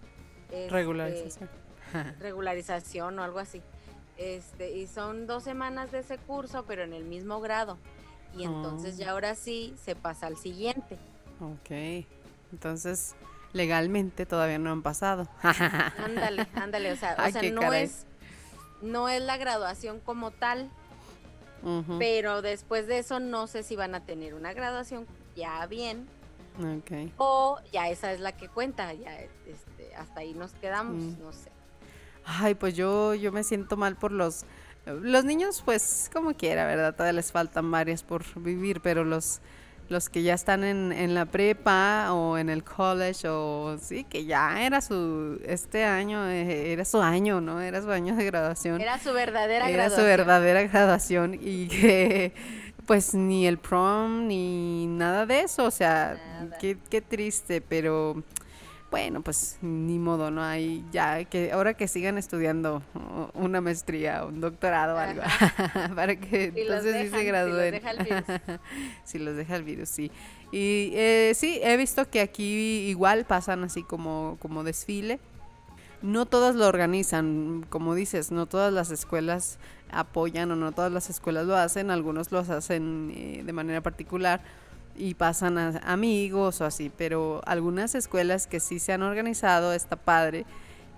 Este, 0.51 0.71
regularización. 0.71 1.51
regularización 2.21 3.19
o 3.19 3.23
algo 3.23 3.41
así. 3.41 3.61
Este, 4.17 4.73
y 4.73 4.87
son 4.87 5.27
dos 5.27 5.45
semanas 5.45 5.93
de 5.93 5.99
ese 5.99 6.17
curso, 6.17 6.65
pero 6.67 6.83
en 6.83 6.95
el 6.95 7.05
mismo 7.05 7.43
grado 7.43 7.77
y 8.37 8.45
entonces 8.45 8.95
oh. 8.97 8.99
ya 8.99 9.11
ahora 9.11 9.35
sí 9.35 9.75
se 9.83 9.97
pasa 9.97 10.27
al 10.27 10.37
siguiente. 10.37 10.99
Ok, 11.41 12.07
entonces 12.53 13.15
legalmente 13.53 14.27
todavía 14.27 14.59
no 14.59 14.71
han 14.71 14.83
pasado. 14.83 15.29
ándale, 15.43 16.47
ándale, 16.55 16.93
o 16.93 16.97
sea, 16.97 17.17
no 17.53 17.73
es 17.73 18.07
no 18.83 19.09
es 19.09 19.23
la 19.23 19.37
graduación 19.37 20.01
como 20.01 20.31
tal, 20.31 20.71
pero 21.99 22.43
después 22.43 22.87
de 22.87 22.99
eso 22.99 23.19
no 23.19 23.47
sé 23.47 23.63
si 23.63 23.75
van 23.75 23.95
a 23.95 24.05
tener 24.05 24.35
una 24.35 24.53
graduación 24.53 25.07
ya 25.35 25.67
bien. 25.67 26.07
Okay. 26.81 27.13
O 27.19 27.59
ya 27.73 27.91
esa 27.91 28.13
es 28.13 28.21
la 28.21 28.33
que 28.33 28.49
cuenta, 28.49 28.93
ya 28.95 29.19
este, 29.19 29.95
hasta 29.97 30.21
ahí 30.21 30.33
nos 30.33 30.53
quedamos, 30.53 31.03
mm. 31.03 31.23
no 31.23 31.33
sé. 31.33 31.51
Ay, 32.25 32.55
pues 32.55 32.75
yo, 32.75 33.15
yo 33.15 33.31
me 33.31 33.45
siento 33.45 33.77
mal 33.77 33.97
por 33.97 34.11
los 34.11 34.47
los 34.87 35.25
niños, 35.25 35.63
pues, 35.65 36.11
como 36.13 36.35
quiera, 36.35 36.67
¿verdad? 36.67 36.95
Todavía 36.95 37.15
les 37.15 37.33
faltan 37.33 37.71
varias 37.71 38.03
por 38.03 38.23
vivir, 38.41 38.81
pero 38.81 39.05
los, 39.05 39.41
los 39.89 40.09
que 40.09 40.23
ya 40.23 40.35
están 40.35 40.65
en, 40.65 40.93
en 40.93 41.15
la 41.15 41.27
prepa 41.27 42.13
o 42.13 42.39
en 42.39 42.49
el 42.49 42.63
college 42.63 43.29
o 43.29 43.77
sí, 43.81 44.05
que 44.05 44.25
ya 44.25 44.63
era 44.63 44.81
su, 44.81 45.41
este 45.45 45.85
año, 45.85 46.29
eh, 46.29 46.73
era 46.73 46.85
su 46.85 47.01
año, 47.01 47.41
¿no? 47.41 47.61
Era 47.61 47.83
su 47.83 47.91
año 47.91 48.15
de 48.17 48.25
graduación. 48.25 48.81
Era 48.81 48.99
su 48.99 49.13
verdadera 49.13 49.69
graduación. 49.69 49.81
Era 49.81 49.91
su 49.91 50.03
verdadera 50.03 50.63
graduación 50.63 51.39
y 51.41 51.69
que 51.69 52.33
pues 52.87 53.15
ni 53.15 53.47
el 53.47 53.59
prom 53.59 54.29
ni 54.29 54.87
nada 54.87 55.27
de 55.27 55.41
eso, 55.41 55.65
o 55.65 55.71
sea, 55.71 56.49
qué, 56.61 56.79
qué 56.89 57.01
triste, 57.01 57.61
pero 57.61 58.23
bueno, 58.97 59.21
pues 59.21 59.59
ni 59.61 59.99
modo, 59.99 60.31
¿no? 60.31 60.43
Hay 60.43 60.83
ya 60.91 61.23
que 61.27 61.53
ahora 61.53 61.75
que 61.75 61.87
sigan 61.87 62.17
estudiando 62.17 62.83
una 63.35 63.61
maestría, 63.61 64.25
un 64.25 64.41
doctorado 64.41 64.95
o 64.95 64.99
algo, 64.99 65.21
para 65.95 66.17
que 66.17 66.45
entonces 66.57 67.03
sí 67.03 67.11
se 67.11 67.25
gradúen. 67.25 67.75
Si 67.75 67.83
los 67.83 67.83
deja 67.83 67.91
el 67.91 67.99
virus. 67.99 68.61
si 69.05 69.19
los 69.19 69.37
deja 69.37 69.57
el 69.57 69.65
virus, 69.65 69.89
sí. 69.91 70.11
Y 70.51 70.93
eh, 70.95 71.33
sí, 71.35 71.61
he 71.63 71.77
visto 71.77 72.09
que 72.09 72.23
aquí 72.23 72.89
igual 72.89 73.27
pasan 73.27 73.65
así 73.65 73.83
como, 73.83 74.39
como 74.41 74.65
desfile. 74.65 75.21
No 76.01 76.25
todas 76.25 76.55
lo 76.55 76.67
organizan, 76.67 77.67
como 77.69 77.95
dices, 77.95 78.31
no 78.31 78.47
todas 78.47 78.73
las 78.73 78.91
escuelas 78.91 79.59
apoyan 79.91 80.51
o 80.53 80.57
no 80.57 80.73
todas 80.73 80.91
las 80.91 81.11
escuelas 81.11 81.45
lo 81.45 81.55
hacen, 81.55 81.91
algunos 81.91 82.33
lo 82.33 82.39
hacen 82.39 83.13
eh, 83.15 83.43
de 83.45 83.53
manera 83.53 83.83
particular 83.83 84.41
y 84.97 85.15
pasan 85.15 85.59
a 85.59 85.69
amigos 85.85 86.61
o 86.61 86.65
así, 86.65 86.91
pero 86.97 87.43
algunas 87.47 87.95
escuelas 87.95 88.47
que 88.47 88.61
sí 88.61 88.79
se 88.79 88.93
han 88.93 89.03
organizado 89.03 89.73
está 89.73 89.97
padre 89.97 90.47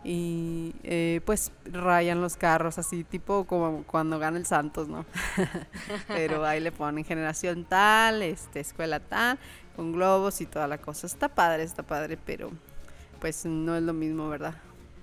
y 0.04 0.74
eh, 0.84 1.20
pues 1.24 1.52
rayan 1.64 2.20
los 2.20 2.36
carros 2.36 2.78
así 2.78 3.04
tipo 3.04 3.44
como 3.44 3.82
cuando 3.84 4.18
gana 4.18 4.38
el 4.38 4.46
Santos, 4.46 4.88
¿no? 4.88 5.04
pero 6.08 6.44
ahí 6.44 6.60
le 6.60 6.72
ponen 6.72 7.04
generación 7.04 7.64
tal, 7.64 8.22
este 8.22 8.60
escuela 8.60 9.00
tal, 9.00 9.38
con 9.76 9.92
globos 9.92 10.40
y 10.40 10.46
toda 10.46 10.68
la 10.68 10.78
cosa. 10.78 11.06
Está 11.06 11.28
padre, 11.28 11.64
está 11.64 11.82
padre, 11.82 12.16
pero 12.24 12.50
pues 13.20 13.44
no 13.44 13.76
es 13.76 13.82
lo 13.82 13.92
mismo, 13.92 14.28
¿verdad? 14.28 14.54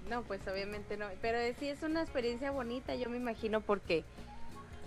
No, 0.10 0.22
pues 0.22 0.42
obviamente 0.48 0.98
no, 0.98 1.08
pero 1.22 1.38
sí 1.60 1.68
es 1.68 1.82
una 1.84 2.02
experiencia 2.02 2.52
bonita, 2.52 2.96
yo 2.96 3.10
me 3.10 3.18
imagino 3.18 3.62
porque 3.62 4.04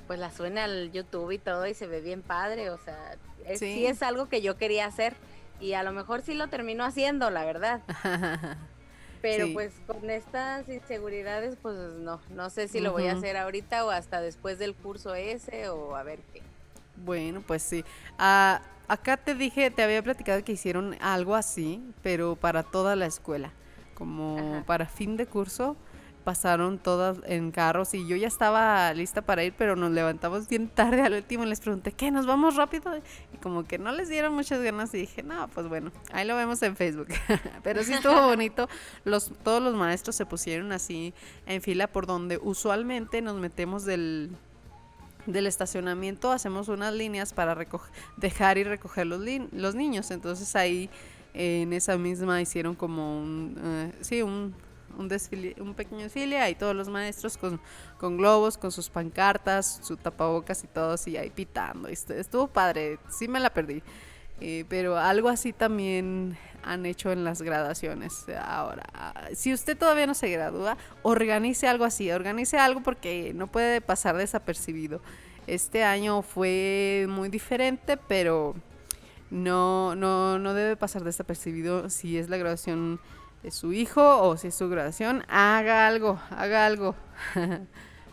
pues 0.09 0.19
la 0.19 0.33
suena 0.33 0.65
al 0.65 0.91
YouTube 0.91 1.31
y 1.31 1.39
todo 1.39 1.67
y 1.69 1.75
se 1.75 1.87
ve 1.87 2.01
bien 2.01 2.23
padre, 2.23 2.71
o 2.71 2.79
sea, 2.79 3.17
sí. 3.57 3.87
es 3.87 4.03
algo 4.03 4.29
que 4.29 4.41
yo 4.41 4.57
quería 4.57 4.87
hacer 4.87 5.15
y 5.61 5.75
a 5.75 5.83
lo 5.85 5.93
mejor 5.93 6.23
sí 6.23 6.35
lo 6.35 6.49
termino 6.49 6.85
haciendo, 6.85 7.31
la 7.31 7.45
verdad. 7.45 7.83
Pero 9.23 9.53
pues 9.53 9.73
con 9.87 10.11
estas 10.11 10.69
inseguridades, 10.69 11.57
pues 11.61 11.77
no, 11.77 12.21
no 12.31 12.51
sé 12.51 12.69
si 12.69 12.81
lo 12.81 12.93
voy 12.93 13.09
a 13.09 13.13
hacer 13.13 13.37
ahorita 13.37 13.85
o 13.85 13.91
hasta 13.91 14.21
después 14.21 14.59
del 14.59 14.75
curso 14.75 15.15
ese 15.15 15.69
o 15.69 15.97
a 15.97 16.05
ver 16.05 16.21
qué. 16.33 16.41
Bueno, 16.97 17.43
pues 17.45 17.63
sí. 17.63 17.85
Ah, 18.17 18.63
acá 18.87 19.17
te 19.17 19.35
dije, 19.35 19.71
te 19.73 19.83
había 19.83 20.03
platicado 20.03 20.43
que 20.45 20.53
hicieron 20.53 20.97
algo 21.01 21.35
así, 21.35 21.83
pero 22.03 22.37
para 22.37 22.63
toda 22.63 22.95
la 22.95 23.07
escuela, 23.07 23.51
como 23.95 24.63
para 24.67 24.87
fin 24.87 25.17
de 25.17 25.27
curso 25.27 25.77
pasaron 26.29 26.77
todas 26.77 27.17
en 27.25 27.51
carros 27.51 27.95
y 27.95 28.07
yo 28.07 28.15
ya 28.15 28.29
estaba 28.29 28.93
lista 28.93 29.23
para 29.23 29.45
ir, 29.45 29.55
pero 29.57 29.77
nos 29.77 29.93
levantamos 29.93 30.47
bien 30.47 30.69
tarde 30.69 31.01
al 31.01 31.15
último 31.15 31.45
y 31.45 31.47
les 31.47 31.61
pregunté, 31.61 31.93
¿qué? 31.93 32.11
¿Nos 32.11 32.27
vamos 32.27 32.55
rápido? 32.55 32.95
Y 33.33 33.39
como 33.39 33.65
que 33.67 33.79
no 33.79 33.93
les 33.93 34.11
dieron 34.11 34.35
muchas 34.35 34.61
ganas 34.61 34.93
y 34.93 34.99
dije, 34.99 35.23
no, 35.23 35.49
pues 35.49 35.69
bueno, 35.69 35.91
ahí 36.13 36.27
lo 36.27 36.37
vemos 36.37 36.63
en 36.63 36.77
Facebook. 36.77 37.09
pero 37.63 37.83
sí 37.83 37.95
estuvo 37.95 38.21
bonito, 38.27 38.69
los, 39.07 39.33
todos 39.43 39.63
los 39.63 39.75
maestros 39.75 40.17
se 40.17 40.27
pusieron 40.27 40.71
así 40.73 41.15
en 41.47 41.63
fila 41.63 41.87
por 41.87 42.05
donde 42.05 42.37
usualmente 42.37 43.23
nos 43.23 43.37
metemos 43.37 43.87
del, 43.87 44.31
del 45.25 45.47
estacionamiento, 45.47 46.31
hacemos 46.31 46.69
unas 46.69 46.93
líneas 46.93 47.33
para 47.33 47.57
dejar 48.19 48.59
y 48.59 48.65
recoger 48.65 49.07
los, 49.07 49.23
los 49.53 49.75
niños, 49.75 50.11
entonces 50.11 50.55
ahí 50.57 50.91
en 51.33 51.73
esa 51.73 51.97
misma 51.97 52.43
hicieron 52.43 52.75
como 52.75 53.19
un, 53.19 53.57
eh, 53.65 53.93
sí, 54.03 54.21
un 54.21 54.68
un 54.97 55.09
desfile, 55.09 55.55
un 55.61 55.75
pequeño 55.75 56.03
desfile, 56.03 56.41
ahí 56.41 56.55
todos 56.55 56.75
los 56.75 56.89
maestros 56.89 57.37
con, 57.37 57.61
con 57.99 58.17
globos, 58.17 58.57
con 58.57 58.73
sus 58.73 58.89
pancartas, 58.91 59.81
su 59.83 59.97
tapabocas 59.97 60.65
y 60.65 60.67
todo 60.67 60.93
así 60.93 61.17
ahí 61.17 61.31
pitando. 61.31 61.89
Estuvo 61.89 62.47
padre, 62.47 62.99
sí 63.11 63.29
me 63.29 63.41
la 63.41 63.51
perdí. 63.51 63.83
Eh, 64.41 64.65
pero 64.69 64.97
algo 64.97 65.29
así 65.29 65.53
también 65.53 66.39
han 66.63 66.87
hecho 66.87 67.11
en 67.11 67.25
las 67.25 67.43
graduaciones. 67.43 68.27
Ahora, 68.41 68.85
si 69.35 69.53
usted 69.53 69.77
todavía 69.77 70.07
no 70.07 70.15
se 70.15 70.29
gradúa, 70.31 70.77
organice 71.03 71.67
algo 71.67 71.85
así, 71.85 72.11
organice 72.11 72.57
algo 72.57 72.83
porque 72.83 73.33
no 73.35 73.49
puede 73.49 73.81
pasar 73.81 74.17
desapercibido. 74.17 75.01
Este 75.47 75.83
año 75.83 76.23
fue 76.23 77.07
muy 77.09 77.31
diferente, 77.31 77.97
pero 77.97 78.55
no, 79.31 79.95
no, 79.97 80.39
no 80.39 80.55
debe 80.55 80.77
pasar 80.77 81.05
desapercibido 81.05 81.91
si 81.91 82.19
es 82.19 82.29
la 82.29 82.37
graduación 82.37 83.01
es 83.49 83.55
su 83.55 83.73
hijo 83.73 84.23
o 84.23 84.37
si 84.37 84.49
es 84.49 84.55
su 84.55 84.69
graduación, 84.69 85.25
haga 85.29 85.87
algo, 85.87 86.19
haga 86.31 86.67
algo. 86.67 86.95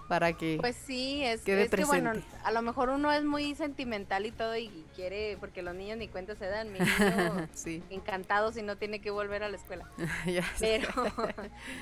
para 0.08 0.34
que 0.34 0.58
pues 0.60 0.76
sí 0.76 1.24
es, 1.24 1.42
que 1.42 1.68
bueno 1.86 2.12
a 2.44 2.52
lo 2.52 2.62
mejor 2.62 2.90
uno 2.90 3.12
es 3.12 3.24
muy 3.24 3.56
sentimental 3.56 4.26
y 4.26 4.32
todo 4.32 4.56
y 4.56 4.70
quiere 4.96 5.38
porque 5.40 5.62
los 5.62 5.74
niños 5.74 5.98
ni 5.98 6.08
cuenta 6.08 6.36
se 6.36 6.46
dan 6.46 6.72
mi 6.72 6.80
niño 6.80 7.48
sí. 7.54 7.82
encantado 7.90 8.52
si 8.52 8.62
no 8.62 8.78
tiene 8.78 9.00
que 9.00 9.10
volver 9.10 9.44
a 9.44 9.50
la 9.50 9.58
escuela 9.58 9.90
pero 10.60 10.88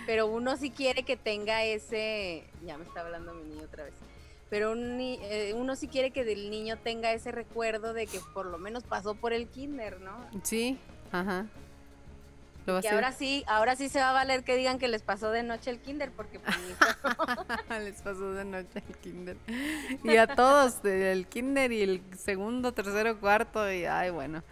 pero 0.05 0.27
uno 0.27 0.55
sí 0.57 0.71
quiere 0.71 1.03
que 1.03 1.17
tenga 1.17 1.63
ese 1.63 2.45
ya 2.65 2.77
me 2.77 2.85
está 2.85 3.01
hablando 3.01 3.33
mi 3.33 3.43
niño 3.43 3.63
otra 3.63 3.83
vez 3.83 3.93
pero 4.49 4.73
eh, 4.75 5.53
uno 5.55 5.75
sí 5.75 5.87
quiere 5.87 6.11
que 6.11 6.21
el 6.21 6.49
niño 6.49 6.77
tenga 6.77 7.11
ese 7.11 7.31
recuerdo 7.31 7.93
de 7.93 8.07
que 8.07 8.19
por 8.33 8.45
lo 8.45 8.57
menos 8.57 8.83
pasó 8.83 9.15
por 9.15 9.33
el 9.33 9.47
kinder 9.47 9.99
no 9.99 10.15
sí 10.43 10.77
ajá 11.11 11.47
que 12.65 12.89
ahora 12.89 13.11
sí, 13.11 13.43
ahora 13.47 13.75
sí 13.75 13.89
se 13.89 13.99
va 13.99 14.11
a 14.11 14.13
valer 14.13 14.43
que 14.43 14.55
digan 14.55 14.79
que 14.79 14.87
les 14.87 15.01
pasó 15.01 15.31
de 15.31 15.43
noche 15.43 15.69
el 15.69 15.79
kinder, 15.79 16.11
porque 16.11 16.39
pues, 16.39 16.57
les 17.83 18.01
pasó 18.01 18.33
de 18.33 18.45
noche 18.45 18.83
el 18.87 18.97
kinder. 18.97 19.37
Y 20.03 20.17
a 20.17 20.27
todos, 20.27 20.81
del 20.81 21.27
kinder 21.27 21.71
y 21.71 21.81
el 21.81 22.01
segundo, 22.17 22.73
tercero, 22.73 23.19
cuarto, 23.19 23.71
y 23.71 23.85
ay, 23.85 24.09
bueno. 24.11 24.43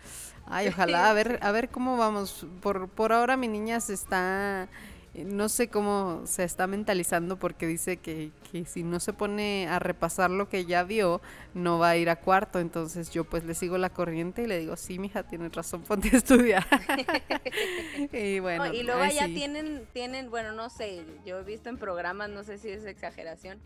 Ay, 0.46 0.68
ojalá, 0.68 1.10
a 1.10 1.14
ver, 1.14 1.40
a 1.42 1.52
ver 1.52 1.70
cómo 1.70 1.98
vamos. 1.98 2.46
Por, 2.62 2.90
por 2.90 3.14
ahora 3.14 3.38
mi 3.38 3.48
niña 3.48 3.80
se 3.80 3.94
está 3.94 4.68
no 5.14 5.50
sé 5.50 5.68
cómo 5.68 6.22
se 6.26 6.46
está 6.46 6.68
mentalizando 6.68 7.38
porque 7.38 7.68
dice 7.68 7.98
que, 7.98 8.32
que, 8.50 8.64
si 8.64 8.84
no 8.84 9.02
se 9.02 9.12
pone 9.12 9.68
a 9.68 9.78
repasar 9.78 10.32
lo 10.32 10.48
que 10.48 10.66
ya 10.66 10.84
vio, 10.84 11.22
no 11.54 11.80
va 11.80 11.90
a 11.90 11.98
ir 11.98 12.10
a 12.10 12.16
cuarto. 12.16 12.60
Entonces 12.60 13.12
yo 13.12 13.26
pues 13.26 13.44
le 13.44 13.54
sigo 13.54 13.78
la 13.78 13.90
corriente 13.90 14.44
y 14.44 14.48
le 14.48 14.58
digo, 14.58 14.78
sí, 14.78 15.00
mija, 15.00 15.24
tienes 15.24 15.52
razón, 15.52 15.82
ponte 15.88 16.10
a 16.14 16.18
estudiar. 16.18 16.66
y 18.14 18.40
bueno. 18.40 18.74
y 18.74 18.84
luego 18.84 19.06
ya 19.06 19.26
tienen, 19.26 19.86
tienen, 19.92 20.30
bueno, 20.30 20.54
no 20.54 20.70
sé, 20.70 21.04
yo 21.26 21.40
he 21.40 21.44
visto 21.44 21.68
en 21.68 21.78
programas, 21.78 22.30
no 22.30 22.44
sé 22.44 22.58
si 22.58 22.70
es 22.70 22.86
exageración, 22.86 23.60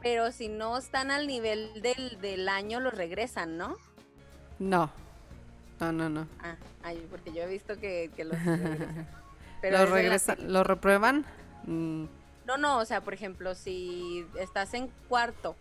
pero 0.00 0.30
si 0.30 0.48
no 0.48 0.78
están 0.78 1.10
al 1.10 1.26
nivel 1.26 1.82
del, 1.82 2.20
del 2.20 2.48
año, 2.48 2.78
los 2.78 2.94
regresan, 2.94 3.58
¿no? 3.58 3.76
No, 4.60 4.92
no, 5.80 5.90
no, 5.90 6.08
no. 6.08 6.28
Ah, 6.40 6.54
porque 7.10 7.32
yo 7.32 7.42
he 7.42 7.48
visto 7.48 7.78
que, 7.80 8.10
que 8.14 8.24
los 8.24 8.36
¿Lo, 9.70 9.86
regresan, 9.86 10.52
¿Lo 10.52 10.64
reprueban? 10.64 11.24
Mm. 11.66 12.04
No, 12.46 12.56
no, 12.58 12.78
o 12.78 12.84
sea, 12.84 13.00
por 13.02 13.14
ejemplo, 13.14 13.54
si 13.54 14.26
estás 14.38 14.74
en 14.74 14.90
cuarto, 15.08 15.54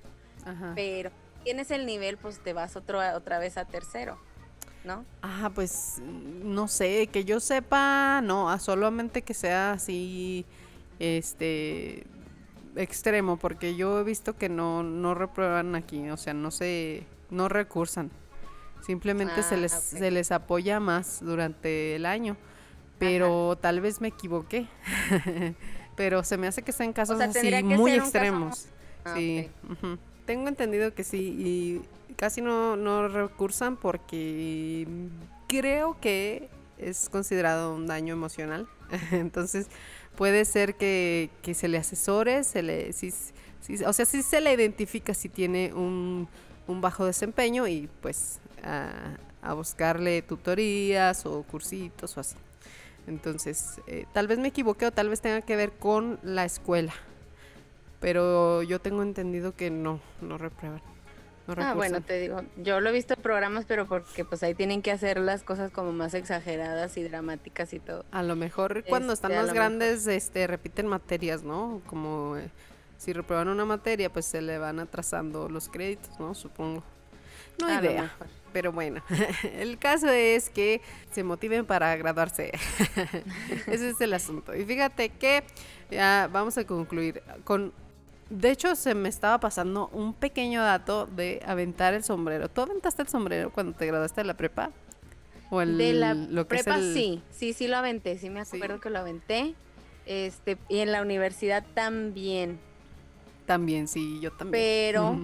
pero 0.75 1.11
tienes 1.43 1.69
el 1.71 1.85
nivel, 1.85 2.17
pues 2.17 2.39
te 2.39 2.53
vas 2.53 2.75
otro, 2.75 2.99
otra 3.15 3.37
vez 3.37 3.57
a 3.57 3.65
tercero, 3.65 4.17
¿no? 4.83 5.05
Ah, 5.21 5.51
pues 5.53 6.01
no 6.03 6.67
sé, 6.67 7.07
que 7.07 7.23
yo 7.23 7.39
sepa, 7.39 8.21
no, 8.23 8.57
solamente 8.57 9.21
que 9.21 9.35
sea 9.35 9.73
así, 9.73 10.45
este, 10.97 12.07
extremo, 12.75 13.37
porque 13.37 13.75
yo 13.75 13.99
he 13.99 14.03
visto 14.03 14.35
que 14.35 14.49
no, 14.49 14.81
no 14.81 15.13
reprueban 15.13 15.75
aquí, 15.75 16.09
o 16.09 16.17
sea, 16.17 16.33
no 16.33 16.49
se, 16.49 17.05
no 17.29 17.47
recursan. 17.47 18.09
Simplemente 18.81 19.43
se, 19.43 19.53
ah, 19.53 19.57
les, 19.59 19.71
se 19.71 20.09
les 20.09 20.31
apoya 20.31 20.79
más 20.79 21.19
durante 21.21 21.95
el 21.95 22.07
año 22.07 22.35
pero 23.01 23.57
tal 23.59 23.81
vez 23.81 23.99
me 23.99 24.09
equivoqué. 24.09 24.67
pero 25.95 26.23
se 26.23 26.37
me 26.37 26.45
hace 26.45 26.61
que 26.61 26.71
en 26.83 26.93
casos 26.93 27.19
así 27.19 27.63
muy 27.63 27.93
extremos. 27.93 28.67
Ah, 29.03 29.15
sí. 29.17 29.49
Tengo 30.27 30.47
entendido 30.47 30.93
que 30.93 31.03
sí 31.03 31.35
y 31.39 31.81
casi 32.15 32.41
no, 32.41 32.75
no 32.75 33.07
recursan 33.07 33.75
porque 33.75 34.85
creo 35.47 35.99
que 35.99 36.47
es 36.77 37.09
considerado 37.09 37.73
un 37.73 37.87
daño 37.87 38.13
emocional. 38.13 38.67
Entonces 39.11 39.65
puede 40.15 40.45
ser 40.45 40.75
que, 40.75 41.31
que, 41.41 41.55
se 41.55 41.67
le 41.67 41.79
asesore, 41.79 42.43
se 42.43 42.61
le, 42.61 42.93
si, 42.93 43.11
o 43.83 43.93
sea, 43.93 44.05
si 44.05 44.21
se 44.21 44.41
le 44.41 44.53
identifica 44.53 45.15
si 45.15 45.27
tiene 45.27 45.73
un, 45.73 46.27
un 46.67 46.81
bajo 46.81 47.03
desempeño 47.03 47.67
y 47.67 47.89
pues 47.99 48.39
a, 48.63 49.17
a 49.41 49.53
buscarle 49.55 50.21
tutorías 50.21 51.25
o 51.25 51.41
cursitos 51.41 52.15
o 52.15 52.19
así. 52.19 52.35
Entonces, 53.07 53.81
eh, 53.87 54.05
tal 54.13 54.27
vez 54.27 54.39
me 54.39 54.49
equivoqué 54.49 54.85
o 54.85 54.91
tal 54.91 55.09
vez 55.09 55.21
tenga 55.21 55.41
que 55.41 55.55
ver 55.55 55.71
con 55.71 56.19
la 56.23 56.45
escuela. 56.45 56.93
Pero 57.99 58.63
yo 58.63 58.79
tengo 58.79 59.03
entendido 59.03 59.55
que 59.55 59.69
no, 59.69 59.99
no 60.21 60.37
reprueban. 60.37 60.81
ah, 61.57 61.73
bueno, 61.75 62.01
te 62.01 62.19
digo, 62.19 62.41
yo 62.57 62.79
lo 62.79 62.89
he 62.89 62.93
visto 62.93 63.13
en 63.13 63.21
programas, 63.21 63.65
pero 63.65 63.87
porque 63.87 64.25
pues 64.25 64.41
ahí 64.43 64.55
tienen 64.55 64.81
que 64.81 64.91
hacer 64.91 65.19
las 65.19 65.43
cosas 65.43 65.71
como 65.71 65.91
más 65.91 66.13
exageradas 66.13 66.97
y 66.97 67.03
dramáticas 67.03 67.73
y 67.73 67.79
todo. 67.79 68.05
A 68.11 68.23
lo 68.23 68.35
mejor 68.35 68.83
cuando 68.85 69.13
están 69.13 69.31
este, 69.31 69.43
más 69.43 69.53
grandes, 69.53 70.07
este, 70.07 70.47
repiten 70.47 70.87
materias, 70.87 71.43
¿no? 71.43 71.81
Como 71.87 72.37
eh, 72.37 72.49
si 72.97 73.13
reprueban 73.13 73.49
una 73.49 73.65
materia, 73.65 74.11
pues 74.11 74.25
se 74.25 74.41
le 74.41 74.57
van 74.57 74.79
atrasando 74.79 75.49
los 75.49 75.69
créditos, 75.69 76.19
¿no? 76.19 76.33
Supongo. 76.33 76.83
No 77.59 77.67
hay 77.67 77.77
idea. 77.77 78.11
Pero 78.53 78.71
bueno, 78.71 79.01
el 79.57 79.77
caso 79.77 80.09
es 80.09 80.49
que 80.49 80.81
se 81.11 81.23
motiven 81.23 81.65
para 81.65 81.95
graduarse. 81.95 82.51
Ese 83.67 83.89
es 83.89 84.01
el 84.01 84.13
asunto. 84.13 84.55
Y 84.55 84.65
fíjate 84.65 85.09
que 85.09 85.43
ya 85.89 86.29
vamos 86.31 86.57
a 86.57 86.65
concluir 86.65 87.21
con... 87.43 87.73
De 88.29 88.49
hecho, 88.49 88.75
se 88.75 88.95
me 88.95 89.09
estaba 89.09 89.39
pasando 89.39 89.89
un 89.89 90.13
pequeño 90.13 90.61
dato 90.61 91.05
de 91.05 91.41
aventar 91.45 91.93
el 91.93 92.03
sombrero. 92.03 92.49
¿Tú 92.49 92.61
aventaste 92.61 93.01
el 93.01 93.09
sombrero 93.09 93.51
cuando 93.51 93.73
te 93.73 93.85
graduaste 93.85 94.21
de 94.21 94.25
la 94.25 94.37
prepa? 94.37 94.71
¿O 95.49 95.61
el, 95.61 95.77
de 95.77 95.93
la 95.93 96.15
prepa 96.45 96.77
sí, 96.77 97.21
sí, 97.29 97.51
sí 97.51 97.67
lo 97.67 97.75
aventé. 97.75 98.17
Sí 98.17 98.29
me 98.29 98.39
acuerdo 98.39 98.79
que 98.79 98.89
lo 98.89 98.99
aventé. 98.99 99.53
Este, 100.05 100.57
y 100.69 100.79
en 100.79 100.93
la 100.93 101.01
universidad 101.01 101.65
también. 101.73 102.57
También, 103.45 103.89
sí, 103.89 104.19
yo 104.21 104.31
también. 104.31 104.51
Pero... 104.51 105.17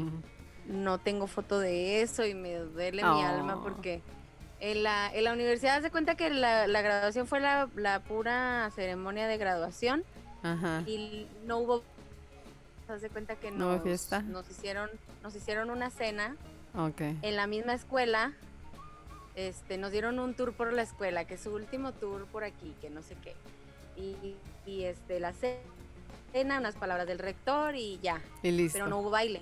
no 0.68 0.98
tengo 0.98 1.28
foto 1.28 1.60
de 1.60 2.02
eso 2.02 2.26
y 2.26 2.34
me 2.34 2.56
duele 2.56 3.04
mi 3.04 3.24
alma 3.24 3.58
oh. 3.58 3.64
porque 3.64 4.02
en 4.60 4.84
la, 4.84 5.12
en 5.14 5.24
la 5.24 5.34
universidad 5.34 5.82
se 5.82 5.92
cuenta 5.92 6.16
que 6.16 6.30
la, 6.30 6.68
la 6.68 6.82
graduación 6.82 7.28
fue 7.28 7.40
la, 7.40 7.70
la, 7.76 8.00
pura 8.02 8.70
ceremonia 8.76 9.28
de 9.28 9.38
graduación 9.38 10.04
y 10.86 11.28
no 11.46 11.60
hubo 11.60 11.84
se 13.00 13.10
cuenta 13.10 13.36
que 13.36 13.52
nos, 13.52 13.84
nos 14.26 14.50
hicieron 14.50 14.90
nos 15.22 15.36
hicieron 15.36 15.70
una 15.70 15.90
cena 15.90 16.38
en 17.22 17.36
la 17.36 17.48
misma 17.48 17.74
escuela 17.74 18.34
este 19.36 19.78
nos 19.78 19.92
dieron 19.92 20.20
un 20.20 20.34
tour 20.34 20.54
por 20.54 20.74
la 20.74 20.82
escuela 20.82 21.26
que 21.26 21.36
es 21.36 21.42
su 21.42 21.54
último 21.54 21.92
tour 21.92 22.26
por 22.26 22.44
aquí 22.44 22.76
que 22.82 22.90
no 22.90 23.04
sé 23.04 23.16
qué. 23.24 23.36
Y, 23.96 24.36
y 24.66 24.84
este 24.84 25.20
la 25.20 25.34
cena 25.34 26.60
unas 26.60 26.76
palabras 26.76 27.08
del 27.08 27.20
rector 27.20 27.76
y 27.76 28.00
ya. 28.02 28.22
Pero 28.42 28.88
no 28.88 29.00
hubo 29.00 29.10
baile 29.12 29.42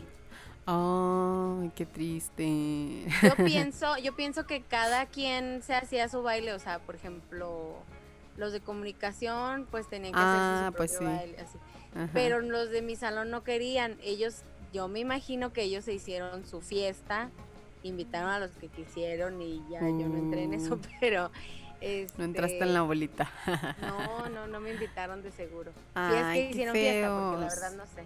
Ay, 0.66 1.72
qué 1.76 1.86
triste. 1.86 3.05
Yo 3.22 3.36
pienso, 3.45 3.97
yo 3.97 4.16
pienso 4.16 4.47
que 4.47 4.61
cada 4.61 5.05
quien 5.05 5.61
se 5.61 5.76
hacía 5.76 6.09
su 6.09 6.24
baile, 6.24 6.53
o 6.53 6.59
sea, 6.59 6.80
por 6.80 6.95
ejemplo, 6.95 7.76
los 8.38 8.51
de 8.51 8.61
comunicación 8.61 9.68
pues 9.70 9.88
tenían 9.88 10.13
que 10.13 10.20
hacer 10.20 10.36
su 10.36 10.66
ah, 10.66 10.74
pues 10.76 10.99
baile, 10.99 11.38
así. 11.39 11.57
Pero 12.13 12.41
los 12.41 12.72
de 12.72 12.82
mi 12.82 12.95
salón 12.95 13.30
no 13.30 13.43
querían, 13.43 13.97
ellos, 14.03 14.41
yo 14.74 14.88
me 14.88 14.99
imagino 14.99 15.53
que 15.53 15.61
ellos 15.61 15.86
se 15.86 15.93
hicieron 15.93 16.45
su 16.45 16.61
fiesta, 16.61 17.30
invitaron 17.84 18.30
a 18.32 18.39
los 18.39 18.51
que 18.51 18.68
quisieron 18.68 19.41
y 19.41 19.63
ya 19.70 19.80
yo 19.82 20.09
no 20.09 20.18
entré 20.18 20.43
en 20.43 20.55
eso, 20.55 20.76
uh. 20.76 20.80
pero 20.99 21.32
no 22.18 22.24
entraste 22.24 22.59
en 22.59 22.74
la 22.74 22.80
este, 22.80 22.88
bolita. 22.88 23.32
no, 23.82 24.30
no, 24.30 24.47
no 24.47 24.59
me 24.59 24.74
invitaron 24.74 25.22
de 25.22 25.32
seguro. 25.32 25.72
si 25.93 26.16
es 26.16 26.26
que 26.34 26.49
hicieron 26.49 26.74
fiesta, 26.74 27.16
porque 27.16 27.41
la 27.41 27.49
verdad 27.49 27.72
no 27.78 27.86
sé. 27.86 28.03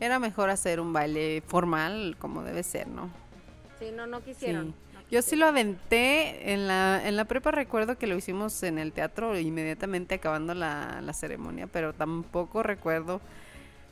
Era 0.00 0.18
mejor 0.18 0.48
hacer 0.50 0.80
un 0.80 0.92
baile 0.92 1.42
formal 1.46 2.16
como 2.18 2.42
debe 2.42 2.62
ser, 2.62 2.88
¿no? 2.88 3.10
Sí, 3.78 3.86
no, 3.94 4.06
no 4.06 4.22
quisieron. 4.22 4.74
Yo 5.10 5.22
sí 5.22 5.34
lo 5.34 5.46
aventé 5.46 6.52
en 6.52 6.68
la, 6.68 7.06
en 7.06 7.16
la 7.16 7.24
prepa, 7.24 7.50
recuerdo 7.50 7.98
que 7.98 8.06
lo 8.06 8.16
hicimos 8.16 8.62
en 8.62 8.78
el 8.78 8.92
teatro 8.92 9.36
inmediatamente 9.38 10.14
acabando 10.14 10.54
la, 10.54 11.00
la 11.02 11.12
ceremonia, 11.12 11.66
pero 11.66 11.92
tampoco 11.92 12.62
recuerdo 12.62 13.20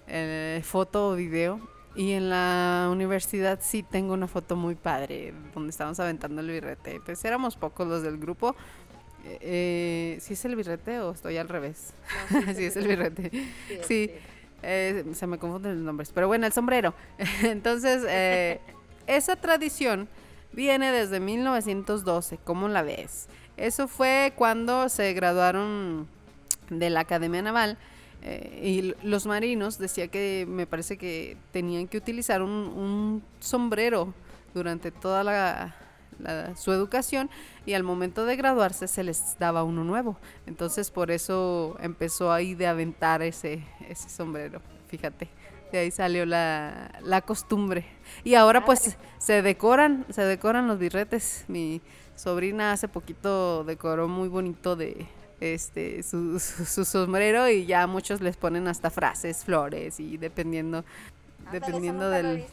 eh, 0.06 0.60
foto 0.64 1.10
o 1.10 1.14
video. 1.14 1.60
Y 1.96 2.12
en 2.12 2.30
la 2.30 2.88
universidad 2.92 3.58
sí 3.60 3.82
tengo 3.82 4.14
una 4.14 4.28
foto 4.28 4.54
muy 4.54 4.76
padre, 4.76 5.34
donde 5.52 5.70
estábamos 5.70 5.98
aventando 5.98 6.40
el 6.40 6.48
birrete. 6.48 7.00
Pues 7.04 7.24
éramos 7.24 7.56
pocos 7.56 7.88
los 7.88 8.02
del 8.02 8.18
grupo. 8.18 8.54
Eh, 9.24 9.38
eh 9.40 10.18
¿Sí 10.20 10.34
es 10.34 10.44
el 10.44 10.54
birrete 10.54 11.00
o 11.00 11.10
estoy 11.10 11.36
al 11.38 11.48
revés? 11.48 11.94
sí, 12.56 12.64
es 12.64 12.76
el 12.76 12.86
birrete. 12.86 13.32
sí. 13.82 14.12
Eh, 14.62 15.04
se 15.14 15.26
me 15.26 15.38
confunden 15.38 15.76
los 15.76 15.84
nombres, 15.84 16.10
pero 16.12 16.26
bueno, 16.26 16.46
el 16.46 16.52
sombrero. 16.52 16.94
Entonces, 17.42 18.04
eh, 18.08 18.60
esa 19.06 19.36
tradición 19.36 20.08
viene 20.52 20.90
desde 20.92 21.20
1912, 21.20 22.38
¿cómo 22.44 22.68
la 22.68 22.82
ves? 22.82 23.28
Eso 23.56 23.88
fue 23.88 24.32
cuando 24.36 24.88
se 24.88 25.12
graduaron 25.12 26.08
de 26.70 26.90
la 26.90 27.00
Academia 27.00 27.42
Naval 27.42 27.78
eh, 28.22 28.94
y 29.02 29.06
los 29.06 29.26
marinos 29.26 29.78
decía 29.78 30.08
que 30.08 30.46
me 30.48 30.66
parece 30.66 30.96
que 30.96 31.36
tenían 31.52 31.86
que 31.86 31.96
utilizar 31.96 32.42
un, 32.42 33.22
sombrero 33.40 34.12
durante 34.54 34.90
toda 34.90 35.22
la, 35.22 35.76
su 36.56 36.72
educación 36.72 37.30
y 37.66 37.74
al 37.74 37.82
momento 37.82 38.24
de 38.24 38.36
graduarse 38.36 38.88
se 38.88 39.04
les 39.04 39.36
daba 39.38 39.62
uno 39.62 39.84
nuevo. 39.84 40.16
Entonces 40.46 40.90
por 40.90 41.10
eso 41.10 41.76
empezó 41.80 42.32
ahí 42.32 42.54
de 42.54 42.66
aventar 42.66 43.22
ese, 43.22 43.64
ese 43.88 44.08
sombrero, 44.08 44.60
fíjate. 44.88 45.28
De 45.72 45.78
ahí 45.78 45.90
salió 45.90 46.24
la, 46.24 46.98
la 47.02 47.20
costumbre. 47.20 47.84
Y 48.24 48.34
ahora 48.34 48.64
pues 48.64 48.96
se 49.18 49.42
decoran, 49.42 50.06
se 50.08 50.22
decoran 50.22 50.66
los 50.66 50.78
birretes. 50.78 51.44
Mi 51.46 51.82
sobrina 52.16 52.72
hace 52.72 52.88
poquito 52.88 53.64
decoró 53.64 54.08
muy 54.08 54.28
bonito 54.28 54.76
de 54.76 55.06
este 55.40 56.02
su, 56.02 56.40
su, 56.40 56.84
sombrero 56.84 57.48
y 57.48 57.64
ya 57.66 57.86
muchos 57.86 58.20
les 58.20 58.36
ponen 58.36 58.66
hasta 58.66 58.90
frases, 58.90 59.44
flores 59.44 60.00
y 60.00 60.16
dependiendo 60.16 60.84
dependiendo 61.52 62.10
del 62.10 62.44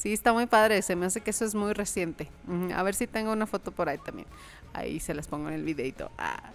Sí, 0.00 0.14
está 0.14 0.32
muy 0.32 0.46
padre, 0.46 0.80
se 0.80 0.96
me 0.96 1.04
hace 1.04 1.20
que 1.20 1.28
eso 1.28 1.44
es 1.44 1.54
muy 1.54 1.74
reciente. 1.74 2.26
A 2.74 2.82
ver 2.82 2.94
si 2.94 3.06
tengo 3.06 3.32
una 3.32 3.46
foto 3.46 3.70
por 3.70 3.90
ahí 3.90 3.98
también. 3.98 4.26
Ahí 4.72 4.98
se 4.98 5.12
las 5.12 5.28
pongo 5.28 5.48
en 5.48 5.56
el 5.56 5.62
videito. 5.62 6.10
Ah. 6.16 6.52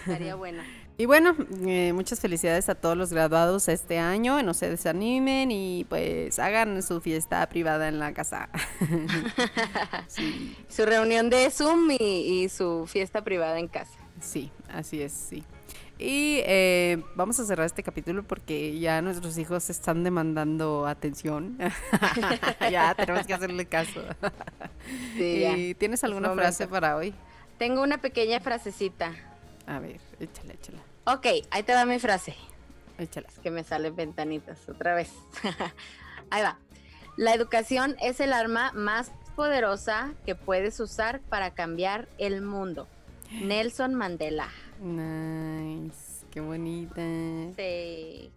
Estaría 0.00 0.34
buena. 0.34 0.64
Y 1.00 1.06
bueno, 1.06 1.36
eh, 1.64 1.92
muchas 1.92 2.18
felicidades 2.18 2.68
a 2.68 2.74
todos 2.74 2.96
los 2.96 3.12
graduados 3.12 3.68
este 3.68 4.00
año. 4.00 4.42
No 4.42 4.52
se 4.52 4.68
desanimen 4.68 5.52
y 5.52 5.86
pues 5.88 6.40
hagan 6.40 6.82
su 6.82 7.00
fiesta 7.00 7.48
privada 7.48 7.86
en 7.86 8.00
la 8.00 8.12
casa. 8.12 8.48
Su 10.68 10.84
reunión 10.84 11.30
de 11.30 11.52
Zoom 11.52 11.92
y, 11.92 12.48
su 12.48 12.88
fiesta 12.88 13.22
privada 13.22 13.60
en 13.60 13.68
casa. 13.68 13.96
Sí, 14.20 14.50
así 14.72 15.00
es, 15.00 15.12
sí. 15.12 15.44
Y 15.98 16.42
eh, 16.44 17.02
vamos 17.16 17.40
a 17.40 17.44
cerrar 17.44 17.66
este 17.66 17.82
capítulo 17.82 18.22
porque 18.22 18.78
ya 18.78 19.02
nuestros 19.02 19.36
hijos 19.36 19.68
están 19.68 20.04
demandando 20.04 20.86
atención. 20.86 21.58
ya 22.70 22.94
tenemos 22.94 23.26
que 23.26 23.34
hacerle 23.34 23.66
caso. 23.66 24.00
¿Y 25.16 25.74
tienes 25.74 26.04
alguna 26.04 26.32
frase 26.34 26.68
para 26.68 26.96
hoy? 26.96 27.14
Tengo 27.58 27.82
una 27.82 27.98
pequeña 27.98 28.38
frasecita. 28.38 29.12
A 29.66 29.80
ver, 29.80 30.00
échala, 30.20 30.52
échala. 30.52 30.78
Ok, 31.04 31.26
ahí 31.50 31.62
te 31.64 31.74
va 31.74 31.84
mi 31.84 31.98
frase. 31.98 32.36
Échala. 32.96 33.26
Es 33.28 33.40
que 33.40 33.50
me 33.50 33.64
salen 33.64 33.96
ventanitas 33.96 34.68
otra 34.68 34.94
vez. 34.94 35.10
ahí 36.30 36.42
va. 36.42 36.58
La 37.16 37.34
educación 37.34 37.96
es 38.00 38.20
el 38.20 38.32
arma 38.32 38.70
más 38.72 39.10
poderosa 39.34 40.14
que 40.24 40.36
puedes 40.36 40.78
usar 40.78 41.20
para 41.22 41.50
cambiar 41.54 42.08
el 42.18 42.40
mundo. 42.40 42.86
Nelson 43.42 43.94
Mandela. 43.94 44.48
Nice, 44.80 46.24
qué 46.30 46.40
bonita. 46.40 47.02
Sí. 47.56 48.30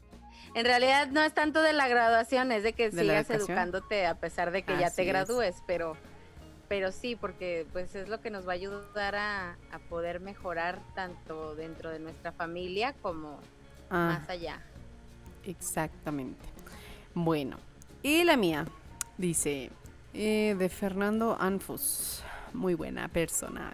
En 0.53 0.65
realidad 0.65 1.07
no 1.07 1.21
es 1.21 1.33
tanto 1.33 1.61
de 1.61 1.73
la 1.73 1.87
graduación, 1.87 2.51
es 2.51 2.63
de 2.63 2.73
que 2.73 2.91
sigas 2.91 3.29
educándote 3.29 4.05
a 4.05 4.15
pesar 4.15 4.51
de 4.51 4.63
que 4.63 4.77
ya 4.77 4.91
te 4.91 5.05
gradúes, 5.05 5.55
pero 5.65 5.95
pero 6.71 6.93
sí, 6.93 7.17
porque 7.17 7.67
pues 7.73 7.95
es 7.95 8.07
lo 8.07 8.21
que 8.21 8.29
nos 8.29 8.47
va 8.47 8.51
a 8.51 8.55
ayudar 8.55 9.13
a, 9.15 9.57
poder 9.89 10.21
mejorar 10.21 10.79
tanto 10.95 11.53
dentro 11.53 11.89
de 11.89 11.99
nuestra 11.99 12.31
familia 12.31 12.93
como 13.01 13.39
ah. 13.89 14.19
más 14.19 14.29
allá. 14.29 14.61
Exactamente. 15.43 16.39
Bueno, 17.13 17.57
y 18.01 18.23
la 18.23 18.37
mía 18.37 18.65
dice 19.17 19.69
eh, 20.13 20.55
de 20.57 20.69
Fernando 20.69 21.35
Anfus, 21.37 22.23
muy 22.53 22.73
buena 22.73 23.09
persona, 23.09 23.73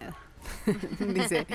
dice, 0.99 1.45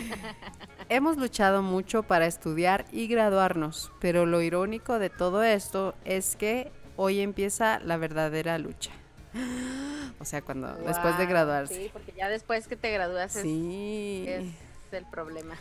hemos 0.92 1.16
luchado 1.16 1.62
mucho 1.62 2.02
para 2.02 2.26
estudiar 2.26 2.84
y 2.92 3.06
graduarnos, 3.06 3.90
pero 3.98 4.26
lo 4.26 4.42
irónico 4.42 4.98
de 4.98 5.08
todo 5.08 5.42
esto 5.42 5.94
es 6.04 6.36
que 6.36 6.70
hoy 6.96 7.20
empieza 7.20 7.80
la 7.80 7.96
verdadera 7.96 8.58
lucha. 8.58 8.92
O 10.18 10.24
sea, 10.24 10.40
cuando 10.40 10.72
después 10.86 11.18
de 11.18 11.26
graduarse. 11.26 11.74
Sí, 11.74 11.90
porque 11.92 12.12
ya 12.16 12.28
después 12.28 12.68
que 12.68 12.76
te 12.76 12.92
gradúas 12.92 13.34
es, 13.34 13.44
el 13.44 15.04
problema. 15.10 15.56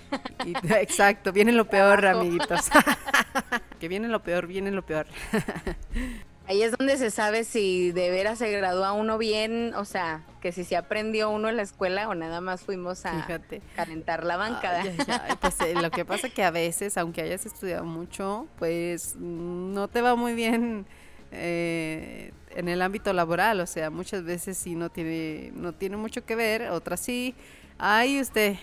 exacto, 0.79 1.31
viene 1.31 1.51
lo 1.51 1.65
peor, 1.69 2.05
amiguitos. 2.05 2.69
que 3.79 3.87
viene 3.87 4.07
lo 4.07 4.21
peor, 4.21 4.45
viene 4.45 4.69
lo 4.69 4.85
peor. 4.85 5.07
Ahí 6.47 6.63
es 6.63 6.71
donde 6.77 6.97
se 6.97 7.11
sabe 7.11 7.43
si 7.43 7.91
de 7.91 8.09
veras 8.09 8.39
se 8.39 8.51
gradúa 8.51 8.93
uno 8.93 9.17
bien, 9.17 9.73
o 9.75 9.85
sea, 9.85 10.23
que 10.41 10.51
si 10.51 10.63
se 10.63 10.75
aprendió 10.75 11.29
uno 11.29 11.47
en 11.49 11.55
la 11.55 11.61
escuela 11.61 12.09
o 12.09 12.15
nada 12.15 12.41
más 12.41 12.61
fuimos 12.61 13.05
a 13.05 13.25
calentar 13.75 14.25
la 14.25 14.37
banca. 14.37 14.83
pues 15.39 15.61
eh, 15.61 15.75
lo 15.75 15.91
que 15.91 16.03
pasa 16.03 16.29
que 16.29 16.43
a 16.43 16.51
veces, 16.51 16.97
aunque 16.97 17.21
hayas 17.21 17.45
estudiado 17.45 17.85
mucho, 17.85 18.47
pues 18.57 19.15
no 19.17 19.87
te 19.87 20.01
va 20.01 20.15
muy 20.15 20.33
bien 20.33 20.85
eh, 21.31 22.33
en 22.49 22.67
el 22.67 22.81
ámbito 22.81 23.13
laboral, 23.13 23.59
o 23.61 23.67
sea, 23.67 23.89
muchas 23.89 24.23
veces 24.23 24.57
sí 24.57 24.75
no 24.75 24.89
tiene, 24.89 25.51
no 25.55 25.73
tiene 25.73 25.95
mucho 25.95 26.25
que 26.25 26.35
ver, 26.35 26.69
otras 26.71 26.99
sí. 26.99 27.35
Ahí 27.77 28.19
usted 28.19 28.57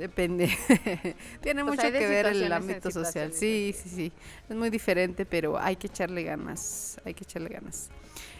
depende. 0.00 0.46
tiene 1.40 1.64
pues 1.64 1.76
mucho 1.76 1.92
que 1.92 2.06
ver 2.06 2.26
en 2.26 2.42
el 2.42 2.52
ámbito 2.52 2.90
social. 2.90 3.32
Sí, 3.32 3.74
sí, 3.76 3.88
sí. 3.88 4.12
Es 4.48 4.56
muy 4.56 4.70
diferente, 4.70 5.24
pero 5.26 5.58
hay 5.58 5.76
que 5.76 5.86
echarle 5.86 6.24
ganas. 6.24 7.00
Hay 7.04 7.14
que 7.14 7.24
echarle 7.24 7.50
ganas. 7.50 7.90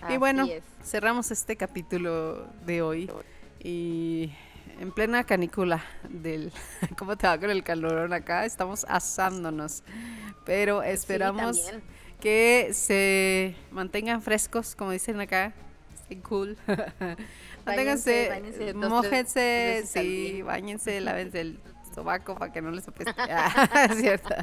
y 0.08 0.16
bueno, 0.16 0.48
cerramos 0.82 1.30
este 1.30 1.56
capítulo 1.56 2.48
de 2.66 2.82
hoy. 2.82 3.10
Y 3.62 4.32
en 4.80 4.90
plena 4.92 5.24
canícula 5.24 5.84
del 6.08 6.50
cómo 6.98 7.16
te 7.16 7.26
va 7.26 7.38
con 7.38 7.50
el 7.50 7.62
calorón 7.62 8.12
acá, 8.12 8.44
estamos 8.44 8.86
asándonos. 8.88 9.84
Pero 10.44 10.82
esperamos 10.82 11.70
que 12.20 12.70
se 12.72 13.54
mantengan 13.70 14.22
frescos, 14.22 14.74
como 14.74 14.90
dicen 14.90 15.20
acá, 15.20 15.52
estén 15.94 16.22
cool. 17.64 17.76
Manténganse, 17.76 18.74
mojense, 18.74 19.84
sí, 19.86 20.42
bañense, 20.42 21.00
lávense 21.00 21.40
el 21.40 21.60
sobaco 21.94 22.34
para 22.36 22.52
que 22.52 22.62
no 22.62 22.70
les 22.70 22.86
apeste. 22.88 23.12
Ah, 23.22 23.88
cierto. 23.94 24.34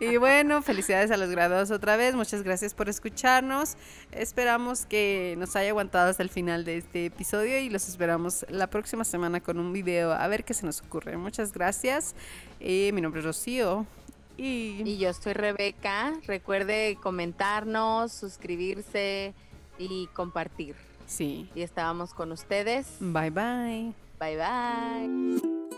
Y 0.00 0.16
bueno, 0.16 0.62
felicidades 0.62 1.10
a 1.10 1.16
los 1.16 1.30
graduados 1.30 1.70
otra 1.70 1.96
vez. 1.96 2.14
Muchas 2.14 2.42
gracias 2.42 2.74
por 2.74 2.88
escucharnos. 2.88 3.76
Esperamos 4.12 4.86
que 4.86 5.34
nos 5.38 5.56
haya 5.56 5.70
aguantado 5.70 6.10
hasta 6.10 6.22
el 6.22 6.30
final 6.30 6.64
de 6.64 6.78
este 6.78 7.06
episodio 7.06 7.58
y 7.58 7.68
los 7.70 7.88
esperamos 7.88 8.46
la 8.48 8.68
próxima 8.68 9.04
semana 9.04 9.40
con 9.40 9.58
un 9.58 9.72
video 9.72 10.12
a 10.12 10.26
ver 10.28 10.44
qué 10.44 10.54
se 10.54 10.66
nos 10.66 10.80
ocurre. 10.80 11.16
Muchas 11.16 11.52
gracias. 11.52 12.14
y 12.60 12.90
mi 12.92 13.00
nombre 13.00 13.20
es 13.20 13.26
Rocío. 13.26 13.86
Y... 14.36 14.98
yo 14.98 15.12
soy 15.12 15.32
Rebeca. 15.32 16.14
Recuerde 16.26 16.96
comentarnos, 17.02 18.12
suscribirse 18.12 19.34
y 19.78 20.06
compartir. 20.14 20.87
Sí. 21.08 21.50
Y 21.54 21.62
estábamos 21.62 22.14
con 22.14 22.30
ustedes. 22.30 22.86
Bye 23.00 23.30
bye. 23.30 23.94
Bye 24.20 24.36
bye. 24.36 25.77